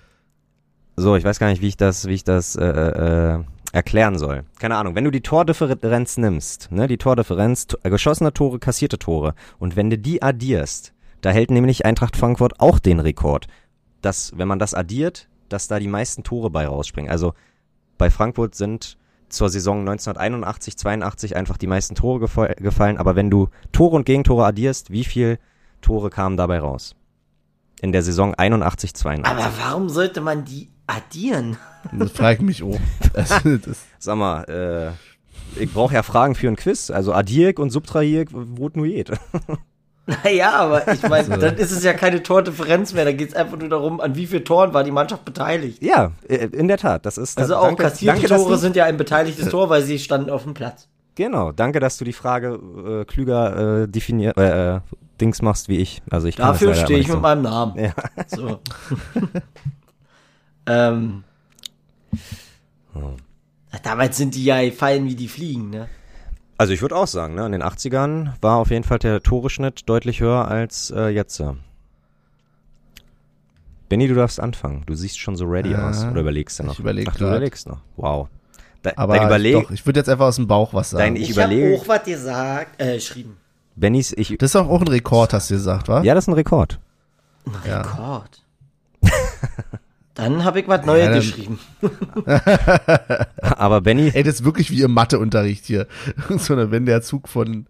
[0.97, 3.41] so, ich weiß gar nicht, wie ich das, wie ich das äh, äh,
[3.75, 4.45] erklären soll.
[4.59, 4.95] Keine Ahnung.
[4.95, 9.91] Wenn du die Tordifferenz nimmst, ne, die Tordifferenz, t- geschossene Tore, kassierte Tore, und wenn
[9.91, 13.47] du die addierst, da hält nämlich Eintracht Frankfurt auch den Rekord.
[14.01, 17.11] Dass, wenn man das addiert, dass da die meisten Tore bei rausspringen.
[17.11, 17.33] Also
[17.99, 18.99] bei Frankfurt sind
[19.29, 22.99] zur Saison 1981, 82 einfach die meisten Tore gefall, gefallen.
[22.99, 25.39] Aber wenn du Tore und Gegentore addierst, wie viel
[25.81, 26.95] Tore kamen dabei raus?
[27.81, 29.31] in der Saison 81, 82.
[29.31, 31.59] Aber warum sollte man die addieren?
[31.99, 32.79] Das frage ich mich auch.
[33.13, 36.91] Das, das, Sag mal, äh, ich brauche ja Fragen für ein Quiz.
[36.91, 39.11] Also Addirk und Subtrahirk, wo nur geht.
[40.07, 41.37] Naja, aber ich meine, So.
[41.37, 43.07] dann ist es ja keine Tordifferenz mehr.
[43.07, 45.83] Da geht es einfach nur darum, an wie vielen Toren war die Mannschaft beteiligt.
[45.83, 47.07] ja, äh, in der Tat.
[47.07, 49.83] Das ist Also auch danke, kassierte danke, Tore du, sind ja ein beteiligtes Tor, weil
[49.83, 50.89] sie standen auf dem Platz.
[51.15, 52.59] Genau, danke, dass du die Frage
[53.03, 54.81] äh, klüger äh, definier äh, äh,
[55.23, 56.03] Dings machst wie ich.
[56.11, 57.79] Also ich das Dafür stehe ich nicht mit meinem Namen.
[57.83, 57.95] Ja.
[58.27, 58.59] So.
[60.67, 61.25] ähm.
[63.83, 65.89] Damals sind die ja fallen wie die Fliegen, ne?
[66.57, 69.89] Also ich würde auch sagen, ne, in den 80ern war auf jeden Fall der Toreschnitt
[69.89, 71.41] deutlich höher als äh, jetzt.
[71.41, 71.53] äh.
[73.89, 74.85] Benny, du darfst anfangen.
[74.87, 76.05] Du siehst schon so ready Ja, aus.
[76.05, 76.75] Oder überlegst du noch?
[76.75, 77.81] ich überleg Ach, du überlegst noch.
[77.97, 78.29] Wow.
[78.85, 81.15] De aber dein Überleg, doch, ich würde jetzt einfach aus dem Bauch was sagen.
[81.15, 83.37] dein ich, Ich habe überlege, auch was gesagt, äh, geschrieben.
[83.77, 86.03] Bennys, ich, das ist doch auch ein Rekord, hast du gesagt, wa?
[86.03, 86.79] ja, das ist ein Rekord.
[87.67, 87.81] Ja.
[87.83, 88.43] Rekord.
[90.15, 91.59] Dann habe ich was Neues Ja, geschrieben.
[93.41, 95.87] Aber Benny, Ey, das ist wirklich wie im Matheunterricht hier.
[96.39, 97.67] so, wenn der Zug von,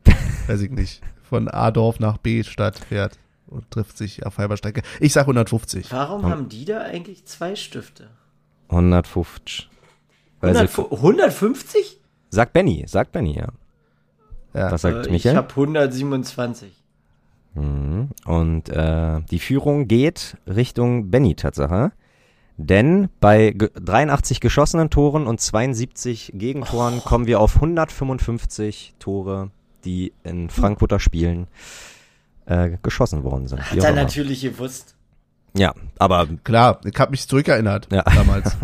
[0.46, 4.82] weiß ich nicht, von A-Dorf nach B-Stadt fährt und trifft sich auf halber Strecke.
[5.00, 5.90] Ich sag 150.
[5.90, 8.08] Warum haben die da eigentlich zwei Stifte?
[8.68, 9.70] 150.
[10.40, 11.98] Weil sie, 100, 150?
[12.28, 13.48] sagt Benny, sagt Benny, ja.
[14.52, 14.70] Ja.
[14.70, 15.32] Was sagt Äh, Michael?
[15.32, 16.72] Ich habe 127.
[17.54, 18.08] Mhm.
[18.26, 21.92] Und äh, die Führung geht Richtung Benny Tatsache.
[22.56, 27.00] Denn bei ge 83 geschossenen Toren und 72 Gegentoren Oh.
[27.08, 29.50] kommen wir auf 155 Tore,
[29.84, 31.48] die in Frankfurter Spielen
[32.46, 33.60] äh, geschossen worden sind.
[33.70, 34.02] Hat er immer.
[34.02, 34.94] natürlich gewusst.
[35.56, 38.02] Ja, aber Klar, ich habe mich zurückerinnert Ja.
[38.02, 38.56] damals.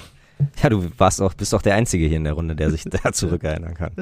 [0.62, 3.12] ja, du warst auch, bist auch der Einzige hier in der Runde, der sich da
[3.12, 3.92] zurückerinnern kann.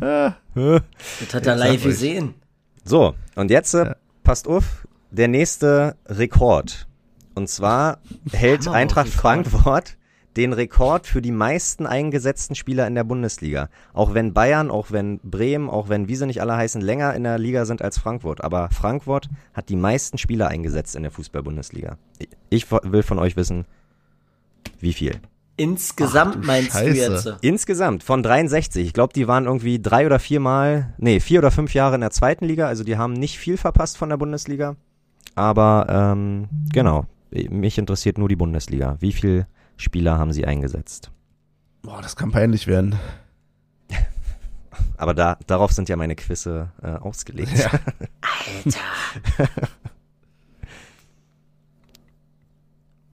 [0.00, 2.34] Das hat er Ich live gesehen.
[2.84, 3.96] So, und jetzt äh, Ja.
[4.24, 6.86] passt auf, der nächste Rekord.
[7.38, 7.98] Und zwar
[8.32, 9.96] hält Hammer Eintracht Frankfurt
[10.36, 13.70] den Rekord für die meisten eingesetzten Spieler in der Bundesliga.
[13.92, 17.24] Auch wenn Bayern, auch wenn Bremen, auch wenn wie sie nicht alle heißen, länger in
[17.24, 18.44] der Liga sind als Frankfurt.
[18.44, 21.96] Aber Frankfurt hat die meisten Spieler eingesetzt in der Fußball-Bundesliga.
[22.18, 23.64] Ich- Ich will von euch wissen,
[24.80, 25.16] wie viel.
[25.56, 26.90] Insgesamt Ach du meinst Scheiße.
[26.92, 27.34] du jetzt?
[27.40, 28.86] Insgesamt von 63.
[28.86, 32.12] Ich glaube, die waren irgendwie drei oder viermal, nee, vier oder fünf Jahre in der
[32.12, 32.68] zweiten Liga.
[32.68, 34.76] Also die haben nicht viel verpasst von der Bundesliga.
[35.34, 38.96] Aber ähm, genau, mich interessiert nur die Bundesliga.
[39.00, 41.10] Wie viele Spieler haben sie eingesetzt?
[41.82, 42.96] Boah, das kann peinlich werden.
[44.96, 47.56] Aber da, darauf sind ja meine Quizze äh, ausgelegt.
[47.56, 47.70] Ja.
[48.64, 49.48] Alter.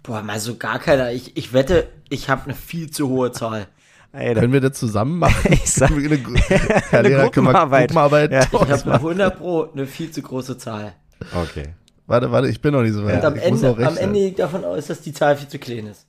[0.04, 1.12] Boah, mal so gar keiner.
[1.12, 3.68] Ich, ich wette, ich habe eine viel zu hohe Zahl.
[4.12, 5.52] Ey, da- Können wir das zusammen machen?
[5.54, 7.90] Ich sag- eine, Gu- Herr Lehrer, Gruppenarbeit.
[7.90, 8.42] Gruppenarbeit Ja.
[8.44, 10.94] Ich habe 100 Pro eine viel zu große Zahl.
[11.34, 11.74] okay.
[12.08, 13.16] Warte, warte, ich bin noch nicht so weit.
[13.20, 13.98] Und am ich Ende, am.
[13.98, 16.06] Ende ich davon aus, dass die Zahl viel zu klein ist.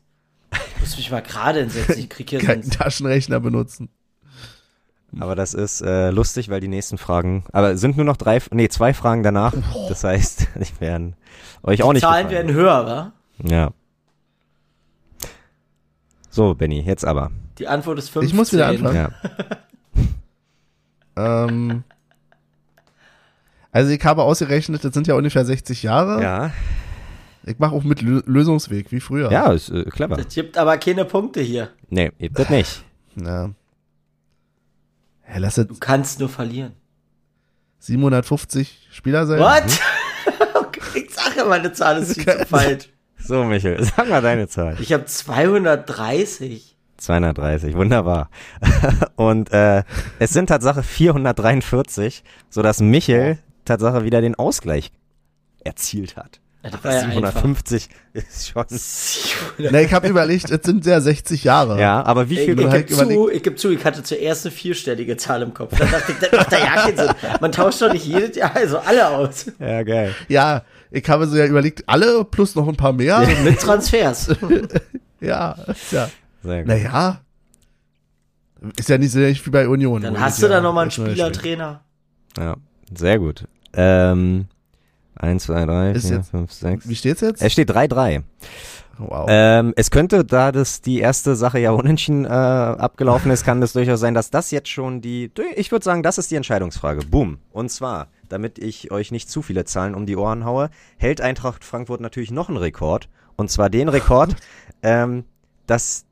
[0.53, 1.99] Ich muss mich mal gerade hinsetzen.
[1.99, 2.79] Ich krieg hier Keinen sonst.
[2.79, 3.89] Taschenrechner benutzen.
[5.19, 8.41] Aber das ist äh, lustig, weil die nächsten Fragen, aber es sind nur noch drei,
[8.51, 9.55] nee, zwei Fragen danach.
[9.89, 11.17] Das heißt, ich werden
[11.63, 12.49] euch auch Die nicht Zahlen gefallen.
[12.49, 13.13] werden höher, wa?
[13.43, 13.71] Ja.
[16.29, 17.31] So, Benny, jetzt aber.
[17.59, 18.29] Die Antwort ist 15.
[18.29, 18.97] Ich muss wieder anfangen.
[18.97, 19.11] Ja.
[21.19, 21.83] Ähm,
[23.77, 26.23] also ich habe ausgerechnet, das sind ja ungefähr 60 Jahre.
[26.23, 26.51] Ja,
[27.45, 29.31] Ich mache auch mit Lö Lösungsweg, wie früher.
[29.31, 30.19] ja ist äh, clever.
[30.19, 31.69] Es gibt aber keine Punkte hier.
[31.91, 32.83] Nee, gibt das nicht.
[33.17, 33.51] Ja.
[35.29, 36.73] Ja, lass es Du kannst nur verlieren.
[37.81, 39.41] 750 Spieler sein.
[39.41, 39.65] What?
[40.95, 42.89] ich sage meine Zahl ist viel zu falsch.
[43.19, 44.77] So, Michael, sag mal deine Zahl.
[44.81, 46.77] Ich habe 230.
[46.97, 48.31] 230, wunderbar.
[49.17, 49.83] Und äh,
[50.19, 54.91] es sind Tatsache 443, sodass Michael Tatsache wieder den Ausgleich
[55.63, 56.41] erzielt hat.
[56.63, 57.33] Ja, das Aber war ja einfach.
[57.33, 58.65] 750 ist schon.
[59.71, 61.81] Na, ich habe überlegt, es sind ja 60 Jahre.
[61.81, 64.03] Ja, aber wie Ich, viel ich, du halt gebe zu, ich gebe zu, ich hatte
[64.03, 65.79] zuerst eine vierstellige Zahl im Kopf.
[65.79, 67.11] Dann dachte ich, das macht da ja keinen Sinn.
[67.41, 69.47] Man tauscht doch nicht jedes Jahr, also alle aus.
[69.59, 70.15] Ja, geil.
[70.29, 73.27] Ja, ich habe so ja überlegt, alle plus noch ein paar mehr.
[73.45, 74.31] Mit Transfers.
[75.19, 75.57] Ja,
[75.93, 76.11] ja.
[76.43, 76.69] Sehr gut.
[76.69, 77.21] Naja.
[78.77, 80.03] Ist ja nicht so wie bei Union.
[80.03, 81.81] Dann hast du ja da nochmal einen Spielertrainer.
[82.37, 82.57] Ja,
[82.95, 83.45] sehr gut.
[83.77, 84.47] Ähm,
[85.17, 86.89] 1, 2, 3, Ist 4, jetzt- 5, 6.
[86.89, 87.43] Wie steht's jetzt?
[87.43, 88.23] Es steht 3-3.
[88.99, 89.27] Wow.
[89.29, 93.75] Ähm, es könnte, da das die erste Sache ja unentschieden äh, abgelaufen ist, kann das
[93.75, 97.05] durchaus sein, dass das jetzt schon die, ich würde sagen, das ist die Entscheidungsfrage.
[97.07, 97.39] Boom.
[97.53, 101.63] Und zwar, damit ich euch nicht zu viele Zahlen um die Ohren haue, hält Eintracht
[101.63, 103.09] Frankfurt natürlich noch einen Rekord.
[103.37, 104.35] Und zwar den Rekord,
[104.83, 105.25] ähm,
[105.67, 106.07] dass,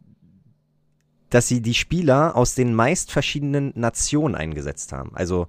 [1.30, 5.10] dass sie die Spieler aus den meist verschiedenen Nationen eingesetzt haben.
[5.14, 5.46] Also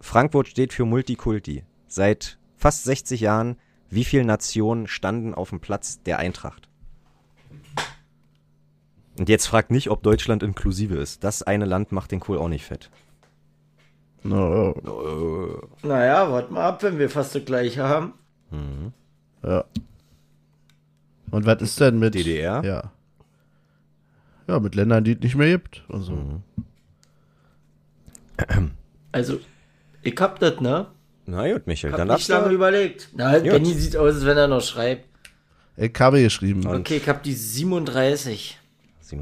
[0.00, 1.64] Frankfurt steht für Multikulti.
[1.86, 3.56] Seit fast 60 Jahren
[3.90, 6.68] Wie viele Nationen standen auf dem Platz der Eintracht?
[9.18, 11.24] Und jetzt fragt nicht, ob Deutschland inklusive ist.
[11.24, 12.90] Das eine Land macht den Kohl auch nicht fett.
[14.22, 14.74] No,
[15.82, 18.12] Naja, warte mal ab, wenn wir fast das gleiche haben.
[19.42, 19.64] ja.
[21.30, 22.62] Und was ist denn mit DDR?
[22.64, 22.92] Ja.
[24.46, 25.84] Ja, mit Ländern, die es nicht mehr gibt.
[25.88, 26.12] Also.
[26.12, 26.42] Mhm.
[29.12, 29.40] Also,
[30.02, 30.86] ich hab das, ne?
[31.26, 32.54] Na gut, Michael, Hab dann nicht lange du.
[32.54, 33.10] überlegt.
[33.14, 35.04] Na, Benny sieht aus, als wenn er noch schreibt.
[35.76, 36.66] Ich habe geschrieben.
[36.66, 38.58] Okay, ich hab die 37.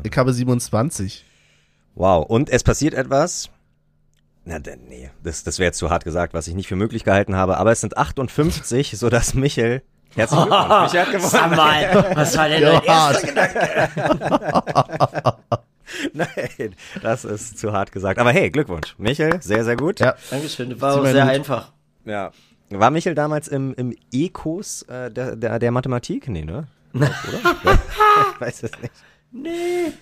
[0.05, 1.25] Ich habe 27.
[1.95, 3.51] Wow, und es passiert etwas.
[4.45, 7.03] Na, denn, nee, das, das wäre jetzt zu hart gesagt, was ich nicht für möglich
[7.05, 9.83] gehalten habe, aber es sind 58, sodass Michel.
[10.15, 11.29] Herzlichen Glückwunsch, Michel hat gewonnen.
[11.31, 13.27] Sag mal, was war denn dein erster.
[13.27, 13.91] Gedanke?
[16.13, 18.19] Nein, das ist zu hart gesagt.
[18.19, 18.95] Aber hey, Glückwunsch.
[18.99, 20.01] Michel, sehr, sehr gut.
[20.01, 20.15] Ja.
[20.31, 21.31] Dankeschön, war auch sehr Hut.
[21.31, 21.73] einfach.
[22.05, 22.31] Ja.
[22.71, 26.29] War Michel damals im, im E-Kurs äh, der, der, der Mathematik?
[26.29, 26.67] Nee, ne?
[26.95, 27.09] Oder?
[28.35, 28.93] ich weiß es nicht.
[29.33, 29.93] Nee.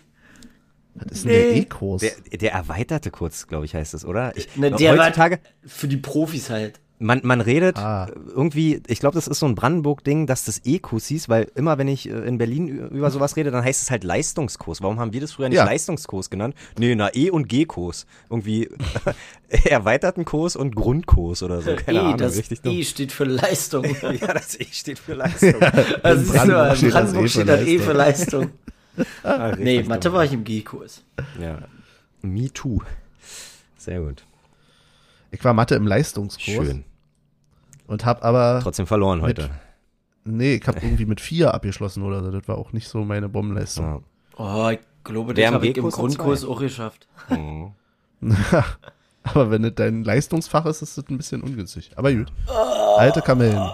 [0.94, 2.02] Was ist denn der E-Kurs?
[2.02, 4.36] Der, der erweiterte Kurs, glaube ich, heißt es, oder?
[4.36, 6.80] Ich, Ne, der war heutzutage, für die Profis halt.
[7.00, 8.08] Man, man redet Ah.
[8.34, 11.88] irgendwie, ich glaube, das ist so ein Brandenburg-Ding, dass das E-Kurs hieß, weil immer, wenn
[11.88, 14.80] ich äh, in Berlin über sowas rede, dann heißt es halt Leistungskurs.
[14.80, 15.64] Warum haben wir das früher nicht Ja.
[15.64, 16.54] Leistungskurs genannt?
[16.78, 18.06] Nee, na, E- und G-Kurs.
[18.30, 18.68] Irgendwie
[19.64, 21.74] erweiterten Kurs und Grundkurs oder so.
[21.76, 22.72] Keine e, Ahnung, das richtig dumm.
[22.76, 23.84] E steht für Leistung.
[24.02, 25.54] Ja, das E steht für Leistung.
[26.02, 27.84] Also du, Brandenburg in steht das Brandenburg E für steht das E Leistung.
[27.84, 28.50] für Leistung.
[29.24, 29.88] Ah, Nee, dumm.
[29.88, 31.02] Mathe war ich im G-Kurs.
[31.40, 31.58] Ja.
[32.22, 32.80] Me too.
[33.76, 34.24] Sehr gut.
[35.34, 36.66] Ich war Mathe im Leistungskurs.
[36.66, 36.84] Schön.
[37.86, 38.60] Und hab aber.
[38.62, 39.50] Trotzdem verloren Mit- heute.
[40.24, 42.30] Nee, ich habe irgendwie mit vier abgeschlossen oder so.
[42.30, 43.84] Das war auch nicht so meine Bombenleistung.
[43.84, 44.00] Ja.
[44.38, 47.06] Oh, ich glaube, Der das im habe ich im Grundkurs auch geschafft.
[47.28, 47.72] Mhm.
[49.24, 51.90] Aber wenn das dein Leistungsfach ist, ist das ein bisschen ungünstig.
[51.96, 52.32] Aber gut.
[52.96, 53.70] Alte Kamellen.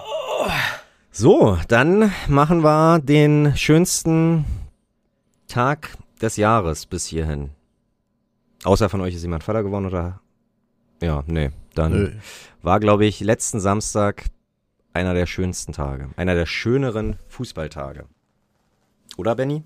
[1.11, 4.45] So, dann machen wir den schönsten
[5.47, 7.49] Tag des Jahres bis hierhin.
[8.63, 10.20] Außer von euch ist jemand Vater geworden oder?
[11.01, 11.51] Ja, nee.
[11.75, 12.11] Dann Nö.
[12.61, 14.25] war, glaube ich, letzten Samstag
[14.93, 16.09] einer der schönsten Tage.
[16.15, 18.05] Einer der schöneren Fußballtage.
[19.17, 19.63] Oder, Benny?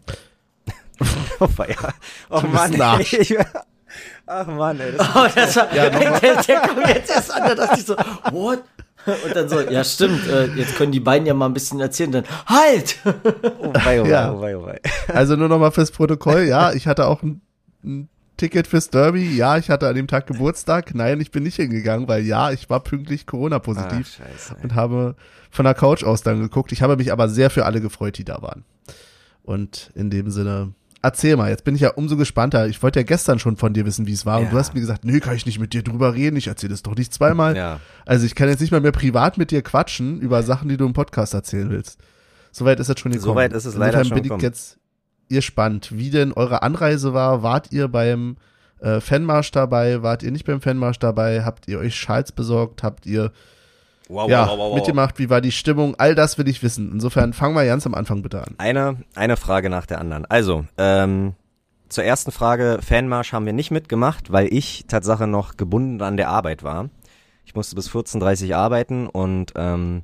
[1.40, 1.94] oh, ja.
[2.30, 3.38] oh Mann, ey.
[4.26, 4.94] Ach Mann, ey.
[4.94, 7.96] Das, Oh, das war, der, der, der kommt jetzt erst an, da dachte ich so,
[8.32, 8.64] what?
[9.06, 12.12] Und dann so, ja stimmt, äh, jetzt können die beiden ja mal ein bisschen erzählen.
[12.12, 12.98] Dann, halt!
[13.06, 14.34] oh wei, oh wei, Ja.
[14.34, 14.80] oh wei, oh wei.
[15.08, 16.44] Also nur nochmal fürs Protokoll.
[16.44, 17.42] Ja, ich hatte auch ein,
[17.84, 19.36] ein Ticket fürs Derby.
[19.36, 20.94] Ja, ich hatte an dem Tag Geburtstag.
[20.96, 24.20] Nein, ich bin nicht hingegangen, weil ja, ich war pünktlich Corona-positiv.
[24.62, 25.16] Und habe
[25.52, 26.72] von der Couch aus dann geguckt.
[26.72, 28.64] Ich habe mich aber sehr für alle gefreut, die da waren.
[29.44, 32.68] Und in dem Sinne, erzähl mal, jetzt bin ich ja umso gespannter.
[32.68, 34.40] Ich wollte ja gestern schon von dir wissen, wie es war.
[34.40, 34.52] Und Ja.
[34.52, 36.36] du hast mir gesagt, nee, kann ich nicht mit dir drüber reden.
[36.36, 37.56] Ich erzähle das doch nicht zweimal.
[37.56, 37.80] Ja.
[38.06, 40.86] Also ich kann jetzt nicht mal mehr privat mit dir quatschen über Sachen, die du
[40.86, 42.00] im Podcast erzählen willst.
[42.52, 43.34] Soweit ist es schon gekommen.
[43.34, 44.40] Soweit ist es leider Insofern schon bin gekommen.
[44.40, 44.78] ich jetzt
[45.30, 47.44] gespannt, wie denn eure Anreise war.
[47.44, 48.38] Wart ihr beim
[48.80, 50.04] äh, Fanmarsch dabei?
[50.04, 51.44] Wart ihr nicht beim Fanmarsch dabei?
[51.44, 52.84] Habt ihr euch Schals besorgt?
[52.84, 53.32] Habt ihr
[54.08, 54.76] Wow, ja, wow, wow, wow, wow.
[54.76, 56.92] mitgemacht, wie war die Stimmung, all das will ich wissen.
[56.92, 58.54] Insofern fangen wir ganz am Anfang bitte an.
[58.58, 60.26] Eine, eine Frage nach der anderen.
[60.26, 61.34] Also, ähm,
[61.90, 66.30] zur ersten Frage, Fanmarsch haben wir nicht mitgemacht, weil ich Tatsache noch gebunden an der
[66.30, 66.90] Arbeit war.
[67.46, 70.04] Ich musste bis 14.30 Uhr arbeiten und ähm,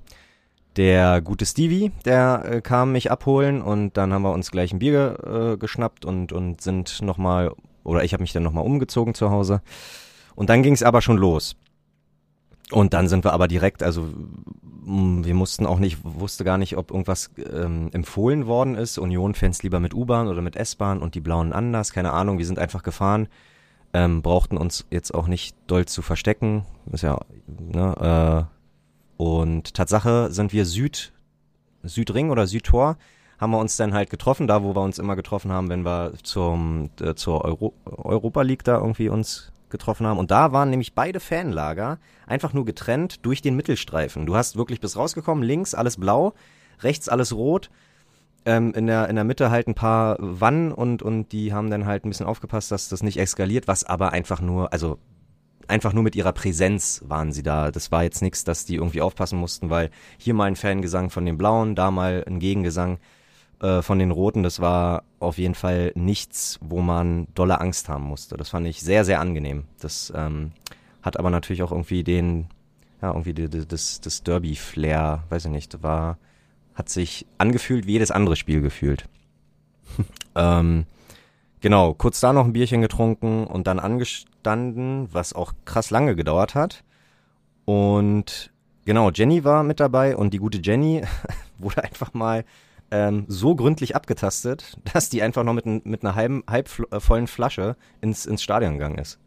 [0.77, 4.79] der gute Stevie, der äh, kam mich abholen und dann haben wir uns gleich ein
[4.79, 7.51] Bier äh, geschnappt und, und sind nochmal,
[7.83, 9.61] oder ich habe mich dann nochmal umgezogen zu Hause.
[10.35, 11.55] Und dann ging es aber schon los.
[12.71, 14.07] Und dann sind wir aber direkt, also
[14.85, 18.97] mh, wir mussten auch nicht, wusste gar nicht, ob irgendwas ähm, empfohlen worden ist.
[18.97, 22.37] Union-Fans lieber mit U-Bahn oder mit S-Bahn und die Blauen anders, keine Ahnung.
[22.37, 23.27] Wir sind einfach gefahren,
[23.93, 26.65] ähm, brauchten uns jetzt auch nicht doll zu verstecken.
[26.93, 28.60] Ist ja, ne, äh,
[29.21, 31.13] und Tatsache sind wir Süd,
[31.83, 32.97] Südring oder Südtor,
[33.37, 36.13] haben wir uns dann halt getroffen, da wo wir uns immer getroffen haben, wenn wir
[36.23, 40.17] zum, äh, zur Euro Europa League da irgendwie uns getroffen haben.
[40.17, 44.25] Und da waren nämlich beide Fanlager einfach nur getrennt durch den Mittelstreifen.
[44.25, 46.33] Du hast wirklich bis rausgekommen, links alles blau,
[46.79, 47.69] rechts alles rot.
[48.43, 51.85] Ähm, in, der, in der Mitte halt ein paar Wannen und, und die haben dann
[51.85, 54.97] halt ein bisschen aufgepasst, dass das nicht eskaliert, was aber einfach nur, also
[55.67, 57.71] einfach nur mit ihrer Präsenz waren sie da.
[57.71, 61.25] Das war jetzt nichts, dass die irgendwie aufpassen mussten, weil hier mal ein Fangesang von
[61.25, 62.99] den Blauen, da mal ein Gegengesang
[63.61, 64.43] äh, von den Roten.
[64.43, 68.37] Das war auf jeden Fall nichts, wo man dolle Angst haben musste.
[68.37, 69.65] Das fand ich sehr, sehr angenehm.
[69.79, 70.51] Das ähm,
[71.01, 72.47] hat aber natürlich auch irgendwie den,
[73.01, 76.17] ja, irgendwie die, die, das, das Derby-Flair, weiß ich nicht, war,
[76.75, 79.07] hat sich angefühlt wie jedes andere Spiel gefühlt.
[80.35, 80.85] ähm,
[81.61, 86.55] Genau, kurz da noch ein Bierchen getrunken und dann angestanden, was auch krass lange gedauert
[86.55, 86.83] hat.
[87.65, 88.51] Und
[88.85, 91.03] Genau, Jenny war mit dabei und die gute Jenny
[91.59, 92.45] wurde einfach mal
[92.89, 97.27] ähm, so gründlich abgetastet, dass die einfach noch mit, mit einer halben, halb äh, vollen
[97.27, 99.19] Flasche ins, ins Stadion gegangen ist.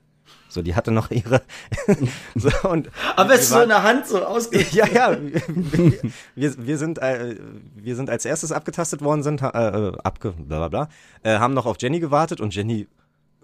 [0.55, 1.43] So, die hatte noch ihre.
[2.37, 4.65] so, und Aber es ist so in der Hand so ausge...
[4.71, 5.93] ja, ja, wir,
[6.37, 7.37] wir, wir, sind, äh,
[7.75, 10.89] wir sind als erstes abgetastet worden, sind, äh, äh, abge, bla bla bla,
[11.25, 12.87] äh, haben noch auf Jenny gewartet und Jenny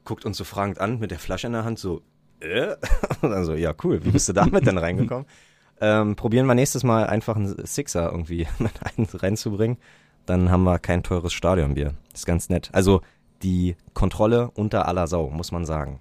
[0.04, 2.00] guckt uns so fragend an mit der Flasche in der Hand, so,
[2.38, 2.76] äh?
[3.22, 5.26] Und dann so, ja, cool, wie bist du damit denn reingekommen?
[5.80, 9.78] ähm, probieren wir nächstes Mal einfach einen Sixer irgendwie mit ein, reinzubringen.
[10.26, 11.94] Dann haben wir kein teures Stadionbier.
[12.14, 12.70] ist ganz nett.
[12.72, 13.02] Also
[13.42, 16.00] die Kontrolle unter aller Sau, muss man sagen.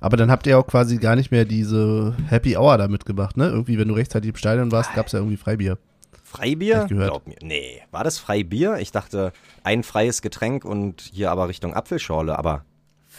[0.00, 3.46] Aber dann habt ihr auch quasi gar nicht mehr diese Happy Hour da mitgemacht, ne?
[3.48, 5.78] Irgendwie, wenn du rechtzeitig im Stadion warst, gab's ja irgendwie Freibier.
[6.24, 6.82] Freibier?
[6.84, 7.08] Ich gehört.
[7.10, 7.36] Glaub mir.
[7.42, 8.78] Nee, war das Freibier?
[8.78, 9.32] Ich dachte,
[9.64, 12.64] ein freies Getränk und hier aber Richtung Apfelschorle, aber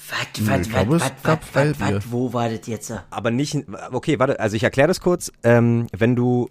[0.10, 2.94] Was, was, was, es was, gab was, wo war das jetzt?
[3.10, 3.58] aber nicht
[3.92, 5.32] okay, warte, also ich erkläre das kurz.
[5.44, 6.50] Ähm, wenn du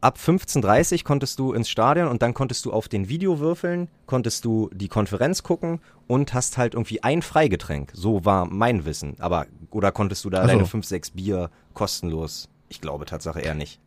[0.00, 4.44] ab 15:30 konntest du ins Stadion und dann konntest du auf den Video würfeln, konntest
[4.44, 7.90] du die Konferenz gucken und hast halt irgendwie ein Freigetränk.
[7.94, 10.48] So war mein Wissen, aber oder konntest du da Ach so.
[10.48, 12.48] deine 5, 6 Bier kostenlos?
[12.68, 13.80] Ich glaube Tatsache eher nicht.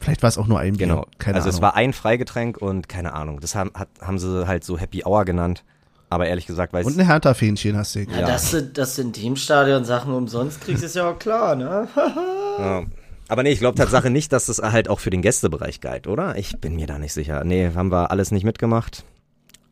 [0.00, 0.88] Vielleicht war es auch nur ein Bier.
[0.88, 1.06] Genau.
[1.18, 1.56] Keine also Ahnung.
[1.56, 3.38] es war ein Freigetränk und keine Ahnung.
[3.40, 5.62] Das haben, hat, haben sie halt so Happy Hour genannt.
[6.10, 8.28] Aber ehrlich gesagt weiß Und ein Hertha-Fähnchen hast du Ja, gekriegt.
[8.28, 11.88] dass, du, dass du in dem Stadion Sachen umsonst kriegst, ist ja auch klar, ne?
[12.58, 12.82] Ja.
[13.32, 16.36] Aber nee, ich glaube Tatsache nicht, dass das halt auch für den Gästebereich galt, oder?
[16.36, 17.42] Ich bin mir da nicht sicher.
[17.44, 19.06] Nee, haben wir alles nicht mitgemacht.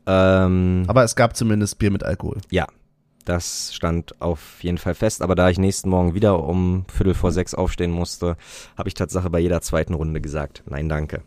[0.07, 2.37] Ähm, Aber es gab zumindest Bier mit Alkohol.
[2.49, 2.65] ja,
[3.23, 5.21] das stand auf jeden Fall fest.
[5.21, 8.35] Aber da ich nächsten Morgen wieder um Viertel vor sechs aufstehen musste,
[8.75, 11.21] habe ich Tatsache bei jeder zweiten Runde gesagt, nein, danke.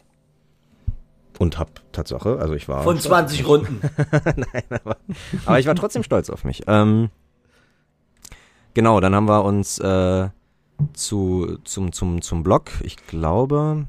[1.39, 3.81] Und hab Tatsache, also ich war Von 20 Runden.
[5.47, 6.65] Aber ich war trotzdem stolz auf mich.
[6.67, 7.11] Ähm,
[8.75, 10.31] genau, dann haben wir uns äh,
[10.93, 13.87] zu, zum, zum, zum Block, ich glaube,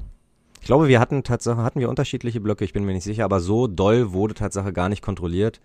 [0.60, 3.40] ich glaube, wir hatten Tatsache, hatten wir unterschiedliche Blöcke, ich bin mir nicht sicher, aber
[3.40, 5.60] so doll wurde Tatsache gar nicht kontrolliert,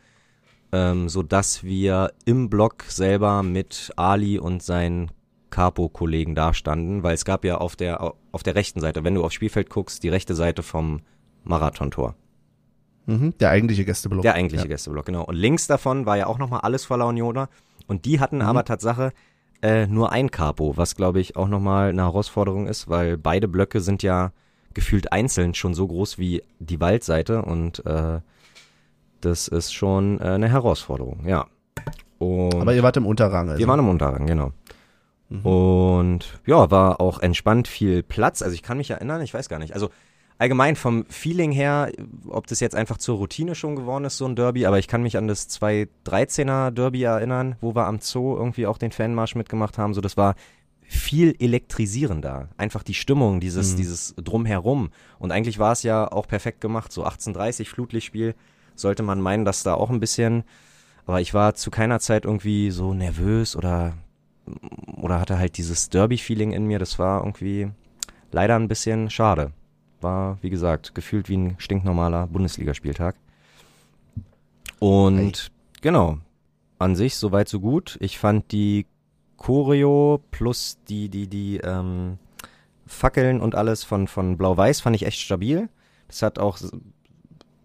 [0.72, 5.12] ähm, so dass wir im Block selber mit Ali und seinen
[5.50, 9.34] Capo-Kollegen dastanden, weil es gab ja auf der, auf der rechten Seite, wenn du aufs
[9.36, 11.02] Spielfeld guckst, die rechte Seite vom
[11.44, 12.16] Marathontor.
[13.06, 14.22] Mhm, der eigentliche Gästeblock.
[14.22, 14.70] Der eigentliche Ja.
[14.70, 15.24] Gästeblock, genau.
[15.26, 17.50] Und links davon war ja auch nochmal alles voller Unioner.
[17.88, 18.20] Und die Mhm.
[18.22, 19.12] hatten aber Tatsache
[19.62, 23.82] äh, nur ein Capo, was glaube ich auch nochmal eine Herausforderung ist, weil beide Blöcke
[23.82, 24.32] sind ja
[24.74, 28.22] gefühlt einzeln schon so groß wie die Waldseite und äh,
[29.20, 31.48] das ist schon äh, eine Herausforderung, ja.
[32.18, 33.50] Und Aber ihr wart im Unterrang.
[33.50, 33.60] Also.
[33.60, 34.52] wir waren im Unterrang, genau.
[35.44, 38.42] Und ja, war auch entspannt viel Platz.
[38.42, 39.74] Also ich kann mich erinnern, ich weiß gar nicht.
[39.74, 39.90] Also
[40.42, 41.92] allgemein vom Feeling her,
[42.28, 45.04] ob das jetzt einfach zur Routine schon geworden ist, so ein Derby, aber ich kann
[45.04, 49.78] mich an das 2013er Derby erinnern, wo wir am Zoo irgendwie auch den Fanmarsch mitgemacht
[49.78, 49.94] haben.
[49.94, 50.34] So, das war
[50.82, 52.50] viel elektrisierender.
[52.58, 54.90] Einfach die Stimmung, dieses, dieses Drumherum.
[55.20, 56.92] Und eigentlich war es ja auch perfekt gemacht.
[56.92, 58.34] So 1830 Flutlichtspiel
[58.76, 60.44] sollte man meinen, dass da auch ein bisschen,
[61.06, 63.94] aber ich war zu keiner Zeit irgendwie so nervös oder
[64.98, 66.80] oder hatte halt dieses Derby-Feeling in mir.
[66.80, 67.70] Das war irgendwie
[68.32, 69.52] leider ein bisschen schade.
[70.02, 73.16] War, wie gesagt, gefühlt wie ein stinknormaler Bundesligaspieltag.
[74.80, 76.18] Und genau,
[76.80, 77.98] an sich soweit so gut.
[78.02, 78.86] Ich fand die
[79.38, 82.18] Choreo plus die, die, die ähm,
[82.86, 85.70] Fackeln und alles von, von Blau-Weiß fand ich echt stabil.
[86.08, 86.58] Das hat auch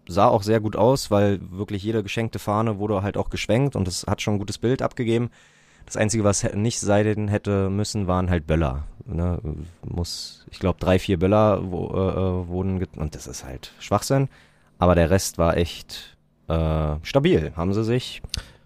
[0.07, 3.87] sah auch sehr gut aus, weil wirklich jede geschenkte Fahne wurde halt auch geschwenkt und
[3.87, 5.29] es hat schon ein gutes Bild abgegeben.
[5.85, 8.83] Das Einzige, was nicht sein hätte müssen, waren halt Böller.
[9.07, 9.39] Ne?
[9.83, 14.27] Muss, ich glaube, drei, vier Böller wo, äh, äh, wurden und das ist halt Schwachsinn.
[14.79, 17.51] Aber der Rest war echt äh, stabil.
[17.55, 18.21] Haben sie sich,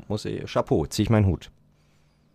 [0.07, 1.49] muss ich, Chapeau, zieh ich meinen Hut.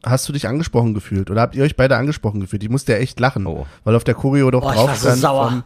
[0.04, 1.30] Hast du dich angesprochen gefühlt?
[1.30, 2.62] Oder habt ihr euch beide angesprochen gefühlt?
[2.62, 3.46] Ich musste ja echt lachen.
[3.46, 3.66] Oh.
[3.84, 5.48] Weil auf der Choreo doch Oh, ich drauf war so sauer.
[5.50, 5.64] von,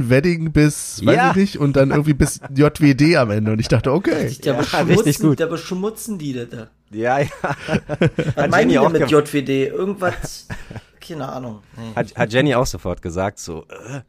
[0.00, 1.30] von Wedding bis, weiß Ja.
[1.30, 3.52] ich nicht, und dann irgendwie bis JWD am Ende.
[3.52, 4.34] Und ich dachte, okay.
[4.44, 5.38] Der Ja, beschmutzen, richtig gut.
[5.38, 6.66] Der beschmutzen die das da.
[6.90, 7.26] Ja, ja.
[8.34, 9.68] Was meinen die mit JWD?
[9.68, 10.48] Irgendwas,
[11.10, 11.62] keine Ahnung.
[11.76, 11.94] Nee.
[11.96, 14.00] Hat, hat Jenny auch sofort gesagt, so, äh,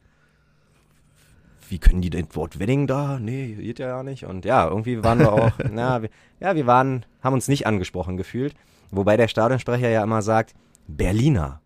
[1.68, 3.18] wie können die denn Wort Wedding da?
[3.18, 4.24] Nee, geht ja gar nicht.
[4.24, 8.16] Und ja, irgendwie waren wir auch, na, wir, ja, wir waren, haben uns nicht angesprochen
[8.16, 8.54] gefühlt.
[8.90, 10.54] Wobei der Stadionsprecher ja immer sagt,
[10.86, 11.60] Berliner,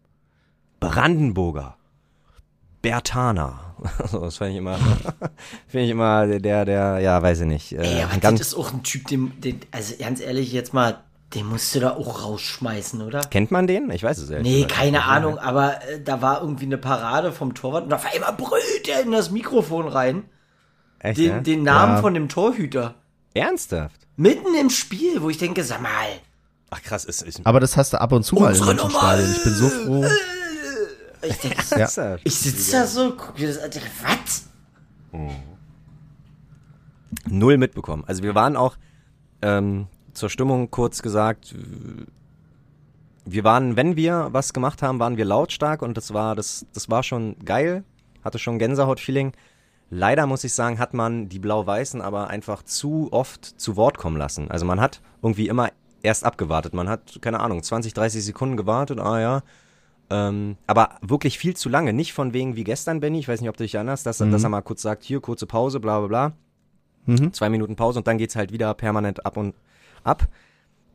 [0.80, 1.76] Brandenburger,
[2.82, 3.62] Bertaner.
[3.98, 4.78] Also, das finde ich immer,
[5.68, 7.72] finde ich immer der, der, ja, weiß ich nicht.
[7.72, 11.04] Äh, Ey, aber das ist auch ein Typ, den, den, also ganz ehrlich, jetzt mal,
[11.34, 13.20] den musst du da auch rausschmeißen, oder?
[13.20, 13.90] kennt man den?
[13.90, 15.04] Ich weiß es ehrlich Nee, keine.
[15.04, 19.00] Ahnung, aber äh, da war irgendwie eine Parade vom Torwart und auf einmal brüllt er
[19.02, 20.24] in das Mikrofon rein,
[21.00, 21.40] Echt, den, ja?
[21.40, 22.00] den Namen Ja.
[22.00, 22.94] von dem Torhüter.
[23.34, 24.06] Ernsthaft?
[24.16, 25.90] Mitten im Spiel, wo ich denke, sag mal,
[26.70, 28.56] Ach krass, ist, ist Aber das hast du ab und zu mal in.
[28.56, 29.32] Stadien.
[29.36, 30.04] Ich bin so froh.
[31.22, 31.56] Ich, denk,
[31.96, 32.16] Ja.
[32.24, 33.70] ich sitze da so, guck mir das an,
[34.02, 34.48] was?
[37.28, 38.04] Null mitbekommen.
[38.06, 38.76] Also wir waren auch
[39.42, 39.86] ähm,
[40.16, 41.54] zur Stimmung kurz gesagt,
[43.24, 46.88] wir waren, wenn wir was gemacht haben, waren wir lautstark und das war, das, das
[46.88, 47.84] war schon geil,
[48.24, 49.32] hatte schon Gänsehaut-Feeling.
[49.90, 54.16] Leider muss ich sagen, hat man die Blau-Weißen aber einfach zu oft zu Wort kommen
[54.16, 54.50] lassen.
[54.50, 55.70] Also man hat irgendwie immer
[56.02, 56.74] erst abgewartet.
[56.74, 59.42] Man hat, keine Ahnung, 20, 30 Sekunden gewartet, ah ja.
[60.08, 61.92] Ähm, aber wirklich viel zu lange.
[61.92, 64.42] Nicht von wegen wie gestern, Benny, ich weiß nicht, ob du dich erinnerst, dass, dass
[64.42, 66.32] er mal kurz sagt, hier, kurze Pause, bla bla bla
[67.06, 67.32] Mhm.
[67.32, 69.54] zwei Minuten Pause und dann geht's halt wieder permanent ab und
[70.06, 70.28] ab.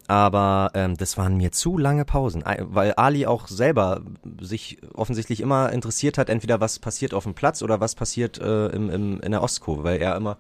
[0.08, 4.02] Aber ähm, das waren mir zu lange Pausen, Ei- weil Ali auch selber
[4.42, 8.68] sich offensichtlich immer interessiert hat, entweder was passiert auf dem Platz oder was passiert äh,
[8.68, 10.38] im, im, in der Ostkurve, weil er immer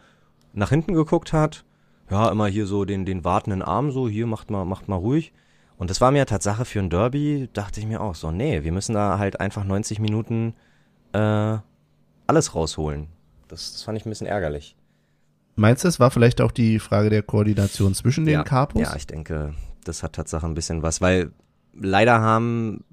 [0.53, 1.63] nach hinten geguckt hat,
[2.09, 5.31] ja, immer hier so den, den wartenden Arm so, hier macht mal, macht mal ruhig.
[5.77, 8.71] Und das war mir Tatsache für ein Derby, dachte ich mir auch so, nee, wir
[8.73, 10.53] müssen da halt einfach 90 Minuten
[11.13, 11.57] äh,
[12.27, 13.07] alles rausholen.
[13.47, 14.75] Das, das fand ich ein bisschen ärgerlich.
[15.55, 18.81] Meinst du, es war vielleicht auch die Frage der Koordination zwischen den ja, Capos?
[18.81, 21.31] Ja, ich denke, das hat Tatsache ein bisschen was, weil
[21.73, 22.83] leider haben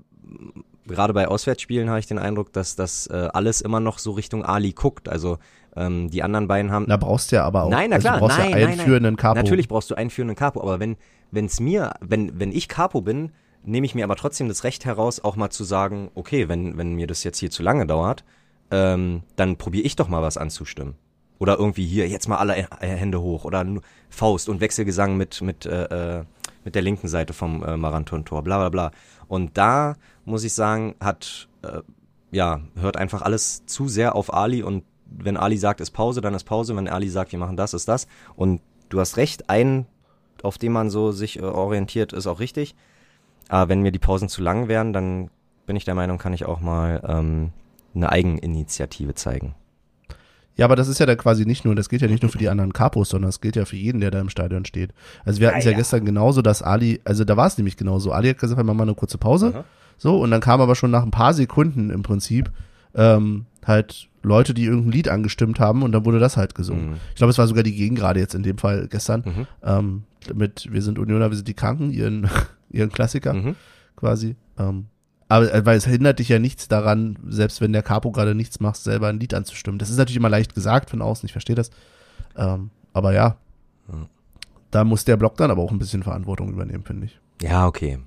[0.87, 4.45] gerade bei Auswärtsspielen habe ich den Eindruck, dass das äh, alles immer noch so Richtung
[4.45, 5.09] Ali guckt.
[5.09, 5.39] Also
[5.77, 7.71] ähm, die anderen beiden haben Da brauchst du ja aber auch.
[7.71, 8.87] Nein, na also klar, du brauchst nein, ja nein, einen nein.
[8.87, 9.37] führenden Capo.
[9.37, 10.97] Natürlich brauchst du einen führenden Capo, aber wenn
[11.31, 13.33] wenn's mir, wenn wenn ich Capo bin,
[13.63, 16.95] nehme ich mir aber trotzdem das Recht heraus, auch mal zu sagen, okay, wenn wenn
[16.95, 18.25] mir das jetzt hier zu lange dauert,
[18.71, 20.95] ähm, dann probiere ich doch mal was anzustimmen.
[21.39, 23.65] Oder irgendwie hier jetzt mal alle Hände hoch oder
[24.11, 26.25] Faust und Wechselgesang mit mit äh, äh,
[26.65, 28.91] mit der linken Seite vom äh, Marathon-Tor, bla bla bla.
[29.29, 31.81] Und da muss ich sagen, hat äh,
[32.33, 36.35] ja hört einfach alles zu sehr auf Ali und wenn Ali sagt, ist Pause, dann
[36.35, 36.77] ist Pause.
[36.77, 38.07] Wenn Ali sagt, wir machen das, ist das.
[38.37, 39.87] Und du hast recht, ein,
[40.43, 42.75] auf dem man so sich äh, orientiert, ist auch richtig.
[43.49, 45.31] Aber wenn mir die Pausen zu lang wären, dann
[45.67, 47.53] bin ich der Meinung, kann ich auch mal ähm,
[47.95, 49.55] eine Eigeninitiative zeigen.
[50.59, 52.37] Ja, aber das ist ja dann quasi nicht nur, das gilt ja nicht nur für
[52.39, 54.93] die anderen Capos, sondern das gilt ja für jeden, der da im Stadion steht.
[55.25, 58.13] Also wir hatten es ja, gestern genauso, dass Ali, also da war es nämlich genauso.
[58.13, 59.53] Ali hat gesagt, wir machen mal eine kurze Pause.
[59.55, 59.65] Aha.
[59.97, 62.51] So, und dann kam aber schon nach ein paar Sekunden im Prinzip
[62.95, 66.91] ähm, halt Leute, die irgendein Lied angestimmt haben und dann wurde das halt gesungen.
[66.91, 66.97] Mhm.
[67.11, 69.23] Ich glaube, es war sogar die Gegengrade jetzt in dem Fall gestern.
[69.25, 69.47] Mhm.
[69.63, 70.03] Ähm,
[70.35, 72.29] mit Wir sind Unioner, wir sind die Kranken, ihren,
[72.71, 73.55] ihren Klassiker Mhm.
[73.95, 74.35] quasi.
[74.59, 74.87] Ähm,
[75.29, 78.61] aber äh, weil es hindert dich ja nichts daran, selbst wenn der Capo gerade nichts
[78.61, 79.79] macht, selber ein Lied anzustimmen.
[79.79, 81.71] Das ist natürlich immer leicht gesagt von außen, ich verstehe das.
[82.37, 83.37] Ähm, aber ja,
[84.71, 87.19] da muss der Block dann aber auch ein bisschen Verantwortung übernehmen, finde ich.
[87.43, 87.99] Ja, okay.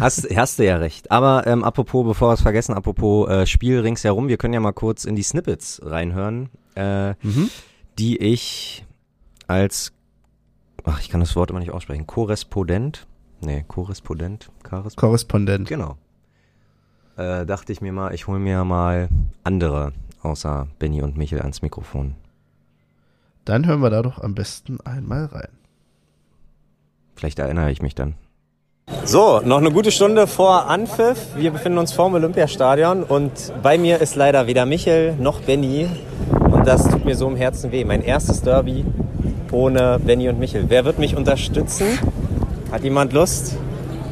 [0.00, 1.10] Hast, hast du ja recht.
[1.10, 4.72] Aber ähm, apropos, bevor wir es vergessen, apropos äh, Spiel ringsherum, wir können ja mal
[4.72, 7.50] kurz in die Snippets reinhören, äh, Mhm.
[7.98, 8.84] die ich
[9.46, 9.92] als,
[10.84, 13.06] ach, ich kann das Wort immer nicht aussprechen, Korrespondent,
[13.40, 15.68] nee, Korrespondent, Korrespondent, Korrespondent.
[15.68, 15.96] genau.
[17.16, 19.08] Äh, dachte ich mir mal, ich hole mir mal
[19.44, 19.92] andere
[20.22, 22.14] außer Benny und Michel ans Mikrofon.
[23.44, 25.48] Dann hören wir da doch am besten einmal rein.
[27.16, 28.14] Vielleicht erinnere ich mich dann.
[29.04, 31.34] So, noch eine gute Stunde vor Anpfiff.
[31.36, 35.88] Wir befinden uns vorm Olympiastadion und bei mir ist leider weder Michel noch Benny.
[36.50, 37.84] Und das tut mir so im Herzen weh.
[37.84, 38.84] Mein erstes Derby
[39.50, 40.66] ohne Benny und Michel.
[40.68, 41.98] Wer wird mich unterstützen?
[42.70, 43.56] Hat jemand Lust,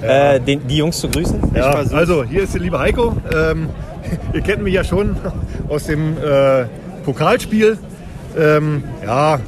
[0.03, 1.41] äh, den, die Jungs zu grüßen?
[1.55, 3.17] Ja, also hier ist der liebe Heiko.
[3.35, 3.69] Ähm,
[4.33, 5.17] ihr kennt mich ja schon
[5.69, 6.65] aus dem äh,
[7.05, 7.79] Pokalspiel.
[8.39, 9.41] Ähm, ja,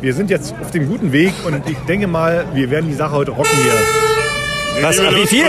[0.00, 3.12] wir sind jetzt auf dem guten Weg und ich denke mal, wir werden die Sache
[3.12, 4.82] heute rocken hier.
[4.82, 5.44] Was, wie viel?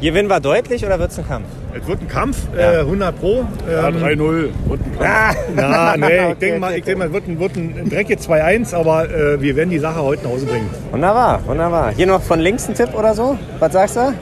[0.00, 1.46] Gewinnen wir deutlich oder wird es ein Kampf?
[1.72, 3.44] Es wird ein Kampf, äh, 100 Pro.
[3.68, 5.08] Ähm, 3-0 und ein Kampf.
[5.08, 7.56] Ah, na, nee, ich Okay, denke mal, okay, ich denke mal, es wird ein, wird
[7.56, 10.68] ein Dreck jetzt 2-1, aber äh, wir werden die Sache heute nach Hause bringen.
[10.90, 11.92] Wunderbar, wunderbar.
[11.96, 13.38] Hier noch von links ein Tipp oder so?
[13.60, 14.14] Was sagst du?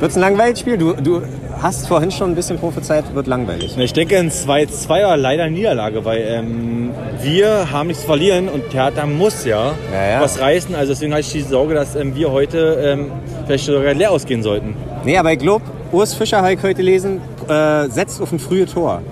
[0.00, 0.78] Wird's ein langweiliges Spiel?
[0.78, 1.22] Du, du
[1.60, 3.76] hast vorhin schon ein bisschen prophezeit, wird langweilig.
[3.76, 6.90] Ich denke ein 2-2er leider eine Niederlage, weil ähm,
[7.20, 10.20] wir haben nichts zu verlieren und Theater muss ja, Ja, ja.
[10.20, 10.74] was reißen.
[10.76, 13.10] Also deswegen habe ich die Sorge, dass ähm, wir heute ähm,
[13.46, 14.74] vielleicht sogar leer ausgehen sollten.
[15.04, 18.66] Nee, aber ich glaube, Urs Fischer habe ich heute lesen, äh, setzt auf ein frühe
[18.66, 19.02] Tor.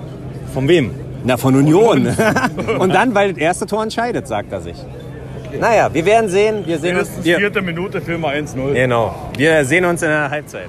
[0.53, 0.91] Von wem?
[1.25, 2.07] Na, von Union.
[2.79, 4.77] Und dann, weil das erste Tor entscheidet, sagt er sich.
[5.59, 6.67] Naja, wir werden sehen.
[6.67, 7.09] Wir sehen uns.
[7.09, 8.73] Mindestens Wir, vierte Minute wir 1-0.
[8.75, 9.15] genau.
[9.37, 10.69] Wir sehen uns in der Halbzeit.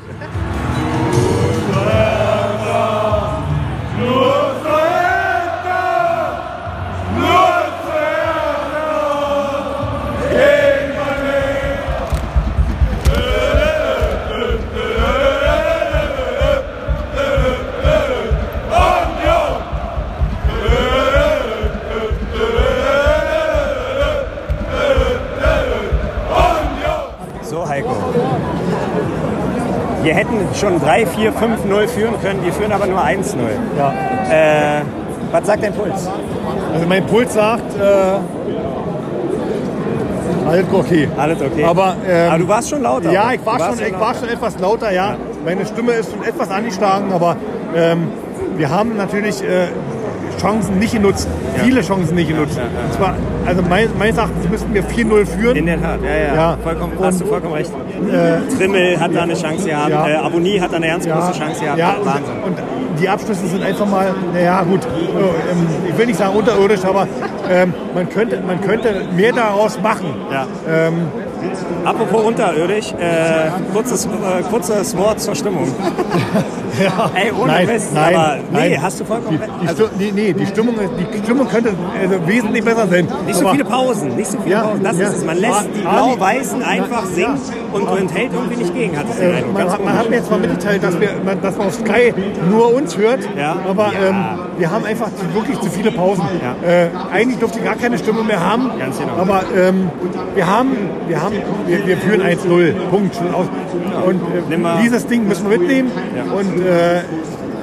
[30.08, 32.42] Je hätten schon 3, 4, 5, 0 führen können.
[32.42, 33.44] Wir führen aber nur 1, 0.
[33.78, 33.94] Ja.
[34.32, 34.82] Äh,
[35.34, 36.10] was sagt dein Puls?
[36.74, 37.82] Also mein Puls sagt, äh,
[40.48, 41.10] alles okay.
[41.18, 41.62] Alles okay.
[41.66, 43.12] Aber, ähm, Aber du warst schon lauter.
[43.12, 44.20] Ja, ich war, warst schon, ich schon war lauter.
[44.20, 45.18] schon etwas lauter, ja.
[45.44, 47.36] Meine Stimme ist schon etwas angeschlagen, aber
[47.76, 48.08] ähm,
[48.56, 49.68] wir haben natürlich äh,
[50.40, 51.28] Chancen nicht genutzt.
[51.64, 52.58] Viele Chancen nicht genutzt.
[52.60, 53.16] Und zwar,
[53.46, 55.56] also mein, meines Erachtens müssten wir 4-0 führen.
[55.58, 56.36] In der Tat, ja, ja.
[56.36, 56.58] Ja.
[56.64, 57.72] Vollkommen, hast du vollkommen recht.
[57.72, 60.08] Äh, Trimmel hat da eine Chance gehabt, Ja.
[60.08, 61.80] äh, Abonnie hat da eine ganz große Chance gehabt.
[61.80, 62.24] Ja, Wahnsinn.
[62.46, 64.88] und, und die Abschlüsse sind einfach mal, naja gut, äh,
[65.52, 67.08] ähm, ich will nicht sagen unterirdisch, aber
[67.50, 70.08] ähm, man, könnte, man könnte mehr daraus machen.
[70.32, 70.46] Ja.
[70.70, 70.94] Ähm,
[71.86, 74.10] Apropos unterirdisch, äh, kurzes, äh,
[74.50, 75.68] kurzes Wort zur Stimmung.
[76.82, 77.12] ja.
[77.14, 78.82] Ey, ohne nein, Mist, nein, aber nee, nein.
[78.82, 79.52] hast du vollkommen recht.
[79.62, 81.70] Die, Also, Stu- nee, die Stimmung, ist- die Stimmung könnte
[82.02, 83.08] also wesentlich besser sein.
[83.26, 84.84] nicht so viele Pausen, nicht so viele Ja, Pausen.
[84.84, 85.08] Das ja.
[85.08, 85.26] ist es.
[85.26, 87.40] Man lässt die Ali- Blau-Weißen einfach singen
[87.74, 89.54] und enthält irgendwie nicht gegen, hat es den Äh, Eindruck.
[89.54, 92.14] man, man hat mir jetzt mal mitgeteilt, dass, wir, man- dass man auf Sky
[92.50, 93.56] nur uns hört, Ja.
[93.68, 93.92] aber.
[94.08, 94.16] Ähm,
[94.58, 96.24] wir haben einfach wirklich zu viele Pausen.
[96.66, 99.14] Äh, eigentlich durfte ich gar keine Stimme mehr haben, Ganz genau.
[99.22, 99.90] aber ähm,
[100.34, 100.72] wir haben,
[101.08, 101.36] wir haben,
[101.68, 103.16] wir, wir führen 1-0, Punkt.
[103.16, 103.46] schon aus.
[104.06, 105.92] Und äh, dieses Ding müssen wir mitnehmen
[106.36, 107.02] und äh,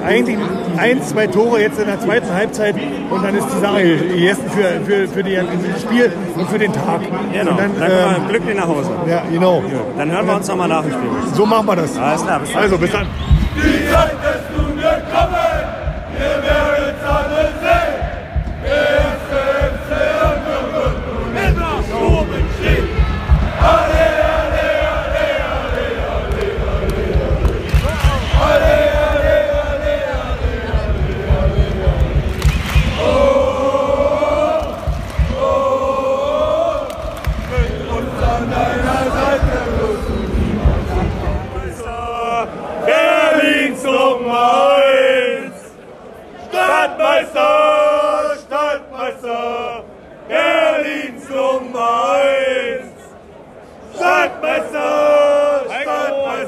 [0.05, 0.37] eigentlich
[0.77, 2.75] ein, zwei Tore jetzt in der zweiten Halbzeit
[3.09, 6.59] und dann ist die Sache gegessen für, für, für, die, für das Spiel und für
[6.59, 7.01] den Tag.
[7.33, 8.91] Genau, Und dann, dann, können wir ähm, glücklich nach Hause.
[9.09, 9.63] ja, genau.
[9.97, 11.09] Dann hören wir uns nochmal nach dem Spiel.
[11.33, 11.97] So machen wir das.
[11.97, 12.61] Alles klar, bis dann.
[12.61, 13.07] Also bis dann.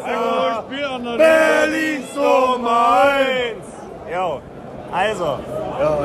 [0.08, 4.14] Stadtmeister, Berlins Nummer 1.
[4.14, 4.40] Jo,
[4.92, 5.40] also,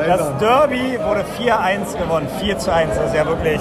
[0.07, 2.27] das Derby wurde 4-1 gewonnen.
[2.41, 2.97] 4 zu 1.
[2.97, 3.61] Das ist ja wirklich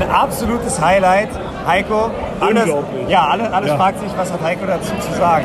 [0.00, 1.28] ein absolutes Highlight.
[1.66, 2.66] Heiko, alles,
[3.08, 3.76] ja, alle, alles Ja.
[3.76, 5.44] fragt sich, was hat Heiko dazu zu sagen?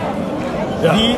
[0.81, 1.17] Wie,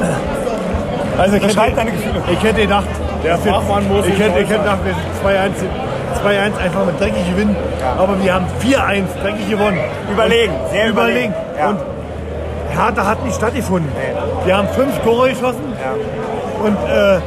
[1.18, 2.22] Also ich hätte, deine Gefühle.
[2.32, 2.88] ich hätte gedacht,
[3.24, 5.52] Der Fachmann muss ich hätte, ich hätte gedacht, wir 2-1
[6.24, 7.56] 2-1 einfach mit dreckig gewinnen.
[8.00, 9.80] Aber wir haben 4-1 dreckig gewonnen.
[10.12, 11.34] Überlegen, sehr überlegen.
[11.34, 11.70] überlegen, ja.
[11.70, 11.80] Und
[12.70, 13.92] Hertha hat nicht stattgefunden.
[14.46, 15.74] Wir haben fünf Tore geschossen.
[16.64, 17.18] Und äh,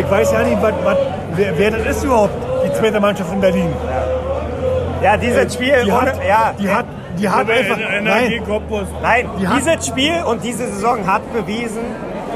[0.00, 0.96] ich weiß ja nicht, was, was,
[1.34, 2.32] wer, wer das ist überhaupt,
[2.64, 3.68] die zweite Mannschaft in Berlin.
[5.02, 6.86] ja, dieses Spiel, Äh, Die ohne, hat, ja, die hat,
[7.18, 8.30] die hat einfach, nein, nein,
[9.38, 11.80] die dieses Spiel und diese Saison hat bewiesen,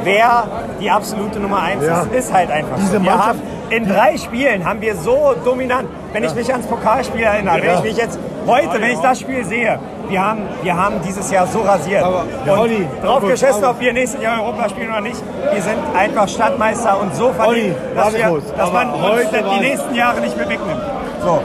[0.04, 0.44] wer
[0.80, 2.02] die absolute Nummer 1 Ja.
[2.02, 2.12] ist.
[2.12, 3.00] Ist halt einfach Diese so.
[3.00, 7.56] Mannschaft- haben, in drei Spielen haben wir so dominant, wenn ich mich ans Pokalspiel erinnere,
[7.58, 7.74] wenn Ja.
[7.76, 8.18] ich mich jetzt
[8.50, 9.78] heute, wenn ich das Spiel sehe,
[10.08, 12.04] wir haben, wir haben dieses Jahr so rasiert.
[12.04, 15.22] Und Olli, drauf aber- geschissen, aber- ob wir nächstes Jahr Europa spielen oder nicht.
[15.52, 19.30] Wir sind einfach Stadtmeister und so verdient, Olli, dass, wir, kurz, dass aber man uns
[19.30, 20.80] die nächsten Jahre nicht mehr wegnimmt.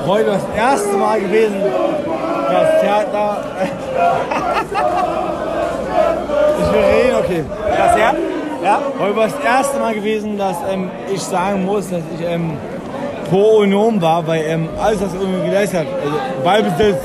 [0.07, 1.55] Heute das erste Mal gewesen,
[2.49, 3.37] dass Theater.
[6.61, 7.43] ich will reden, okay.
[7.77, 8.13] Das ja?
[8.63, 8.79] Ja?
[8.99, 12.51] Heute war das erste Mal gewesen, dass ähm, ich sagen muss, dass ich ähm,
[13.29, 16.97] pro Union war, weil ähm, alles, was irgendwie geleistet hat, also Ballbesitz,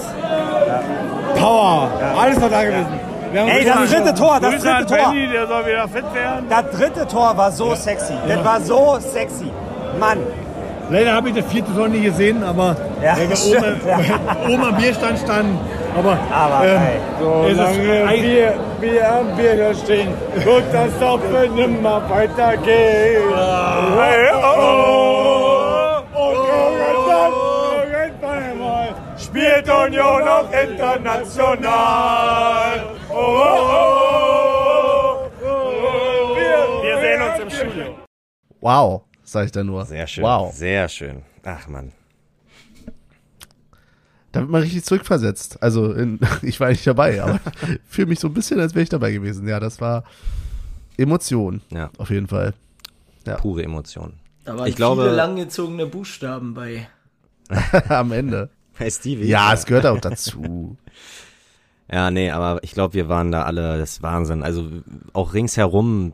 [1.39, 1.89] Power,
[2.21, 2.87] alles war da gewesen.
[3.33, 4.97] Wir haben Ey, das dritte Tor, das dritte Tor.
[5.13, 6.47] Benny, der soll wieder fit werden.
[6.49, 8.15] Das dritte Tor war so sexy.
[8.27, 9.51] Das war so sexy.
[10.01, 10.19] Mann.
[10.91, 14.49] Leider habe ich das vierte Tor nie gesehen, aber Ja, weil stimmt, oben, ja.
[14.53, 15.57] oben am Bierstand standen.
[15.97, 17.01] Aber, Aber, ähm, ey.
[17.21, 20.09] So es ist lange ein- wir, wir am Bier hier stehen,
[20.45, 23.23] wird das Doppel nimmer weitergehen.
[23.97, 25.00] Hey, oh, oh,
[29.61, 31.67] Spielt Union auch international.
[33.11, 33.69] Oh, oh,
[34.73, 36.35] oh, oh, oh.
[36.35, 37.97] Wir, Wir sehen uns im Studio.
[38.61, 39.85] Wow, sag ich da nur.
[39.85, 40.25] Sehr schön.
[40.25, 40.55] Wow.
[40.55, 41.23] Sehr schön.
[41.45, 41.93] Ach man.
[44.33, 45.63] Da wird man richtig zurückversetzt.
[45.63, 48.85] Also, in, ich war nicht dabei, aber ich fühle mich so ein bisschen, als wäre
[48.85, 49.47] ich dabei gewesen.
[49.47, 50.05] Ja, das war
[50.97, 51.61] Emotion.
[51.71, 51.91] Ja.
[51.99, 52.55] Auf jeden Fall.
[53.39, 54.15] Pure Emotion.
[54.45, 56.89] Da waren Ich glaube- viele langgezogene Buchstaben bei.
[57.91, 58.49] Am Ende.
[58.81, 59.27] Hey Stevie.
[59.27, 60.77] Ja, es gehört auch dazu.
[61.93, 64.45] Ja, nee, aber ich glaube, wir waren da alle, das ist Wahnsinn.
[64.45, 64.71] Also
[65.13, 66.13] auch ringsherum,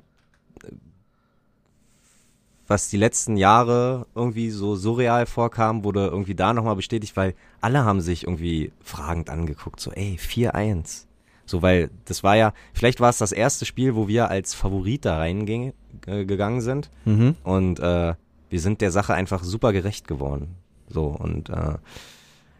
[2.66, 7.84] was die letzten Jahre irgendwie so surreal vorkam, wurde irgendwie da nochmal bestätigt, weil alle
[7.84, 11.04] haben sich irgendwie fragend angeguckt, so ey, 4-1.
[11.44, 15.04] So, weil das war ja, vielleicht war es das erste Spiel, wo wir als Favorit
[15.04, 15.74] da reingegangen
[16.06, 16.90] äh, sind.
[17.04, 17.36] Mhm.
[17.44, 18.14] Und äh,
[18.48, 20.56] wir sind der Sache einfach super gerecht geworden.
[20.88, 21.74] So, und äh,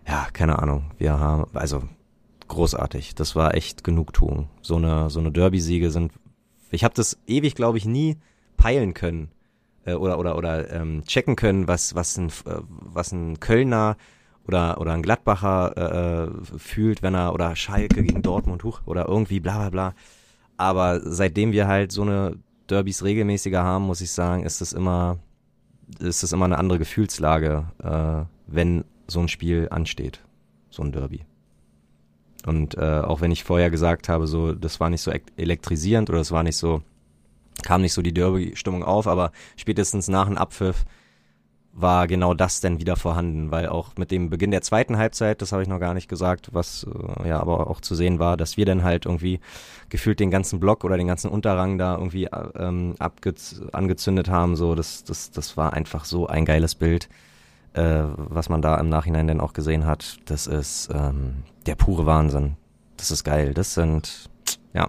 [0.06, 0.90] ja, keine Ahnung.
[0.98, 1.82] Wir haben, also
[2.48, 3.14] großartig.
[3.14, 4.48] Das war echt Genugtuung.
[4.62, 6.12] So eine, so eine Derby-Siege sind.
[6.70, 8.18] Ich habe das ewig, glaube ich, nie
[8.56, 9.30] peilen können
[9.86, 13.96] äh, oder oder oder ähm, checken können, was was ein äh, was ein Kölner
[14.46, 19.40] oder oder ein Gladbacher äh, fühlt, wenn er oder Schalke gegen Dortmund hoch oder irgendwie
[19.40, 19.94] bla bla bla.
[20.56, 22.36] Aber seitdem wir halt so eine
[22.68, 25.18] Derbys regelmäßiger haben, muss ich sagen, ist es immer
[26.00, 30.20] ist es immer eine andere Gefühlslage, äh, wenn so ein Spiel ansteht,
[30.70, 31.24] so ein Derby.
[32.44, 36.18] Und äh, auch wenn ich vorher gesagt habe, so das war nicht so elektrisierend oder
[36.18, 36.82] das war nicht so
[37.62, 40.84] kam nicht so die Derby-Stimmung auf, aber spätestens nach dem Abpfiff
[41.78, 45.52] war genau das denn wieder vorhanden, weil auch mit dem Beginn der zweiten Halbzeit, das
[45.52, 46.86] habe ich noch gar nicht gesagt, was
[47.20, 49.40] äh, ja aber auch zu sehen war, dass wir dann halt irgendwie
[49.90, 54.74] gefühlt den ganzen Block oder den ganzen Unterrang da irgendwie äh, ähm, angezündet haben, so
[54.74, 57.10] das das das war einfach so ein geiles Bild,
[57.76, 60.16] äh, was man da im Nachhinein dann auch gesehen hat.
[60.24, 62.56] Das ist ähm, der pure Wahnsinn.
[62.96, 63.52] Das ist geil.
[63.54, 64.30] Das sind
[64.72, 64.88] ja,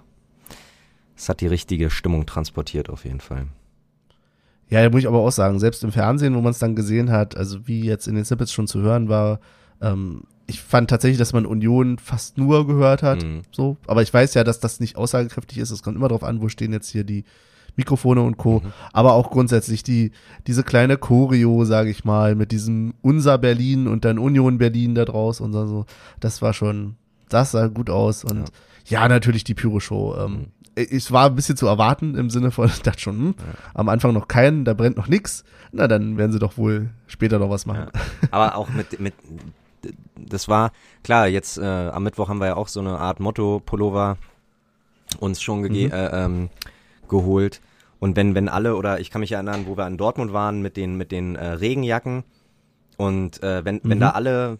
[1.16, 3.46] es hat die richtige Stimmung transportiert auf jeden Fall.
[4.70, 7.10] Ja, da muss ich aber auch sagen, selbst im Fernsehen, wo man es dann gesehen
[7.10, 9.40] hat, also wie jetzt in den Snippets schon zu hören war,
[9.80, 13.42] ähm, ich fand tatsächlich, dass man Union fast nur gehört hat, Mhm.
[13.50, 13.76] so.
[13.86, 15.70] Aber ich weiß ja, dass das nicht aussagekräftig ist.
[15.70, 17.24] Es kommt immer darauf an, wo stehen jetzt hier die
[17.78, 18.62] Mikrofone und Co.
[18.92, 20.12] Aber auch grundsätzlich die,
[20.46, 25.04] diese kleine Choreo, sage ich mal, mit diesem Unser Berlin und dann Union Berlin da
[25.06, 25.86] draus und so.
[26.20, 26.96] Das war schon,
[27.30, 28.52] das sah gut aus und
[28.84, 30.16] ja, natürlich die Pyro-Show.
[30.18, 33.34] Ähm, es war ein bisschen zu erwarten im Sinne von, ich dachte schon, hm,
[33.74, 35.44] am Anfang noch keinen, da brennt noch nix.
[35.72, 37.88] Na, dann werden sie doch wohl später noch was machen.
[38.30, 39.14] Aber auch mit, mit
[40.16, 40.72] das war,
[41.04, 44.16] klar, jetzt äh, am Mittwoch haben wir ja auch so eine Art Motto-Pullover
[45.20, 45.74] uns schon Mhm.
[45.74, 46.48] äh, ähm,
[47.08, 47.60] geholt.
[48.00, 50.76] Und wenn, wenn alle, oder ich kann mich erinnern, wo wir in Dortmund waren mit
[50.76, 52.24] den, mit den äh, Regenjacken
[52.96, 54.02] und äh, wenn, wenn Mhm.
[54.02, 54.58] da alle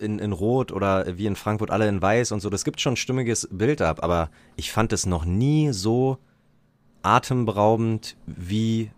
[0.00, 2.94] in, in Rot oder wie in Frankfurt alle in Weiß und so, das gibt schon
[2.94, 6.18] ein stimmiges Bild ab, aber ich fand es noch nie so
[7.02, 8.90] atemberaubend wie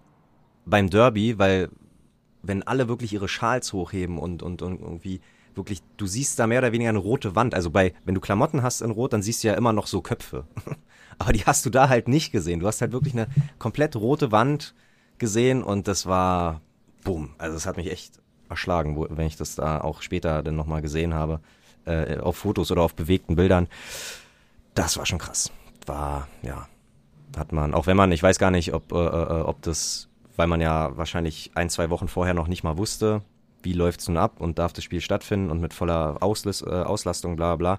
[0.65, 1.69] beim Derby, weil
[2.43, 5.21] wenn alle wirklich ihre Schals hochheben und, und, und irgendwie
[5.55, 7.55] wirklich, du siehst da mehr oder weniger eine rote Wand.
[7.55, 10.01] Also bei, wenn du Klamotten hast in Rot, dann siehst du ja immer noch so
[10.03, 10.45] Köpfe.
[11.19, 12.61] Aber die hast du da halt nicht gesehen.
[12.61, 13.27] Du hast halt wirklich eine
[13.59, 14.75] komplett rote Wand
[15.19, 16.61] gesehen und das war,
[17.05, 17.31] boom.
[17.39, 20.83] Also es hat mich echt erschlagen, wo, wenn ich das da auch später dann nochmal
[20.83, 21.41] gesehen habe,
[21.87, 23.69] äh, auf Fotos oder auf bewegten Bildern.
[24.75, 25.51] Das war schon krass.
[25.87, 26.69] War, ja,
[27.37, 30.47] hat man, auch wenn man, ich weiß gar nicht, ob, äh, äh, ob das, weil
[30.49, 33.23] man ja wahrscheinlich ein, zwei Wochen vorher noch nicht mal wusste,
[33.63, 37.37] wie läuft's nun ab und darf das Spiel stattfinden und mit voller Auslis, äh, Auslastung,
[37.37, 37.79] bla bla,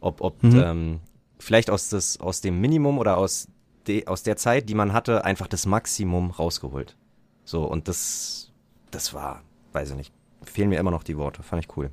[0.00, 0.62] ob, ob Mhm.
[0.64, 1.00] ähm,
[1.38, 3.48] vielleicht aus, das, aus dem Minimum oder aus,
[3.86, 6.96] de, aus der Zeit, die man hatte, einfach das Maximum rausgeholt.
[7.44, 8.50] So, und das,
[8.90, 9.42] das war,
[9.72, 11.90] weiß ich nicht, fehlen mir immer noch die Worte, fand ich cool.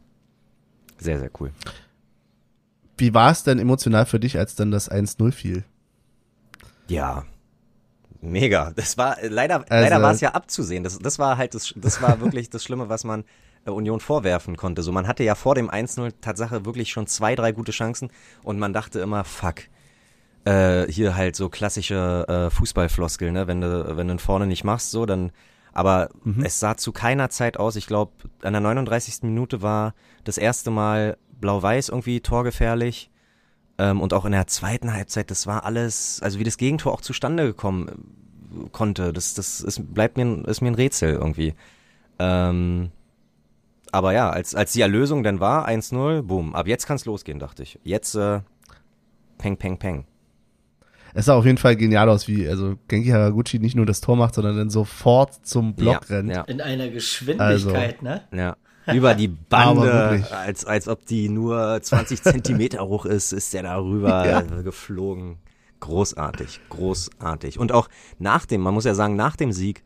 [0.97, 1.51] Sehr, sehr cool.
[2.97, 5.63] Wie war es denn emotional für dich, als dann das 1-0 fiel?
[6.87, 7.25] Ja.
[8.21, 8.71] Mega.
[8.75, 10.83] Das war leider, Also- leider war es ja abzusehen.
[10.83, 13.25] Das, das war halt das, das war wirklich das Schlimme, was man
[13.71, 14.81] Union vorwerfen konnte.
[14.81, 18.09] So, man hatte ja vor dem 1-0 Tatsache wirklich schon zwei, drei gute Chancen
[18.43, 19.61] und man dachte immer, fuck.
[20.45, 23.47] Äh, hier halt so klassische äh, Fußballfloskel, ne?
[23.47, 25.31] Wenn du, wenn du vorne nicht machst, so, dann.
[25.71, 26.09] Aber
[26.43, 27.77] es sah zu keiner Zeit aus.
[27.77, 28.11] Ich glaube,
[28.43, 29.23] an der 39.
[29.23, 33.09] Minute war das erste Mal Blau-Weiß irgendwie torgefährlich.
[33.77, 37.01] Ähm, und auch in der zweiten Halbzeit, das war alles, also wie das Gegentor auch
[37.01, 41.55] zustande gekommen äh, konnte, das, das ist, bleibt mir, ist mir ein Rätsel irgendwie.
[42.19, 42.91] Ähm,
[43.93, 47.63] aber ja, als, als die Erlösung dann war, 1-0, boom, ab jetzt kann's losgehen, dachte
[47.63, 47.79] ich.
[47.83, 48.41] Jetzt, äh,
[49.37, 50.05] peng, peng, peng.
[51.13, 54.15] Es sah auf jeden Fall genial aus, wie also Genki Haraguchi nicht nur das Tor
[54.15, 56.31] macht, sondern dann sofort zum Block Ja, rennt.
[56.31, 56.41] ja.
[56.41, 58.21] In einer Geschwindigkeit, ne?
[58.33, 58.55] Ja.
[58.91, 63.77] Über die Bande, als, als ob die nur 20 Zentimeter hoch ist, ist der da
[63.77, 64.41] rüber Ja.
[64.61, 65.37] geflogen.
[65.79, 67.59] Großartig, großartig.
[67.59, 69.83] Und auch nach dem, man muss ja sagen, nach dem Sieg,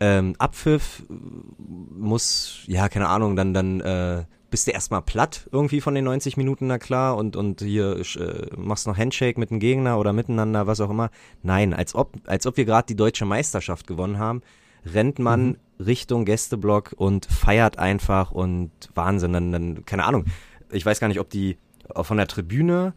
[0.00, 5.94] ähm, Abpfiff muss, ja, keine Ahnung, dann, dann äh, bist du erstmal platt irgendwie von
[5.94, 9.98] den 90 Minuten, na klar, und, und hier äh, machst noch Handshake mit dem Gegner
[9.98, 11.10] oder miteinander, was auch immer.
[11.42, 14.42] Nein, als ob, als ob wir gerade die deutsche Meisterschaft gewonnen haben,
[14.84, 20.24] rennt man Richtung Gästeblock und feiert einfach und Wahnsinn, dann, dann, keine Ahnung.
[20.70, 21.58] Ich weiß gar nicht, ob die
[21.94, 22.94] äh, von der Tribüne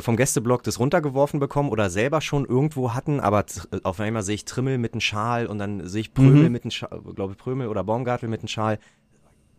[0.00, 4.34] vom Gästeblock das runtergeworfen bekommen oder selber schon irgendwo hatten, aber tr- auf einmal sehe
[4.34, 6.52] ich Trimmel mit einem Schal und dann sehe ich Prömel Mhm.
[6.52, 8.78] mit einem Schal, glaube ich Prömel oder Baumgartel mit einem Schal.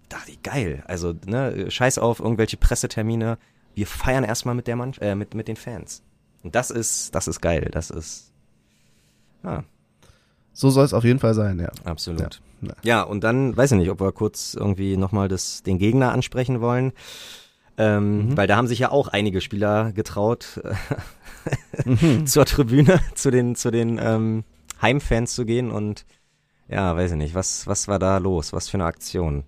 [0.10, 0.84] Dachte ich, geil.
[0.88, 3.38] Also, ne, scheiß auf irgendwelche Pressetermine.
[3.74, 6.02] wir feiern erstmal mit der Mann, äh, mit, mit den Fans.
[6.44, 7.70] Und das ist, das ist geil.
[7.74, 8.32] Das ist,
[9.44, 9.64] ja,
[10.54, 11.70] So soll es auf jeden Fall sein, ja.
[11.84, 12.40] absolut.
[12.62, 12.74] Ja.
[12.84, 16.62] Ja, und dann, weiß ich nicht, ob wir kurz irgendwie nochmal das, den Gegner ansprechen
[16.62, 16.94] wollen.
[17.78, 18.38] Ähm, Mhm.
[18.38, 20.62] Weil da haben sich ja auch einige Spieler getraut,
[22.26, 24.44] zur Tribüne, zu den, zu den ähm,
[24.82, 26.06] Heimfans zu gehen und
[26.68, 28.52] ja, weiß ich nicht, was, was war da los?
[28.54, 29.44] Was für eine Aktion?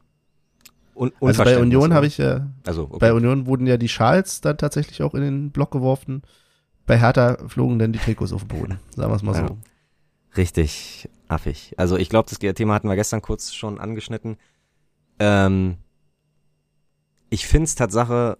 [0.95, 2.97] Un Also bei Union habe ich ja, Also, okay.
[2.99, 6.21] bei Union wurden ja die Schals dann tatsächlich auch in den Block geworfen.
[6.85, 9.47] Bei Hertha flogen dann die Trikots auf den Boden, sagen wir es mal Ja.
[9.47, 9.57] so.
[10.35, 11.73] Richtig affig.
[11.77, 14.37] Also ich glaube, das Thema hatten wir gestern kurz schon angeschnitten.
[15.19, 15.77] Ähm,
[17.29, 18.37] ich finde es Tatsache,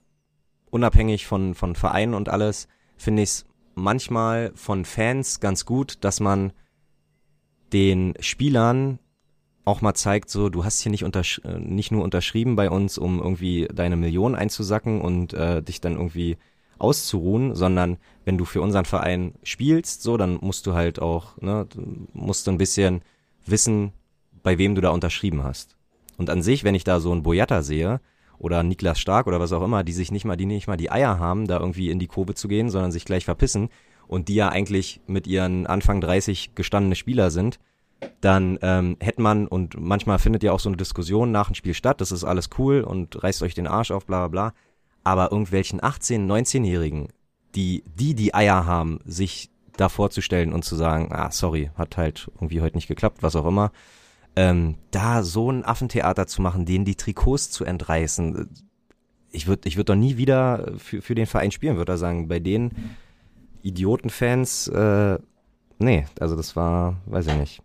[0.70, 3.46] unabhängig von, von Vereinen und alles, finde ich es
[3.76, 6.52] manchmal von Fans ganz gut, dass man
[7.74, 9.00] den Spielern
[9.66, 12.98] auch mal zeigt, so, du hast hier nicht, untersch äh, nicht nur unterschrieben bei uns,
[12.98, 16.38] um irgendwie deine Million einzusacken und äh, dich dann irgendwie
[16.80, 21.68] auszuruhen, sondern wenn du für unseren Verein spielst, so, dann musst du halt auch, ne,
[22.14, 23.02] musst du ein bisschen
[23.46, 23.92] wissen,
[24.42, 25.76] bei wem du da unterschrieben hast.
[26.18, 28.00] Und an sich, wenn ich da so einen Boyata sehe,
[28.40, 30.92] oder Niklas Stark oder was auch immer, die sich nicht mal, die nicht mal die
[30.92, 33.70] Eier haben, da irgendwie in die Kurve zu gehen, sondern sich gleich verpissen
[34.08, 37.60] und die ja eigentlich mit ihren Anfang 30 gestandene Spieler sind,
[38.22, 41.74] dann ähm, hätte man, und manchmal findet ja auch so eine Diskussion nach dem Spiel
[41.74, 44.54] statt, das ist alles cool und reißt euch den Arsch auf, bla bla bla,
[45.04, 47.10] aber irgendwelchen 18-, 19-Jährigen,
[47.56, 52.30] die, die die Eier haben, sich da vorzustellen und zu sagen, ah, sorry, hat halt
[52.36, 53.72] irgendwie heute nicht geklappt, was auch immer,
[54.38, 58.48] ähm, da so ein Affentheater zu machen, denen die Trikots zu entreißen,
[59.32, 62.28] ich würde ich würd doch nie wieder für, für den Verein spielen, würde er sagen.
[62.28, 62.72] Bei den
[63.64, 65.18] Idiotenfans, äh,
[65.80, 67.62] nee, also das war, weiß ich nicht.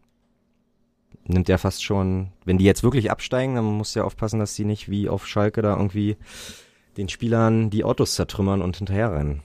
[1.26, 4.64] Nimmt ja fast schon, wenn die jetzt wirklich absteigen, dann muss ja aufpassen, dass die
[4.64, 6.16] nicht wie auf Schalke da irgendwie
[6.96, 9.42] den Spielern die Autos zertrümmern und hinterherrennen.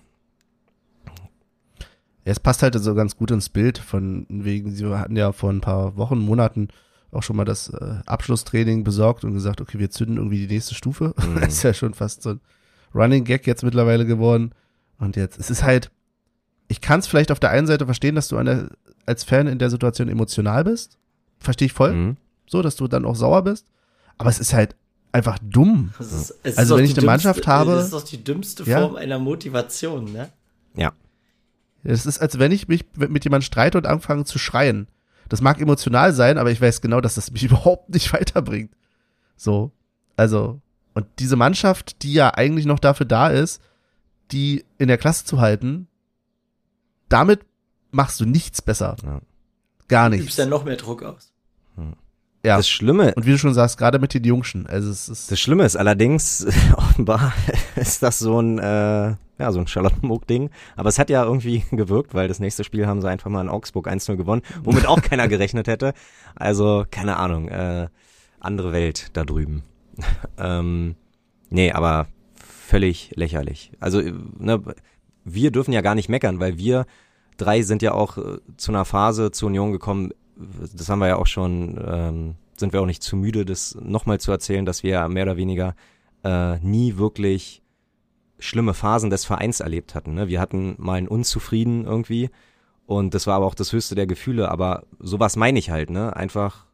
[2.23, 5.49] Ja, es passt halt so ganz gut ins Bild von wegen, sie hatten ja vor
[5.49, 6.69] ein paar Wochen, Monaten
[7.11, 10.75] auch schon mal das äh, Abschlusstraining besorgt und gesagt, okay, wir zünden irgendwie die nächste
[10.75, 11.13] Stufe.
[11.25, 11.43] Mhm.
[11.43, 12.41] ist ja schon fast so ein
[12.93, 14.51] Running Gag jetzt mittlerweile geworden.
[14.99, 15.91] Und jetzt, es ist halt,
[16.67, 18.69] ich kann es vielleicht auf der einen Seite verstehen, dass du an der,
[19.05, 20.97] als Fan in der Situation emotional bist.
[21.39, 21.93] Verstehe ich voll.
[21.93, 22.17] Mhm.
[22.47, 23.67] So, dass du dann auch sauer bist.
[24.17, 24.75] Aber es ist halt
[25.11, 25.93] einfach dumm.
[25.99, 28.81] Ist, es Also wenn ich eine Mannschaft dümmste- habe- Das ist doch die dümmste Ja.
[28.81, 30.29] Form einer Motivation, ne?
[30.75, 30.91] Ja.
[31.83, 34.87] Es ist, als wenn ich mich mit jemandem streite und anfange zu schreien.
[35.29, 38.71] Das mag emotional sein, aber ich weiß genau, dass das mich überhaupt nicht weiterbringt.
[39.35, 39.71] So.
[40.15, 40.61] Also,
[40.93, 43.61] und diese Mannschaft, die ja eigentlich noch dafür da ist,
[44.31, 45.87] die in der Klasse zu halten,
[47.09, 47.41] damit
[47.91, 48.95] machst du nichts besser.
[49.03, 49.21] Ja.
[49.87, 50.25] Gar Du nichts.
[50.27, 51.31] übst dann noch mehr Druck aus.
[52.43, 52.57] Ja.
[52.57, 54.67] Das Schlimme, Und wie du schon sagst, gerade mit den Jungschen.
[54.67, 55.31] Also es ist.
[55.31, 56.45] Das Schlimme ist allerdings,
[56.75, 57.33] offenbar
[57.75, 60.49] ist das so ein, äh, ja, so ein Charlottenburg-Ding.
[60.75, 63.49] Aber es hat ja irgendwie gewirkt, weil das nächste Spiel haben sie einfach mal in
[63.49, 65.93] Augsburg 1-0 gewonnen, womit auch keiner gerechnet hätte.
[66.35, 67.87] Also, keine Ahnung, äh,
[68.39, 69.63] andere Welt da drüben.
[70.37, 70.95] ähm,
[71.49, 73.71] nee, aber völlig lächerlich.
[73.79, 74.61] Also, ne,
[75.23, 76.85] wir dürfen ja gar nicht meckern, weil wir
[77.37, 80.11] drei sind ja auch äh, zu einer Phase zur Union gekommen,
[80.75, 84.19] das haben wir ja auch schon, ähm, sind wir auch nicht zu müde, das nochmal
[84.19, 85.75] zu erzählen, dass wir ja mehr oder weniger
[86.23, 87.61] äh, nie wirklich
[88.39, 90.13] schlimme Phasen des Vereins erlebt hatten.
[90.13, 90.27] Ne?
[90.27, 92.29] Wir hatten mal einen Unzufrieden irgendwie
[92.85, 96.15] und das war aber auch das höchste der Gefühle, aber sowas meine ich halt, ne?
[96.15, 96.65] Einfach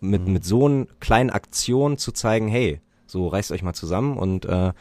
[0.00, 4.46] mit, mit so einer kleinen Aktion zu zeigen, hey, so reißt euch mal zusammen und
[4.46, 4.72] äh, äh,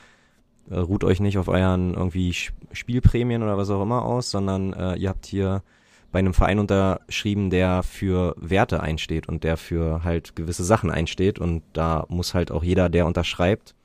[0.78, 2.34] ruht euch nicht auf euren irgendwie
[2.72, 5.62] Spielprämien oder was auch immer aus, sondern äh, ihr habt hier
[6.12, 11.40] bei einem Verein unterschrieben, der für Werte einsteht und der für halt gewisse Sachen einsteht
[11.40, 13.76] und da muss halt auch jeder, der unterschreibt,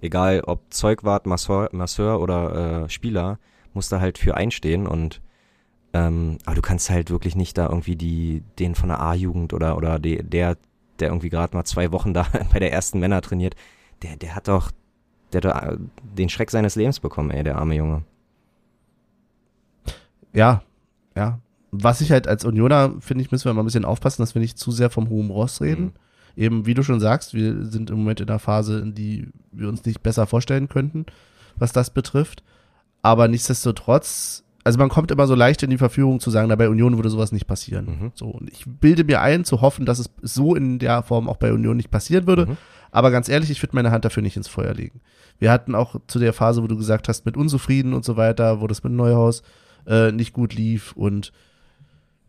[0.00, 3.38] egal ob Zeugwart, Masseur, Masseur oder äh, Spieler,
[3.74, 5.20] muss da halt für einstehen und
[5.92, 9.76] ähm, aber du kannst halt wirklich nicht da irgendwie die den von der A-Jugend oder
[9.76, 10.56] oder de, der
[10.98, 13.54] der irgendwie gerade mal zwei Wochen da bei der ersten Männer trainiert,
[14.02, 14.70] der der hat doch
[15.32, 18.04] der hat doch äh, den Schreck seines Lebens bekommen, ey, der arme Junge.
[20.32, 20.62] Ja,
[21.16, 21.40] ja.
[21.70, 24.40] Was ich halt als Unioner, finde ich, müssen wir mal ein bisschen aufpassen, dass wir
[24.40, 25.92] nicht zu sehr vom hohen Ross reden.
[26.38, 29.68] Eben, wie du schon sagst, wir sind im Moment in einer Phase, in die wir
[29.68, 31.04] uns nicht besser vorstellen könnten,
[31.56, 32.44] was das betrifft.
[33.02, 36.68] Aber nichtsdestotrotz, also man kommt immer so leicht in die Verführung zu sagen, na, bei
[36.68, 37.86] Union würde sowas nicht passieren.
[37.86, 38.12] Mhm.
[38.14, 41.38] So, und ich bilde mir ein, zu hoffen, dass es so in der Form auch
[41.38, 42.46] bei Union nicht passieren würde.
[42.46, 42.56] Mhm.
[42.92, 45.00] Aber ganz ehrlich, ich würde meine Hand dafür nicht ins Feuer legen.
[45.40, 48.60] Wir hatten auch zu der Phase, wo du gesagt hast, mit Unzufrieden und so weiter,
[48.60, 49.42] wo das mit Neuhaus
[49.88, 51.32] äh, nicht gut lief und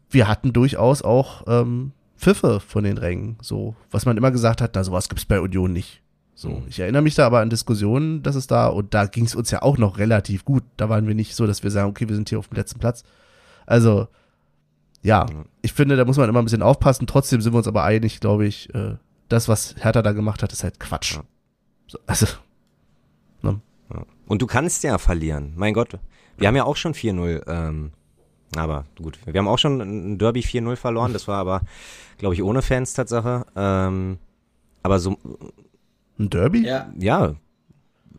[0.10, 4.72] wir hatten durchaus auch ähm, Pfiffe von den Rängen, so was man immer gesagt hat,
[4.76, 6.02] na sowas gibt's bei Union nicht.
[6.36, 6.64] So, Mhm.
[6.68, 9.52] ich erinnere mich da aber an Diskussionen, dass es da, und da ging es uns
[9.52, 10.64] ja auch noch relativ gut.
[10.78, 12.80] Da waren wir nicht so, dass wir sagen, okay, wir sind hier auf dem letzten
[12.80, 13.04] Platz.
[13.66, 14.08] Also,
[15.02, 15.26] ja,
[15.62, 17.08] ich finde, da muss man immer ein bisschen aufpassen.
[17.08, 18.96] Trotzdem sind wir uns aber einig, glaube ich, äh,
[19.28, 21.16] das, was Hertha da gemacht hat, ist halt Quatsch.
[21.16, 21.24] Ja.
[21.88, 22.26] So, also,
[23.44, 23.56] Ja.
[24.28, 25.54] Und du kannst ja verlieren.
[25.56, 25.98] Mein Gott.
[26.38, 27.92] Wir haben ja auch schon 4-0, ähm,
[28.56, 29.20] aber gut.
[29.26, 31.14] Wir haben auch schon ein Derby 4-0 verloren.
[31.14, 31.62] Das war aber,
[32.18, 33.46] glaube ich, ohne Fans Tatsache.
[33.56, 34.18] Ähm,
[34.84, 35.18] aber so,
[36.18, 36.66] ein Derby?
[36.66, 37.36] Ja, ja,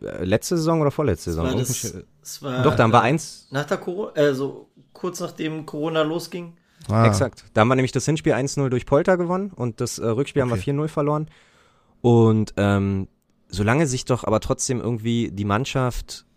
[0.01, 1.47] äh, letzte Saison oder vorletzte Saison?
[1.47, 3.47] war das, Irgendwie- das war, Doch, da haben wir äh, eins.
[3.51, 6.53] Nach der Corona, also kurz nachdem Corona losging.
[6.89, 7.45] Ah, Exakt.
[7.53, 10.49] Da haben wir nämlich das Hinspiel 1-0 durch Polter gewonnen und das äh, Rückspiel haben
[10.49, 10.71] wir Okay.
[10.71, 11.27] 4-0 verloren.
[12.01, 13.07] Und ähm,
[13.49, 16.30] solange sich doch aber trotzdem irgendwie die Mannschaft äh,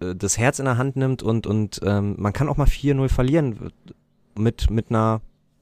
[0.00, 3.72] das Herz in der Hand nimmt und, und ähm, man kann auch mal 4-0 verlieren
[4.36, 5.20] mit, mit einer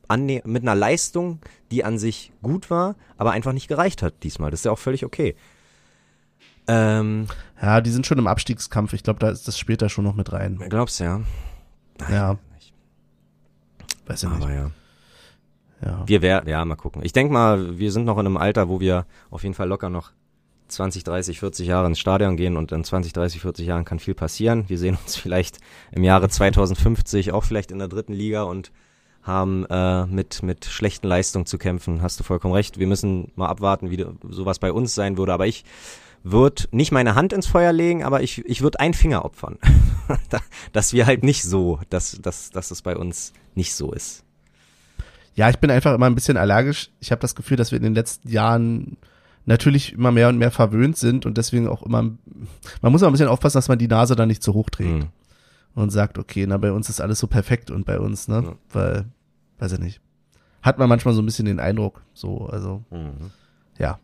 [0.08, 1.40] Anne mit einer Leistung,
[1.70, 4.50] die an sich gut war, aber einfach nicht gereicht hat diesmal.
[4.50, 5.34] Das ist ja auch völlig okay.
[6.68, 7.26] Ähm,
[7.60, 8.92] Ja, die sind schon im Abstiegskampf.
[8.92, 10.60] Ich glaube, da ist das später schon noch mit rein.
[10.68, 11.20] glaubst du ja?
[12.10, 12.38] Ja.
[14.06, 14.42] Weiß ich nicht.
[14.42, 14.70] Aber ja.
[15.84, 16.02] Ja.
[16.06, 17.02] Wir wär, ja, mal gucken.
[17.04, 19.90] Ich denke mal, wir sind noch in einem Alter, wo wir auf jeden Fall locker
[19.90, 20.12] noch
[20.68, 24.14] 20, 30, 40 Jahre ins Stadion gehen und in 20, 30, 40 Jahren kann viel
[24.14, 24.64] passieren.
[24.68, 25.58] Wir sehen uns vielleicht
[25.92, 28.72] im Jahre 2050 auch vielleicht in der dritten Liga und
[29.22, 32.00] haben äh, mit, mit schlechten Leistungen zu kämpfen.
[32.00, 32.78] Hast du vollkommen recht.
[32.78, 35.32] Wir müssen mal abwarten, wie sowas bei uns sein würde.
[35.32, 35.64] Aber ich
[36.22, 39.58] würde nicht meine Hand ins Feuer legen, aber ich, ich würde einen Finger opfern.
[40.30, 40.40] Da-
[40.72, 44.22] dass wir halt nicht so, dass, dass, dass es bei uns nicht so ist.
[45.34, 46.90] Ja, ich bin einfach immer ein bisschen allergisch.
[47.00, 48.96] Ich habe das Gefühl, dass wir in den letzten Jahren
[49.46, 53.12] natürlich immer mehr und mehr verwöhnt sind und deswegen auch immer, man muss auch ein
[53.12, 55.08] bisschen aufpassen, dass man die Nase da nicht zu hoch trägt Mhm.
[55.74, 58.52] und sagt, okay, na, bei uns ist alles so perfekt und bei uns, ne, Ja.
[58.72, 59.04] weil,
[59.58, 60.00] weiß ich nicht.
[60.62, 63.30] Hat man manchmal so ein bisschen den Eindruck, so, also, Mhm.
[63.78, 63.98] ja.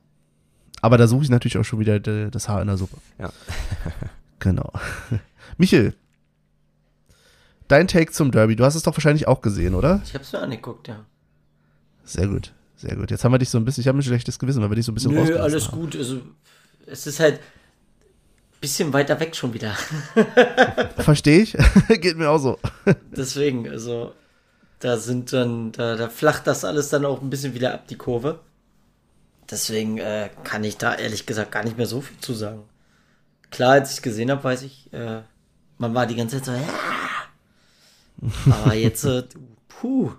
[0.81, 2.97] Aber da suche ich natürlich auch schon wieder de- das Haar in der Suppe.
[3.19, 3.31] Ja.
[4.39, 4.73] Genau.
[5.57, 5.95] Michel,
[7.69, 10.01] dein Take zum Derby, du hast es doch wahrscheinlich auch gesehen, oder?
[10.05, 11.05] Ich hab's mir angeguckt, ja.
[12.05, 12.53] Sehr gut,
[12.83, 13.11] sehr gut.
[13.11, 14.85] Jetzt haben wir dich so ein bisschen, ich habe ein schlechtes Gewissen, weil wir dich
[14.85, 15.81] so ein bisschen Nö, alles haben.
[15.81, 15.97] gut.
[15.97, 16.21] Also,
[16.87, 17.41] es ist halt
[18.63, 19.77] bisschen weiter weg schon wieder.
[20.99, 21.57] Verstehe ich.
[21.89, 22.61] Geht mir auch so.
[23.11, 24.15] Deswegen, also,
[24.79, 27.97] da sind dann, da, da flacht das alles dann auch ein bisschen wieder ab, die
[27.97, 28.39] Kurve.
[29.51, 32.63] Deswegen äh, kann ich da ehrlich gesagt gar nicht mehr so viel zu sagen.
[33.51, 35.23] Klar, als ich gesehen habe, weiß ich, äh,
[35.79, 36.69] man war die ganze Zeit so, ja.
[38.51, 39.25] Aber jetzt, äh,
[39.69, 40.13] puh.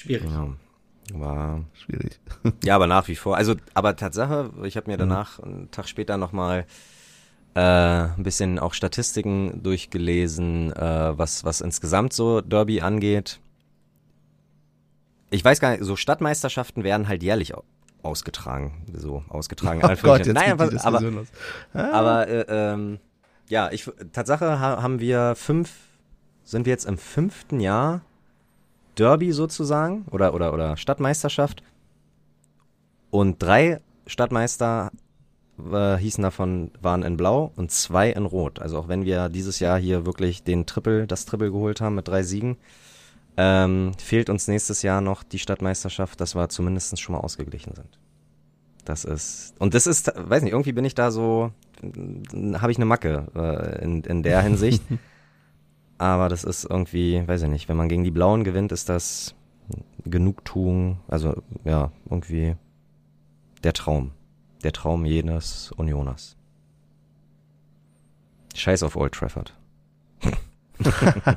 [0.00, 0.30] Schwierig.
[0.30, 0.48] Ja.
[1.12, 2.18] War, Schwierig.
[2.64, 3.36] ja, aber nach wie vor.
[3.36, 6.64] Also, aber Tatsache, ich habe mir danach einen Tag später nochmal
[7.54, 13.40] äh, ein bisschen auch Statistiken durchgelesen, äh, was, was insgesamt so Derby angeht.
[15.30, 17.64] Ich weiß gar nicht, so Stadtmeisterschaften werden halt jährlich au-
[18.02, 18.84] ausgetragen.
[18.94, 19.80] So ausgetragen.
[19.80, 21.28] in Oh Gott, jetzt Nein, aber, aber, los.
[21.72, 22.98] aber äh, ähm,
[23.48, 25.72] ja, ich Tatsache ha haben wir fünf,
[26.44, 28.00] sind wir jetzt im fünften Jahr
[29.00, 31.62] Derby sozusagen oder oder oder Stadtmeisterschaft
[33.10, 34.90] und drei Stadtmeister
[35.72, 38.60] äh, hießen davon waren in Blau und zwei in Rot.
[38.60, 42.08] Also auch wenn wir dieses Jahr hier wirklich den Triple, das Triple geholt haben mit
[42.08, 42.56] drei Siegen,
[43.36, 47.98] ähm, fehlt uns nächstes Jahr noch die Stadtmeisterschaft, dass wir zumindest schon mal ausgeglichen sind.
[48.84, 51.52] Das ist und das ist, weiß nicht, irgendwie bin ich da so,
[51.82, 54.82] habe ich eine Macke äh, in, in der Hinsicht.
[56.00, 59.34] Aber das ist irgendwie, weiß ich nicht, wenn man gegen die Blauen gewinnt, ist das
[60.06, 62.56] Genugtuung, also ja, irgendwie
[63.62, 64.12] der Traum.
[64.64, 66.38] Der Traum jedes Unioners.
[68.54, 69.54] Scheiß auf Old Trafford.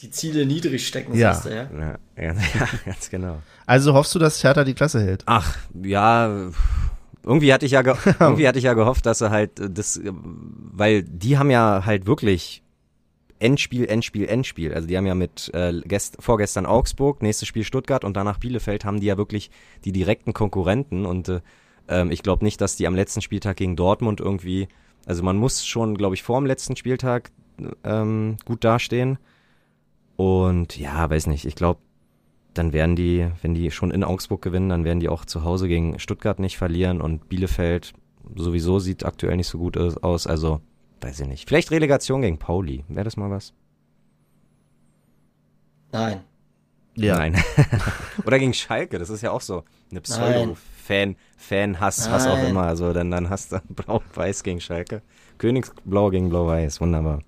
[0.00, 1.32] Die Ziele niedrig stecken, Ja.
[1.32, 1.70] sagst du, ja?
[1.78, 3.40] Ja, ja, ja ganz genau.
[3.66, 5.22] Also hoffst du, dass Hertha die Klasse hält?
[5.26, 6.50] Ach, ja,
[7.22, 9.96] irgendwie hatte ich ja, ge irgendwie hatte ich ja gehofft, dass er halt äh, das,
[9.96, 12.61] äh, weil die haben ja halt wirklich
[13.42, 14.72] Endspiel, Endspiel, Endspiel.
[14.72, 18.84] Also die haben ja mit äh, gest vorgestern Augsburg, nächstes Spiel Stuttgart und danach Bielefeld
[18.84, 19.50] haben die ja wirklich
[19.84, 21.40] die direkten Konkurrenten und äh,
[21.88, 24.68] ähm, ich glaube nicht, dass die am letzten Spieltag gegen Dortmund irgendwie,
[25.06, 27.30] also man muss schon, glaube ich, vor dem letzten Spieltag
[27.84, 29.18] ähm, gut dastehen.
[30.16, 31.80] Und ja, weiß nicht, ich glaube,
[32.54, 35.68] dann werden die, wenn die schon in Augsburg gewinnen, dann werden die auch zu Hause
[35.68, 37.92] gegen Stuttgart nicht verlieren und Bielefeld
[38.36, 40.26] sowieso sieht aktuell nicht so gut aus.
[40.26, 40.60] Also,
[41.02, 41.48] weiß ich nicht.
[41.48, 42.84] Vielleicht Relegation gegen Pauli.
[42.88, 43.52] Wäre das mal was?
[45.92, 46.20] Nein.
[46.94, 47.16] Ja.
[47.16, 47.42] Nein.
[48.26, 52.50] Oder gegen Schalke, das ist ja auch so eine Pseudo-Fan, Fan-Hass, was auch Nein.
[52.50, 52.62] immer.
[52.62, 55.02] Also dann, dann hast du Blau-Weiß gegen Schalke.
[55.38, 57.20] Königsblau gegen Blau-Weiß, wunderbar.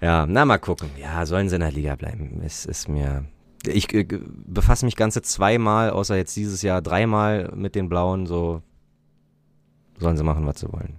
[0.00, 0.90] Ja, na mal gucken.
[0.98, 2.40] Ja, sollen sie in der Liga bleiben.
[2.44, 3.24] Es ist mir,
[3.66, 4.06] ich äh,
[4.46, 8.62] befasse mich ganze zweimal, außer jetzt dieses Jahr dreimal mit den Blauen, so
[9.98, 10.98] sollen sie machen, was sie wollen.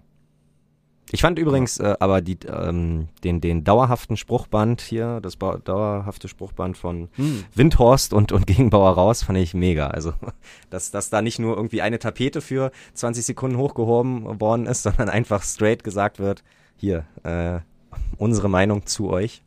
[1.13, 6.27] Ich fand übrigens äh, aber die, ähm, den, den dauerhaften Spruchband hier, das ba dauerhafte
[6.27, 7.43] Spruchband von Hm.
[7.53, 9.87] Windhorst und, und Gegenbauer raus, fand ich mega.
[9.87, 10.13] Also,
[10.69, 15.09] dass, dass da nicht nur irgendwie eine Tapete für 20 Sekunden hochgehoben worden ist, sondern
[15.09, 16.43] einfach straight gesagt wird,
[16.77, 17.59] hier, äh,
[18.17, 19.43] unsere Meinung zu euch.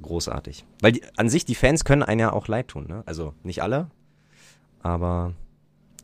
[0.00, 0.64] Großartig.
[0.80, 3.02] Weil die, an sich, die Fans können einen ja auch leid tun, ne?
[3.04, 3.90] Also nicht alle,
[4.80, 5.34] aber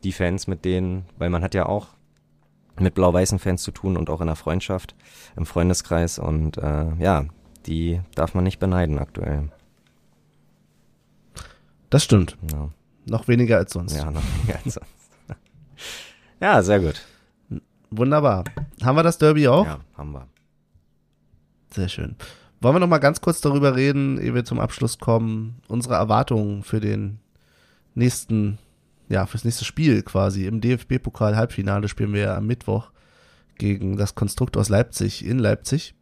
[0.03, 1.94] die Fans, mit denen, weil man hat ja auch
[2.79, 4.95] mit blau-weißen Fans zu tun und auch in der Freundschaft,
[5.35, 7.25] im Freundeskreis und äh, ja,
[7.65, 9.49] die darf man nicht beneiden aktuell.
[11.89, 12.37] Das stimmt.
[12.51, 12.69] Ja,
[13.05, 13.95] Noch weniger als sonst.
[13.95, 14.89] ja noch weniger als sonst.
[16.41, 17.01] ja, sehr gut.
[17.91, 18.43] Wunderbar.
[18.83, 19.65] Haben wir das Derby auch?
[19.65, 20.27] Ja, haben wir.
[21.73, 22.15] Sehr schön.
[22.61, 26.63] Wollen wir noch mal ganz kurz darüber reden, ehe wir zum Abschluss kommen, unsere Erwartungen
[26.63, 27.19] für den
[27.93, 28.57] nächsten,
[29.09, 30.45] ja, fürs nächste Spiel quasi.
[30.45, 32.91] Im DFB-Pokal-Halbfinale spielen wir ja am Mittwoch
[33.57, 35.93] gegen das Konstrukt aus Leipzig in Leipzig.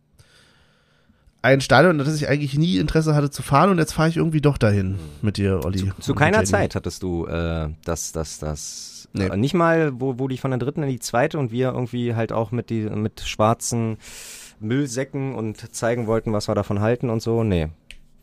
[1.41, 4.39] Ein Stadion, das ich eigentlich nie Interesse hatte zu fahren und jetzt fahre ich irgendwie
[4.39, 5.91] doch dahin mit dir, Olli.
[5.99, 6.45] Zu und keiner.
[6.45, 9.09] Zeit hattest du äh, das, das, das.
[9.11, 9.25] Nee.
[9.25, 12.15] Äh, nicht mal, wo, wo die von der dritten in die zweite und wir irgendwie
[12.15, 13.97] halt auch mit die mit schwarzen
[14.61, 17.43] Müllsäcken und zeigen wollten, was wir davon halten und so.
[17.43, 17.67] Nee.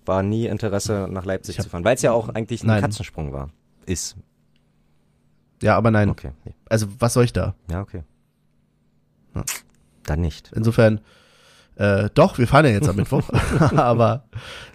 [0.06, 1.84] War nie Interesse, nach Leipzig hab- zu fahren.
[1.84, 2.80] Weil es ja auch eigentlich ein Nein.
[2.80, 3.50] Katzensprung war.
[3.84, 4.16] Ist.
[5.62, 6.08] Ja, aber nein.
[6.08, 6.32] Okay.
[6.44, 6.54] Nee.
[6.68, 7.54] Also, was soll ich da?
[7.70, 8.02] Ja, okay.
[9.34, 9.44] Ja.
[10.04, 10.50] Dann nicht.
[10.54, 11.00] Insofern,
[11.76, 13.28] äh, doch, wir fahren ja jetzt am Mittwoch.
[13.76, 14.24] aber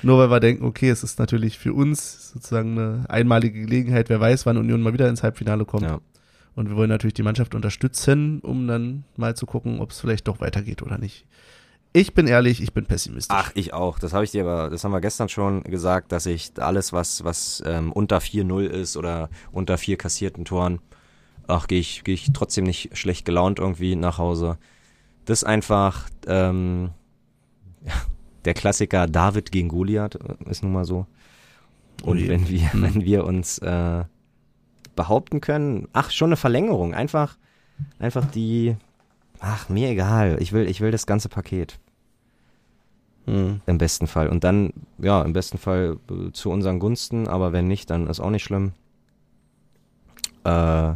[0.01, 4.19] nur weil wir denken, okay, es ist natürlich für uns sozusagen eine einmalige Gelegenheit, wer
[4.19, 5.83] weiß, wann Union mal wieder ins Halbfinale kommt.
[5.83, 5.99] Ja.
[6.55, 10.27] Und wir wollen natürlich die Mannschaft unterstützen, um dann mal zu gucken, ob es vielleicht
[10.27, 11.25] doch weitergeht oder nicht.
[11.95, 13.33] Ich bin ehrlich, ich bin pessimistisch.
[13.39, 13.99] Ach, ich auch.
[13.99, 17.23] Das habe ich dir aber, das haben wir gestern schon gesagt, dass ich alles, was,
[17.23, 20.79] was ähm, unter 4-0 ist oder unter vier kassierten Toren,
[21.47, 24.57] ach, gehe ich, geh ich trotzdem nicht schlecht gelaunt irgendwie nach Hause.
[25.23, 26.89] Das ist einfach ähm,
[28.43, 31.07] der Klassiker David gegen Goliath äh, ist nun mal so.
[32.03, 32.27] Und Ui.
[32.27, 32.81] wenn wir, Hm.
[32.81, 34.03] wenn wir uns äh,
[34.97, 37.37] behaupten können, ach, schon eine Verlängerung, einfach,
[37.99, 38.75] einfach die,
[39.39, 41.79] ach, mir egal, ich will, ich will das ganze Paket.
[43.25, 43.61] Hm.
[43.65, 44.27] Im besten Fall.
[44.29, 48.19] Und dann, ja, im besten Fall äh, zu unseren Gunsten, aber wenn nicht, dann ist
[48.19, 48.73] auch nicht schlimm.
[50.43, 50.91] Äh,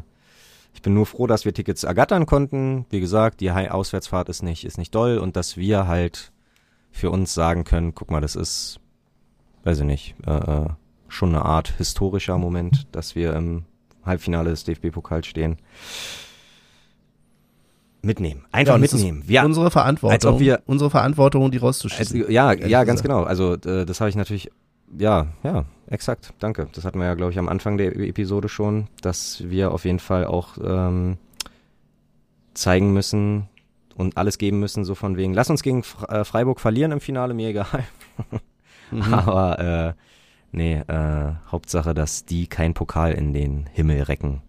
[0.73, 2.85] ich bin nur froh, dass wir Tickets ergattern konnten.
[2.89, 6.31] Wie gesagt, die Hai- Auswärtsfahrt ist nicht, ist nicht doll und dass wir halt
[6.91, 8.79] für uns sagen können, guck mal, das ist,
[9.63, 10.69] weiß ich nicht, äh, äh,
[11.07, 13.65] schon eine Art historischer Moment, dass wir im
[14.05, 15.57] Halbfinale des DFB-Pokals stehen.
[18.01, 18.45] Mitnehmen.
[18.51, 19.23] Einfach ist mitnehmen.
[19.25, 22.31] Wir, unsere Verantwortung, als ob wir- unsere Verantwortung, die rauszuschießen.
[22.31, 23.23] ja, ehrlich ja, ganz genau.
[23.23, 24.49] Also äh, das habe ich natürlich,
[24.97, 26.33] ja, ja, exakt.
[26.39, 26.67] Danke.
[26.73, 29.83] Das hatten wir ja, glaube ich, am Anfang der E- Episode schon, dass wir auf
[29.85, 31.17] jeden Fall auch ähm,
[32.53, 33.47] zeigen müssen
[33.95, 37.33] und alles geben müssen, so von wegen, lass uns gegen äh, Freiburg verlieren im Finale,
[37.33, 37.83] mir egal.
[38.91, 39.13] Mhm.
[39.13, 39.93] Aber äh,
[40.51, 44.41] nee, äh, Hauptsache, dass die keinen Pokal in den Himmel recken.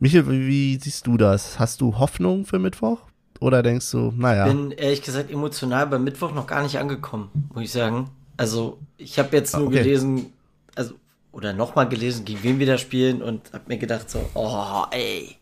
[0.00, 1.58] Michael, wie, siehst du das?
[1.58, 3.00] Hast du Hoffnung für Mittwoch?
[3.40, 7.64] Oder denkst du, naja, bin ehrlich gesagt emotional beim Mittwoch noch gar nicht angekommen, muss
[7.64, 8.10] ich sagen.
[8.36, 9.78] Also, ich habe jetzt Ah, nur okay.
[9.82, 10.32] gelesen,
[10.74, 10.94] also,
[11.32, 15.36] oder nochmal gelesen, gegen wen wir da spielen und habe mir gedacht so, oh, ey.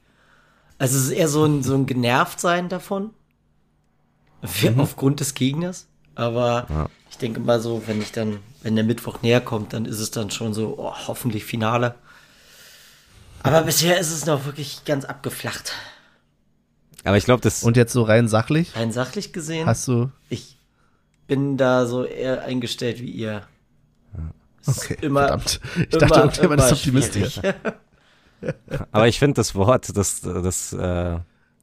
[0.78, 3.10] Also, es ist eher so ein, so ein Genervtsein davon.
[4.42, 5.88] Für, Aufgrund des Gegners.
[6.14, 6.86] Aber Ja.
[7.10, 10.10] ich denke mal so, wenn ich dann, wenn der Mittwoch näher kommt, dann ist es
[10.10, 11.94] dann schon so, oh, hoffentlich Finale.
[13.46, 15.72] Aber bisher ist es noch wirklich ganz abgeflacht.
[17.04, 18.74] Aber ich glaube, das und jetzt so rein sachlich?
[18.74, 19.66] Rein sachlich gesehen.
[19.66, 20.58] Hast du, Ich
[21.28, 23.42] bin da so eher eingestellt wie ihr.
[24.66, 25.60] Okay, immer, verdammt.
[25.76, 27.40] Ich dachte, irgendjemand ist optimistisch.
[28.90, 31.18] Aber ich finde das Wort, das, das, äh,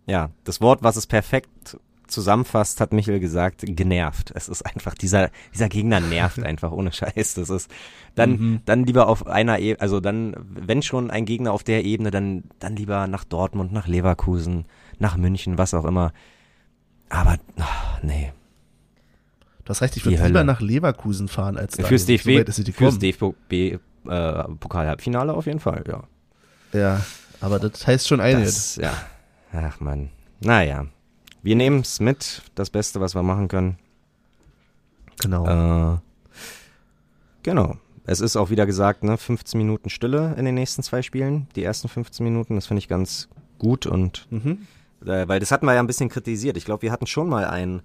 [0.05, 1.77] ja, das Wort, was es perfekt
[2.07, 4.31] zusammenfasst, hat Michael gesagt, genervt.
[4.35, 7.35] Es ist einfach, dieser, dieser Gegner nervt einfach, ohne Scheiß.
[7.35, 7.69] Das ist,
[8.15, 8.61] dann, Mhm.
[8.65, 12.43] dann lieber auf einer Ebene, also dann, wenn schon ein Gegner auf der Ebene, dann,
[12.59, 14.65] dann lieber nach Dortmund, nach Leverkusen,
[14.99, 16.13] nach München, was auch immer.
[17.09, 18.31] Aber, ach, nee.
[19.65, 21.87] Du hast recht, ich würde lieber nach Leverkusen fahren als dahin.
[21.87, 22.97] Fürs So DFB, sie fürs
[24.09, 26.03] äh, Pokal-Halbfinale auf jeden Fall, ja.
[26.77, 27.01] Ja,
[27.39, 28.75] aber das heißt schon einiges.
[28.75, 28.93] Ja.
[29.53, 30.09] Ach man.
[30.41, 30.87] Naja.
[31.43, 33.77] Wir nehmen es mit, das Beste, was wir machen können.
[35.19, 35.95] Genau.
[35.95, 35.97] Äh,
[37.43, 37.77] genau.
[38.05, 41.47] Es ist auch wieder gesagt, ne, 15 Minuten Stille in den nächsten zwei Spielen.
[41.55, 43.29] Die ersten 15 Minuten, das finde ich ganz
[43.59, 44.65] gut und Mhm.
[45.05, 46.57] äh, weil das hatten wir ja ein bisschen kritisiert.
[46.57, 47.81] Ich glaube, wir hatten schon mal ein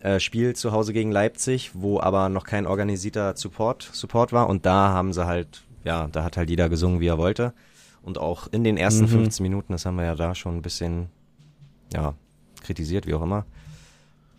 [0.00, 4.48] äh, Spiel zu Hause gegen Leipzig, wo aber noch kein organisierter Support, Support war.
[4.48, 7.52] Und da haben sie halt, ja, da hat halt jeder gesungen, wie er wollte.
[8.02, 9.08] Und auch in den ersten Mhm.
[9.08, 11.10] 15 Minuten, das haben wir ja da schon ein bisschen,
[11.92, 12.14] ja,
[12.60, 13.44] kritisiert, wie auch immer.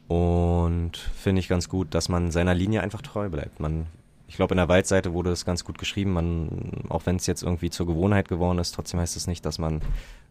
[0.07, 3.59] Und finde ich ganz gut, dass man seiner Linie einfach treu bleibt.
[3.59, 3.87] Man,
[4.27, 6.13] ich glaube, in der Waldseite wurde es ganz gut geschrieben.
[6.13, 9.57] Man, auch wenn es jetzt irgendwie zur Gewohnheit geworden ist, trotzdem heißt es nicht, dass
[9.57, 9.81] man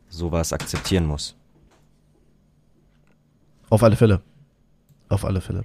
[0.08, 1.34] sowas akzeptieren muss.
[3.70, 4.20] Auf alle Fälle.
[5.08, 5.64] Auf alle Fälle.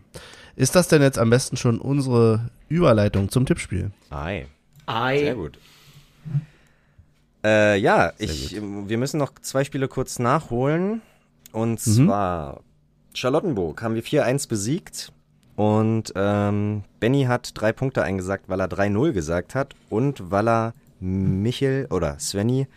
[0.56, 3.91] Ist das denn jetzt am besten schon unsere Überleitung zum Tippspiel?
[4.10, 4.47] Ei.
[4.85, 5.19] Ei.
[5.19, 5.60] Sehr gut.
[7.43, 11.02] Äh, ja, ich, wir müssen noch zwei Spiele kurz nachholen.
[11.56, 12.06] Und Mhm.
[12.07, 12.61] zwar
[13.14, 15.11] Charlottenburg haben wir 4-1 besiegt.
[15.56, 20.73] Und ähm, Benny hat drei Punkte eingesagt, weil er 3-0 gesagt hat und weil er
[20.99, 22.68] Michel oder Svenny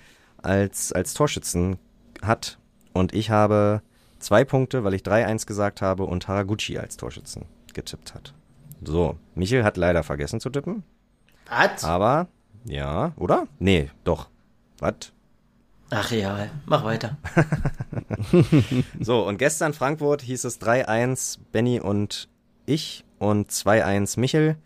[0.40, 1.78] als, als Torschützen
[2.22, 2.58] hat.
[2.92, 3.82] Und ich habe
[4.20, 8.32] zwei Punkte, weil ich 3-1 gesagt habe und Haraguchi als Torschützen getippt hat.
[8.84, 10.84] So, Michel hat leider vergessen zu tippen.
[11.50, 11.82] Was?
[11.82, 12.28] Aber,
[12.64, 13.48] ja, oder?
[13.58, 14.28] Nee, doch.
[14.78, 15.12] Was?
[15.90, 17.16] Ach ja, mach weiter.
[19.00, 22.28] So, und gestern Frankfurt hieß es 3-1 Benny und
[22.66, 24.56] ich und 2-1 Michel.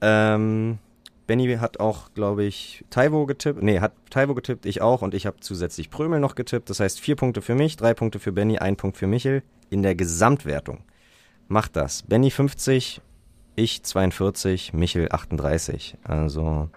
[0.00, 0.78] Ähm,
[1.26, 3.62] Benny hat auch, glaube ich, Taiwo getippt.
[3.62, 5.02] Nee, hat Taiwo getippt, ich auch.
[5.02, 6.68] Und ich habe zusätzlich Prömel noch getippt.
[6.68, 9.42] Das heißt, vier Punkte für mich, drei Punkte für Benny, ein Punkt für Michel.
[9.70, 10.82] In der Gesamtwertung
[11.46, 12.02] macht das.
[12.02, 13.00] Benny 50,
[13.54, 15.96] ich 42, Michel 38.
[16.02, 16.68] Also,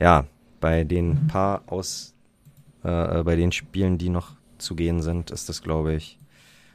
[0.00, 0.26] ja,
[0.60, 2.14] bei den paar aus,
[2.82, 6.18] äh, bei den Spielen, die noch zu gehen sind, ist das, glaube ich,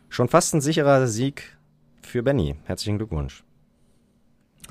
[0.09, 1.57] schon fast ein sicherer Sieg
[2.01, 2.55] für Benny.
[2.65, 3.43] Herzlichen Glückwunsch.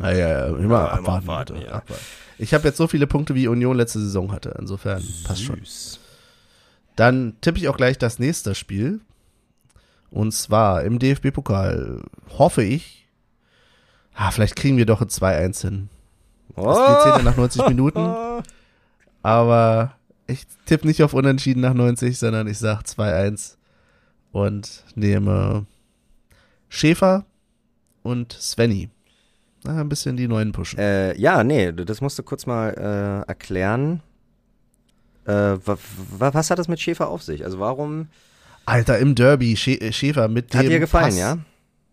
[0.00, 1.04] Ja, ja, ja, immer Ja, abwarten.
[1.04, 1.82] immer abwarten, ja.
[2.38, 4.56] Ich habe jetzt so viele Punkte, wie Union letzte Saison hatte.
[4.58, 5.60] Insofern passt schon.
[6.96, 9.00] Dann tippe ich auch gleich das nächste Spiel.
[10.10, 12.02] Und zwar im DFB-Pokal
[12.38, 13.08] hoffe ich,
[14.14, 15.88] ah, vielleicht kriegen wir doch ein 2-1 hin.
[16.56, 18.14] Das Spiel zählt ja nach 90 Minuten.
[19.22, 19.94] Aber
[20.26, 23.56] ich tippe nicht auf Unentschieden nach 90, sondern ich sag 2-1
[24.32, 25.66] und nehme
[26.68, 27.24] Schäfer
[28.02, 28.90] und Svenny.
[29.64, 30.78] Na, ein bisschen die neuen pushen.
[30.78, 34.02] Äh, ja, nee, das musst du kurz mal äh, erklären.
[35.24, 35.78] Äh, wa,
[36.18, 37.44] wa, was hat das mit Schäfer auf sich?
[37.44, 38.08] Also warum
[38.66, 41.18] Alter, im Derby, Schä äh, Schäfer mit hat dem dir gefallen, Pass.
[41.18, 41.38] ja?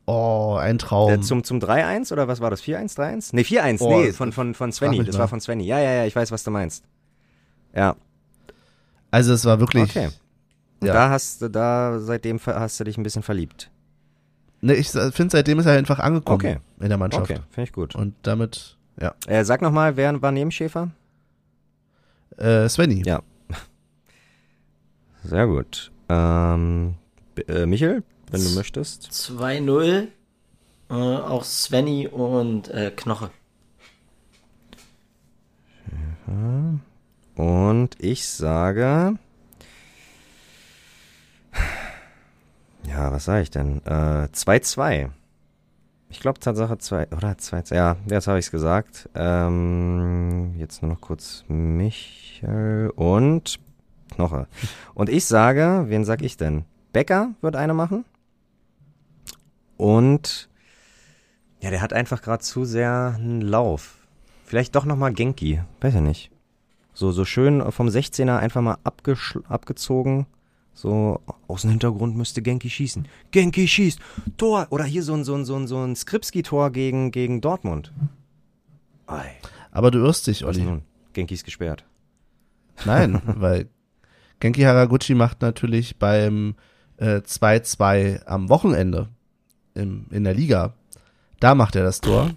[0.05, 1.11] Oh, ein Traum.
[1.13, 2.61] Äh, zum zum 3-1 oder was war das?
[2.61, 3.29] 4-1, 3-1?
[3.33, 5.03] Nee, 4-1, Oh, nee, von, von, von Svenny.
[5.05, 5.63] Das war von Svenny.
[5.65, 6.83] Ja, ja, ja, ich weiß, was du meinst.
[7.73, 7.95] Ja,
[9.11, 10.09] also es war wirklich, okay.
[10.83, 10.93] Ja.
[10.93, 13.69] da hast du, da seitdem hast du dich ein bisschen verliebt.
[14.61, 16.57] ne, ich finde seitdem ist er einfach angekommen Okay.
[16.79, 17.29] in der Mannschaft.
[17.29, 17.93] Okay, finde ich gut.
[17.95, 19.13] Und damit, ja.
[19.27, 20.89] Äh, sag nochmal, wer war neben Schäfer?
[22.37, 23.03] Äh, Svenny.
[23.05, 23.21] Ja.
[25.23, 25.91] Sehr gut.
[26.09, 26.95] Ähm,
[27.47, 29.03] äh, Michel, wenn du möchtest.
[29.11, 30.07] 2-0.
[30.89, 33.29] Äh, auch Svenny und äh, Knoche.
[37.41, 39.15] Und ich sage.
[42.83, 43.81] Ja, was sage ich denn?
[43.83, 45.09] Äh, 2-2.
[46.09, 47.73] Ich glaube Tatsache 2 oder 2-2.
[47.73, 49.09] Ja, jetzt habe ich es gesagt.
[49.15, 53.59] Ähm, jetzt nur noch kurz Michel und
[54.13, 54.45] Knoche.
[54.93, 56.65] Und ich sage, wen sag ich denn?
[56.93, 58.05] Becker wird eine machen.
[59.77, 60.47] Und
[61.59, 63.95] ja, der hat einfach gerade zu sehr einen Lauf.
[64.45, 65.59] Vielleicht doch nochmal Genki.
[65.79, 66.31] Weiß ich nicht.
[66.93, 70.27] So, so schön vom 16er einfach mal abgezogen.
[70.73, 73.07] So, aus dem Hintergrund müsste Genki schießen.
[73.31, 73.99] Genki schießt.
[74.37, 74.67] Tor.
[74.69, 77.91] Oder hier so ein, so ein, so ein, so ein Skripski-Tor gegen, gegen Dortmund.
[79.07, 79.31] Ei.
[79.71, 80.61] Aber du irrst dich, Olli.
[80.61, 80.83] nun?
[81.13, 81.85] Genki ist gesperrt.
[82.85, 83.69] Nein, weil
[84.39, 86.55] Genki Haraguchi macht natürlich beim
[86.97, 89.09] äh, 2-2 am Wochenende
[89.75, 90.73] im, in der Liga.
[91.39, 92.31] Da macht er das Tor.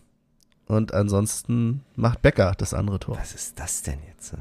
[0.66, 3.18] Und ansonsten macht Becker das andere Tor.
[3.18, 4.34] Was ist das denn jetzt?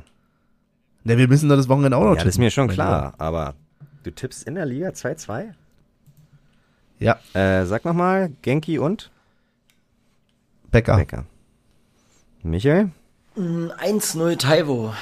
[1.03, 3.13] Ne, wir müssen doch das Wochenende auch noch Ja, das ist mir schon klar.
[3.17, 3.55] Aber
[4.03, 5.53] du tippst in der Liga 2-2?
[6.99, 9.11] Ja, Äh, sag nochmal, Genki und
[10.71, 10.95] Becker.
[10.95, 11.25] Becker.
[12.41, 12.91] Michael?
[13.35, 14.93] Mm, 1-0 Taiwo.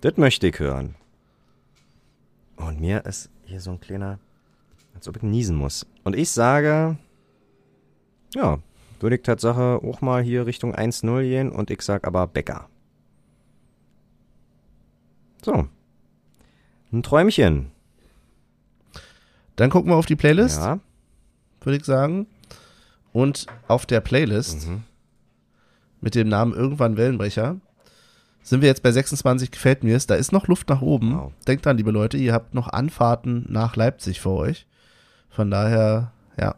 [0.00, 0.94] Das möchte ich hören.
[2.56, 4.18] Und mir ist hier so ein kleiner,
[4.94, 5.86] als ob ich niesen muss.
[6.04, 6.96] Und ich sage,
[8.34, 8.58] ja,
[9.02, 12.68] würde ich Tatsache auch mal hier Richtung 1-0 gehen und ich sag aber Becker.
[15.44, 15.66] So.
[16.92, 17.70] Ein Träumchen.
[19.56, 20.80] Dann gucken wir auf die Playlist, Ja.
[21.60, 22.26] würde ich sagen.
[23.12, 24.82] Und auf der Playlist Mhm.
[26.00, 27.56] mit dem Namen Irgendwann Wellenbrecher
[28.42, 30.06] sind wir jetzt bei 26 gefällt mir's.
[30.06, 31.14] Da ist noch Luft nach oben.
[31.16, 31.32] Wow.
[31.46, 34.66] Denkt dran, liebe Leute, ihr habt noch Anfahrten nach Leipzig vor euch.
[35.28, 36.54] Von daher, Ja.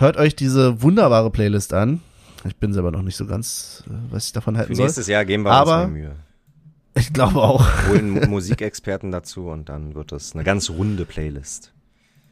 [0.00, 2.00] Hört euch diese wunderbare Playlist an.
[2.44, 4.86] Ich bin selber noch nicht so ganz, äh, was ich davon halten Für soll.
[4.86, 6.16] nächstes Jahr geben wir Aber uns mehr Mühe.
[6.94, 7.66] ich glaube auch.
[7.88, 11.72] Holen Mu- Musikexperten dazu und dann wird das eine ganz runde Playlist.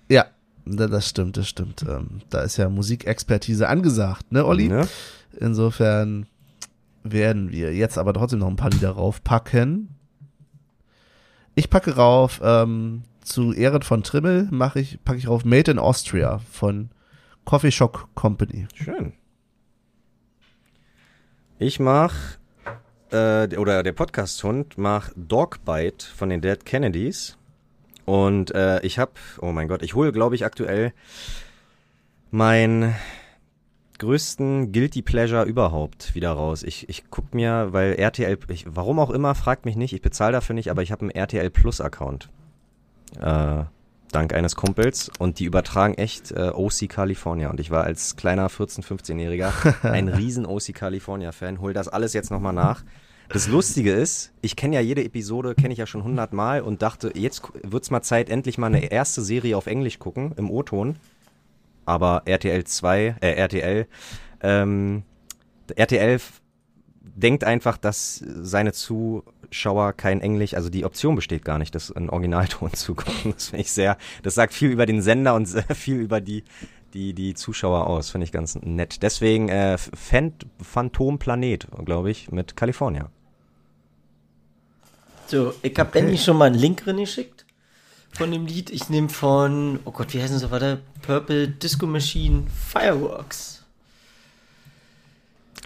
[0.09, 0.25] Ja,
[0.65, 1.85] da- das stimmt, das stimmt.
[1.87, 4.69] Ähm, da ist ja Musikexpertise angesagt, ne, Olli?
[4.69, 4.89] Ne?
[5.39, 6.27] Insofern
[7.05, 9.91] werden wir jetzt aber trotzdem noch ein paar Lieder raufpacken.
[11.55, 15.79] Ich packe rauf, ähm, zu Ehren von Trimmel mache ich, packe ich rauf Made in
[15.79, 16.89] Austria von
[17.49, 18.69] Coffee Shock Company.
[18.75, 19.15] Schön.
[21.59, 22.15] Ich mach,
[23.11, 27.39] äh, oder der Podcast-Hund macht Dogbite von den Dead Kennedys.
[28.05, 30.93] Und äh, ich hab, oh mein Gott, ich hole, glaube ich, aktuell
[32.31, 32.95] mein
[33.99, 36.63] größten Guilty Pleasure überhaupt wieder raus.
[36.63, 40.33] Ich, ich guck mir, weil RTL, ich, warum auch immer, fragt mich nicht, ich bezahle
[40.33, 42.29] dafür nicht, aber ich habe einen RTL Plus Account.
[43.19, 43.65] Äh,
[44.13, 48.49] dank eines Kumpels und die übertragen echt äh, OC California und ich war als kleiner
[48.49, 52.85] 14-, 15-Jähriger ein riesen OC California Fan, hol das alles jetzt nochmal nach.
[53.31, 57.13] Das Lustige ist, ich kenne ja jede Episode, kenne ich ja schon hundertmal und dachte,
[57.15, 60.97] jetzt wird's mal Zeit, endlich mal eine erste Serie auf Englisch gucken, im O-Ton.
[61.85, 63.87] Aber RTL 2, äh, RTL,
[64.41, 65.03] ähm,
[65.77, 66.21] RTL
[67.03, 68.73] denkt einfach, dass seine
[69.51, 73.33] Zuschauer kein Englisch, also die Option besteht gar nicht, das in Originalton zu gucken.
[73.35, 76.45] Das finde ich sehr, das sagt viel über den Sender und sehr viel über die,
[76.95, 78.11] die, die Zuschauer aus.
[78.11, 79.03] Finde ich ganz nett.
[79.03, 83.11] Deswegen äh, Phantom Planet, glaube ich, mit California.
[85.27, 87.45] So, ich habe Benny schon mal einen Link drin geschickt
[88.13, 88.71] von dem Lied.
[88.71, 93.58] Ich nehme von, oh Gott, wie heißen sie, warte, Purple Disco Machine Fireworks.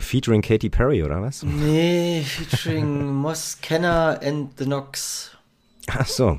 [0.02, 1.42] Featuring Katy Perry, oder was?
[1.42, 5.30] Nee, featuring Moss Kenner and the Knox.
[5.88, 6.38] Ach so,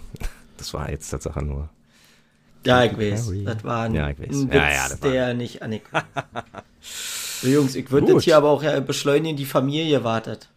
[0.57, 1.69] das war jetzt Tatsache nur.
[2.65, 3.31] Ja, ich weiß.
[3.44, 4.30] Das war ein, Ja, ich weiß.
[4.30, 6.03] ein Witz, Ja, ja, das war- der nicht angekommen
[6.81, 10.48] So, Jungs, ich würde das hier aber auch ja beschleunigen, die Familie wartet.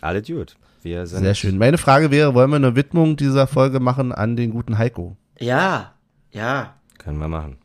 [0.00, 0.56] Alle gut.
[0.82, 1.58] Wir sind Sehr schön.
[1.58, 5.16] Meine Frage wäre, wollen wir eine Widmung dieser Folge machen an den guten Heiko?
[5.38, 5.92] Ja,
[6.32, 7.58] ja, Können wir machen.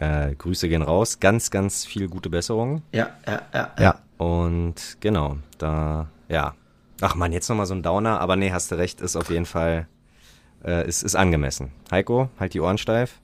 [0.00, 1.20] Äh, Grüße gehen raus.
[1.20, 2.82] Ganz, ganz viel gute Besserung.
[2.92, 3.70] ja, ja, ja.
[3.78, 3.98] Ja.
[4.18, 6.54] Und genau, da, ja.
[7.00, 9.46] Ach man, jetzt nochmal so ein Downer, aber nee, hast du recht, ist auf jeden
[9.46, 9.86] Fall,
[10.64, 11.70] äh, ist, ist angemessen.
[11.90, 13.20] Heiko, halt die Ohren steif.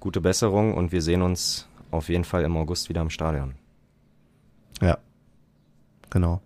[0.00, 3.54] Gute Besserung und wir sehen uns auf jeden Fall im August wieder im Stadion.
[4.80, 4.98] Ja.
[6.08, 6.40] Genau.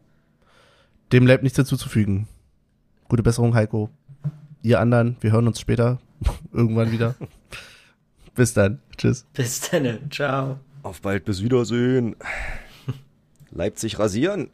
[1.13, 2.27] Dem bleibt nichts hinzuzufügen.
[3.09, 3.91] Gute Besserung, Heiko.
[4.63, 5.99] Ihr anderen, wir hören uns später
[6.53, 7.15] irgendwann wieder.
[8.35, 8.81] Bis dann.
[8.97, 9.27] Tschüss.
[9.35, 10.59] Bis dann, ciao.
[10.83, 12.17] Auf bald, bis Wiedersehen.
[13.53, 14.51] Leipzig rasieren.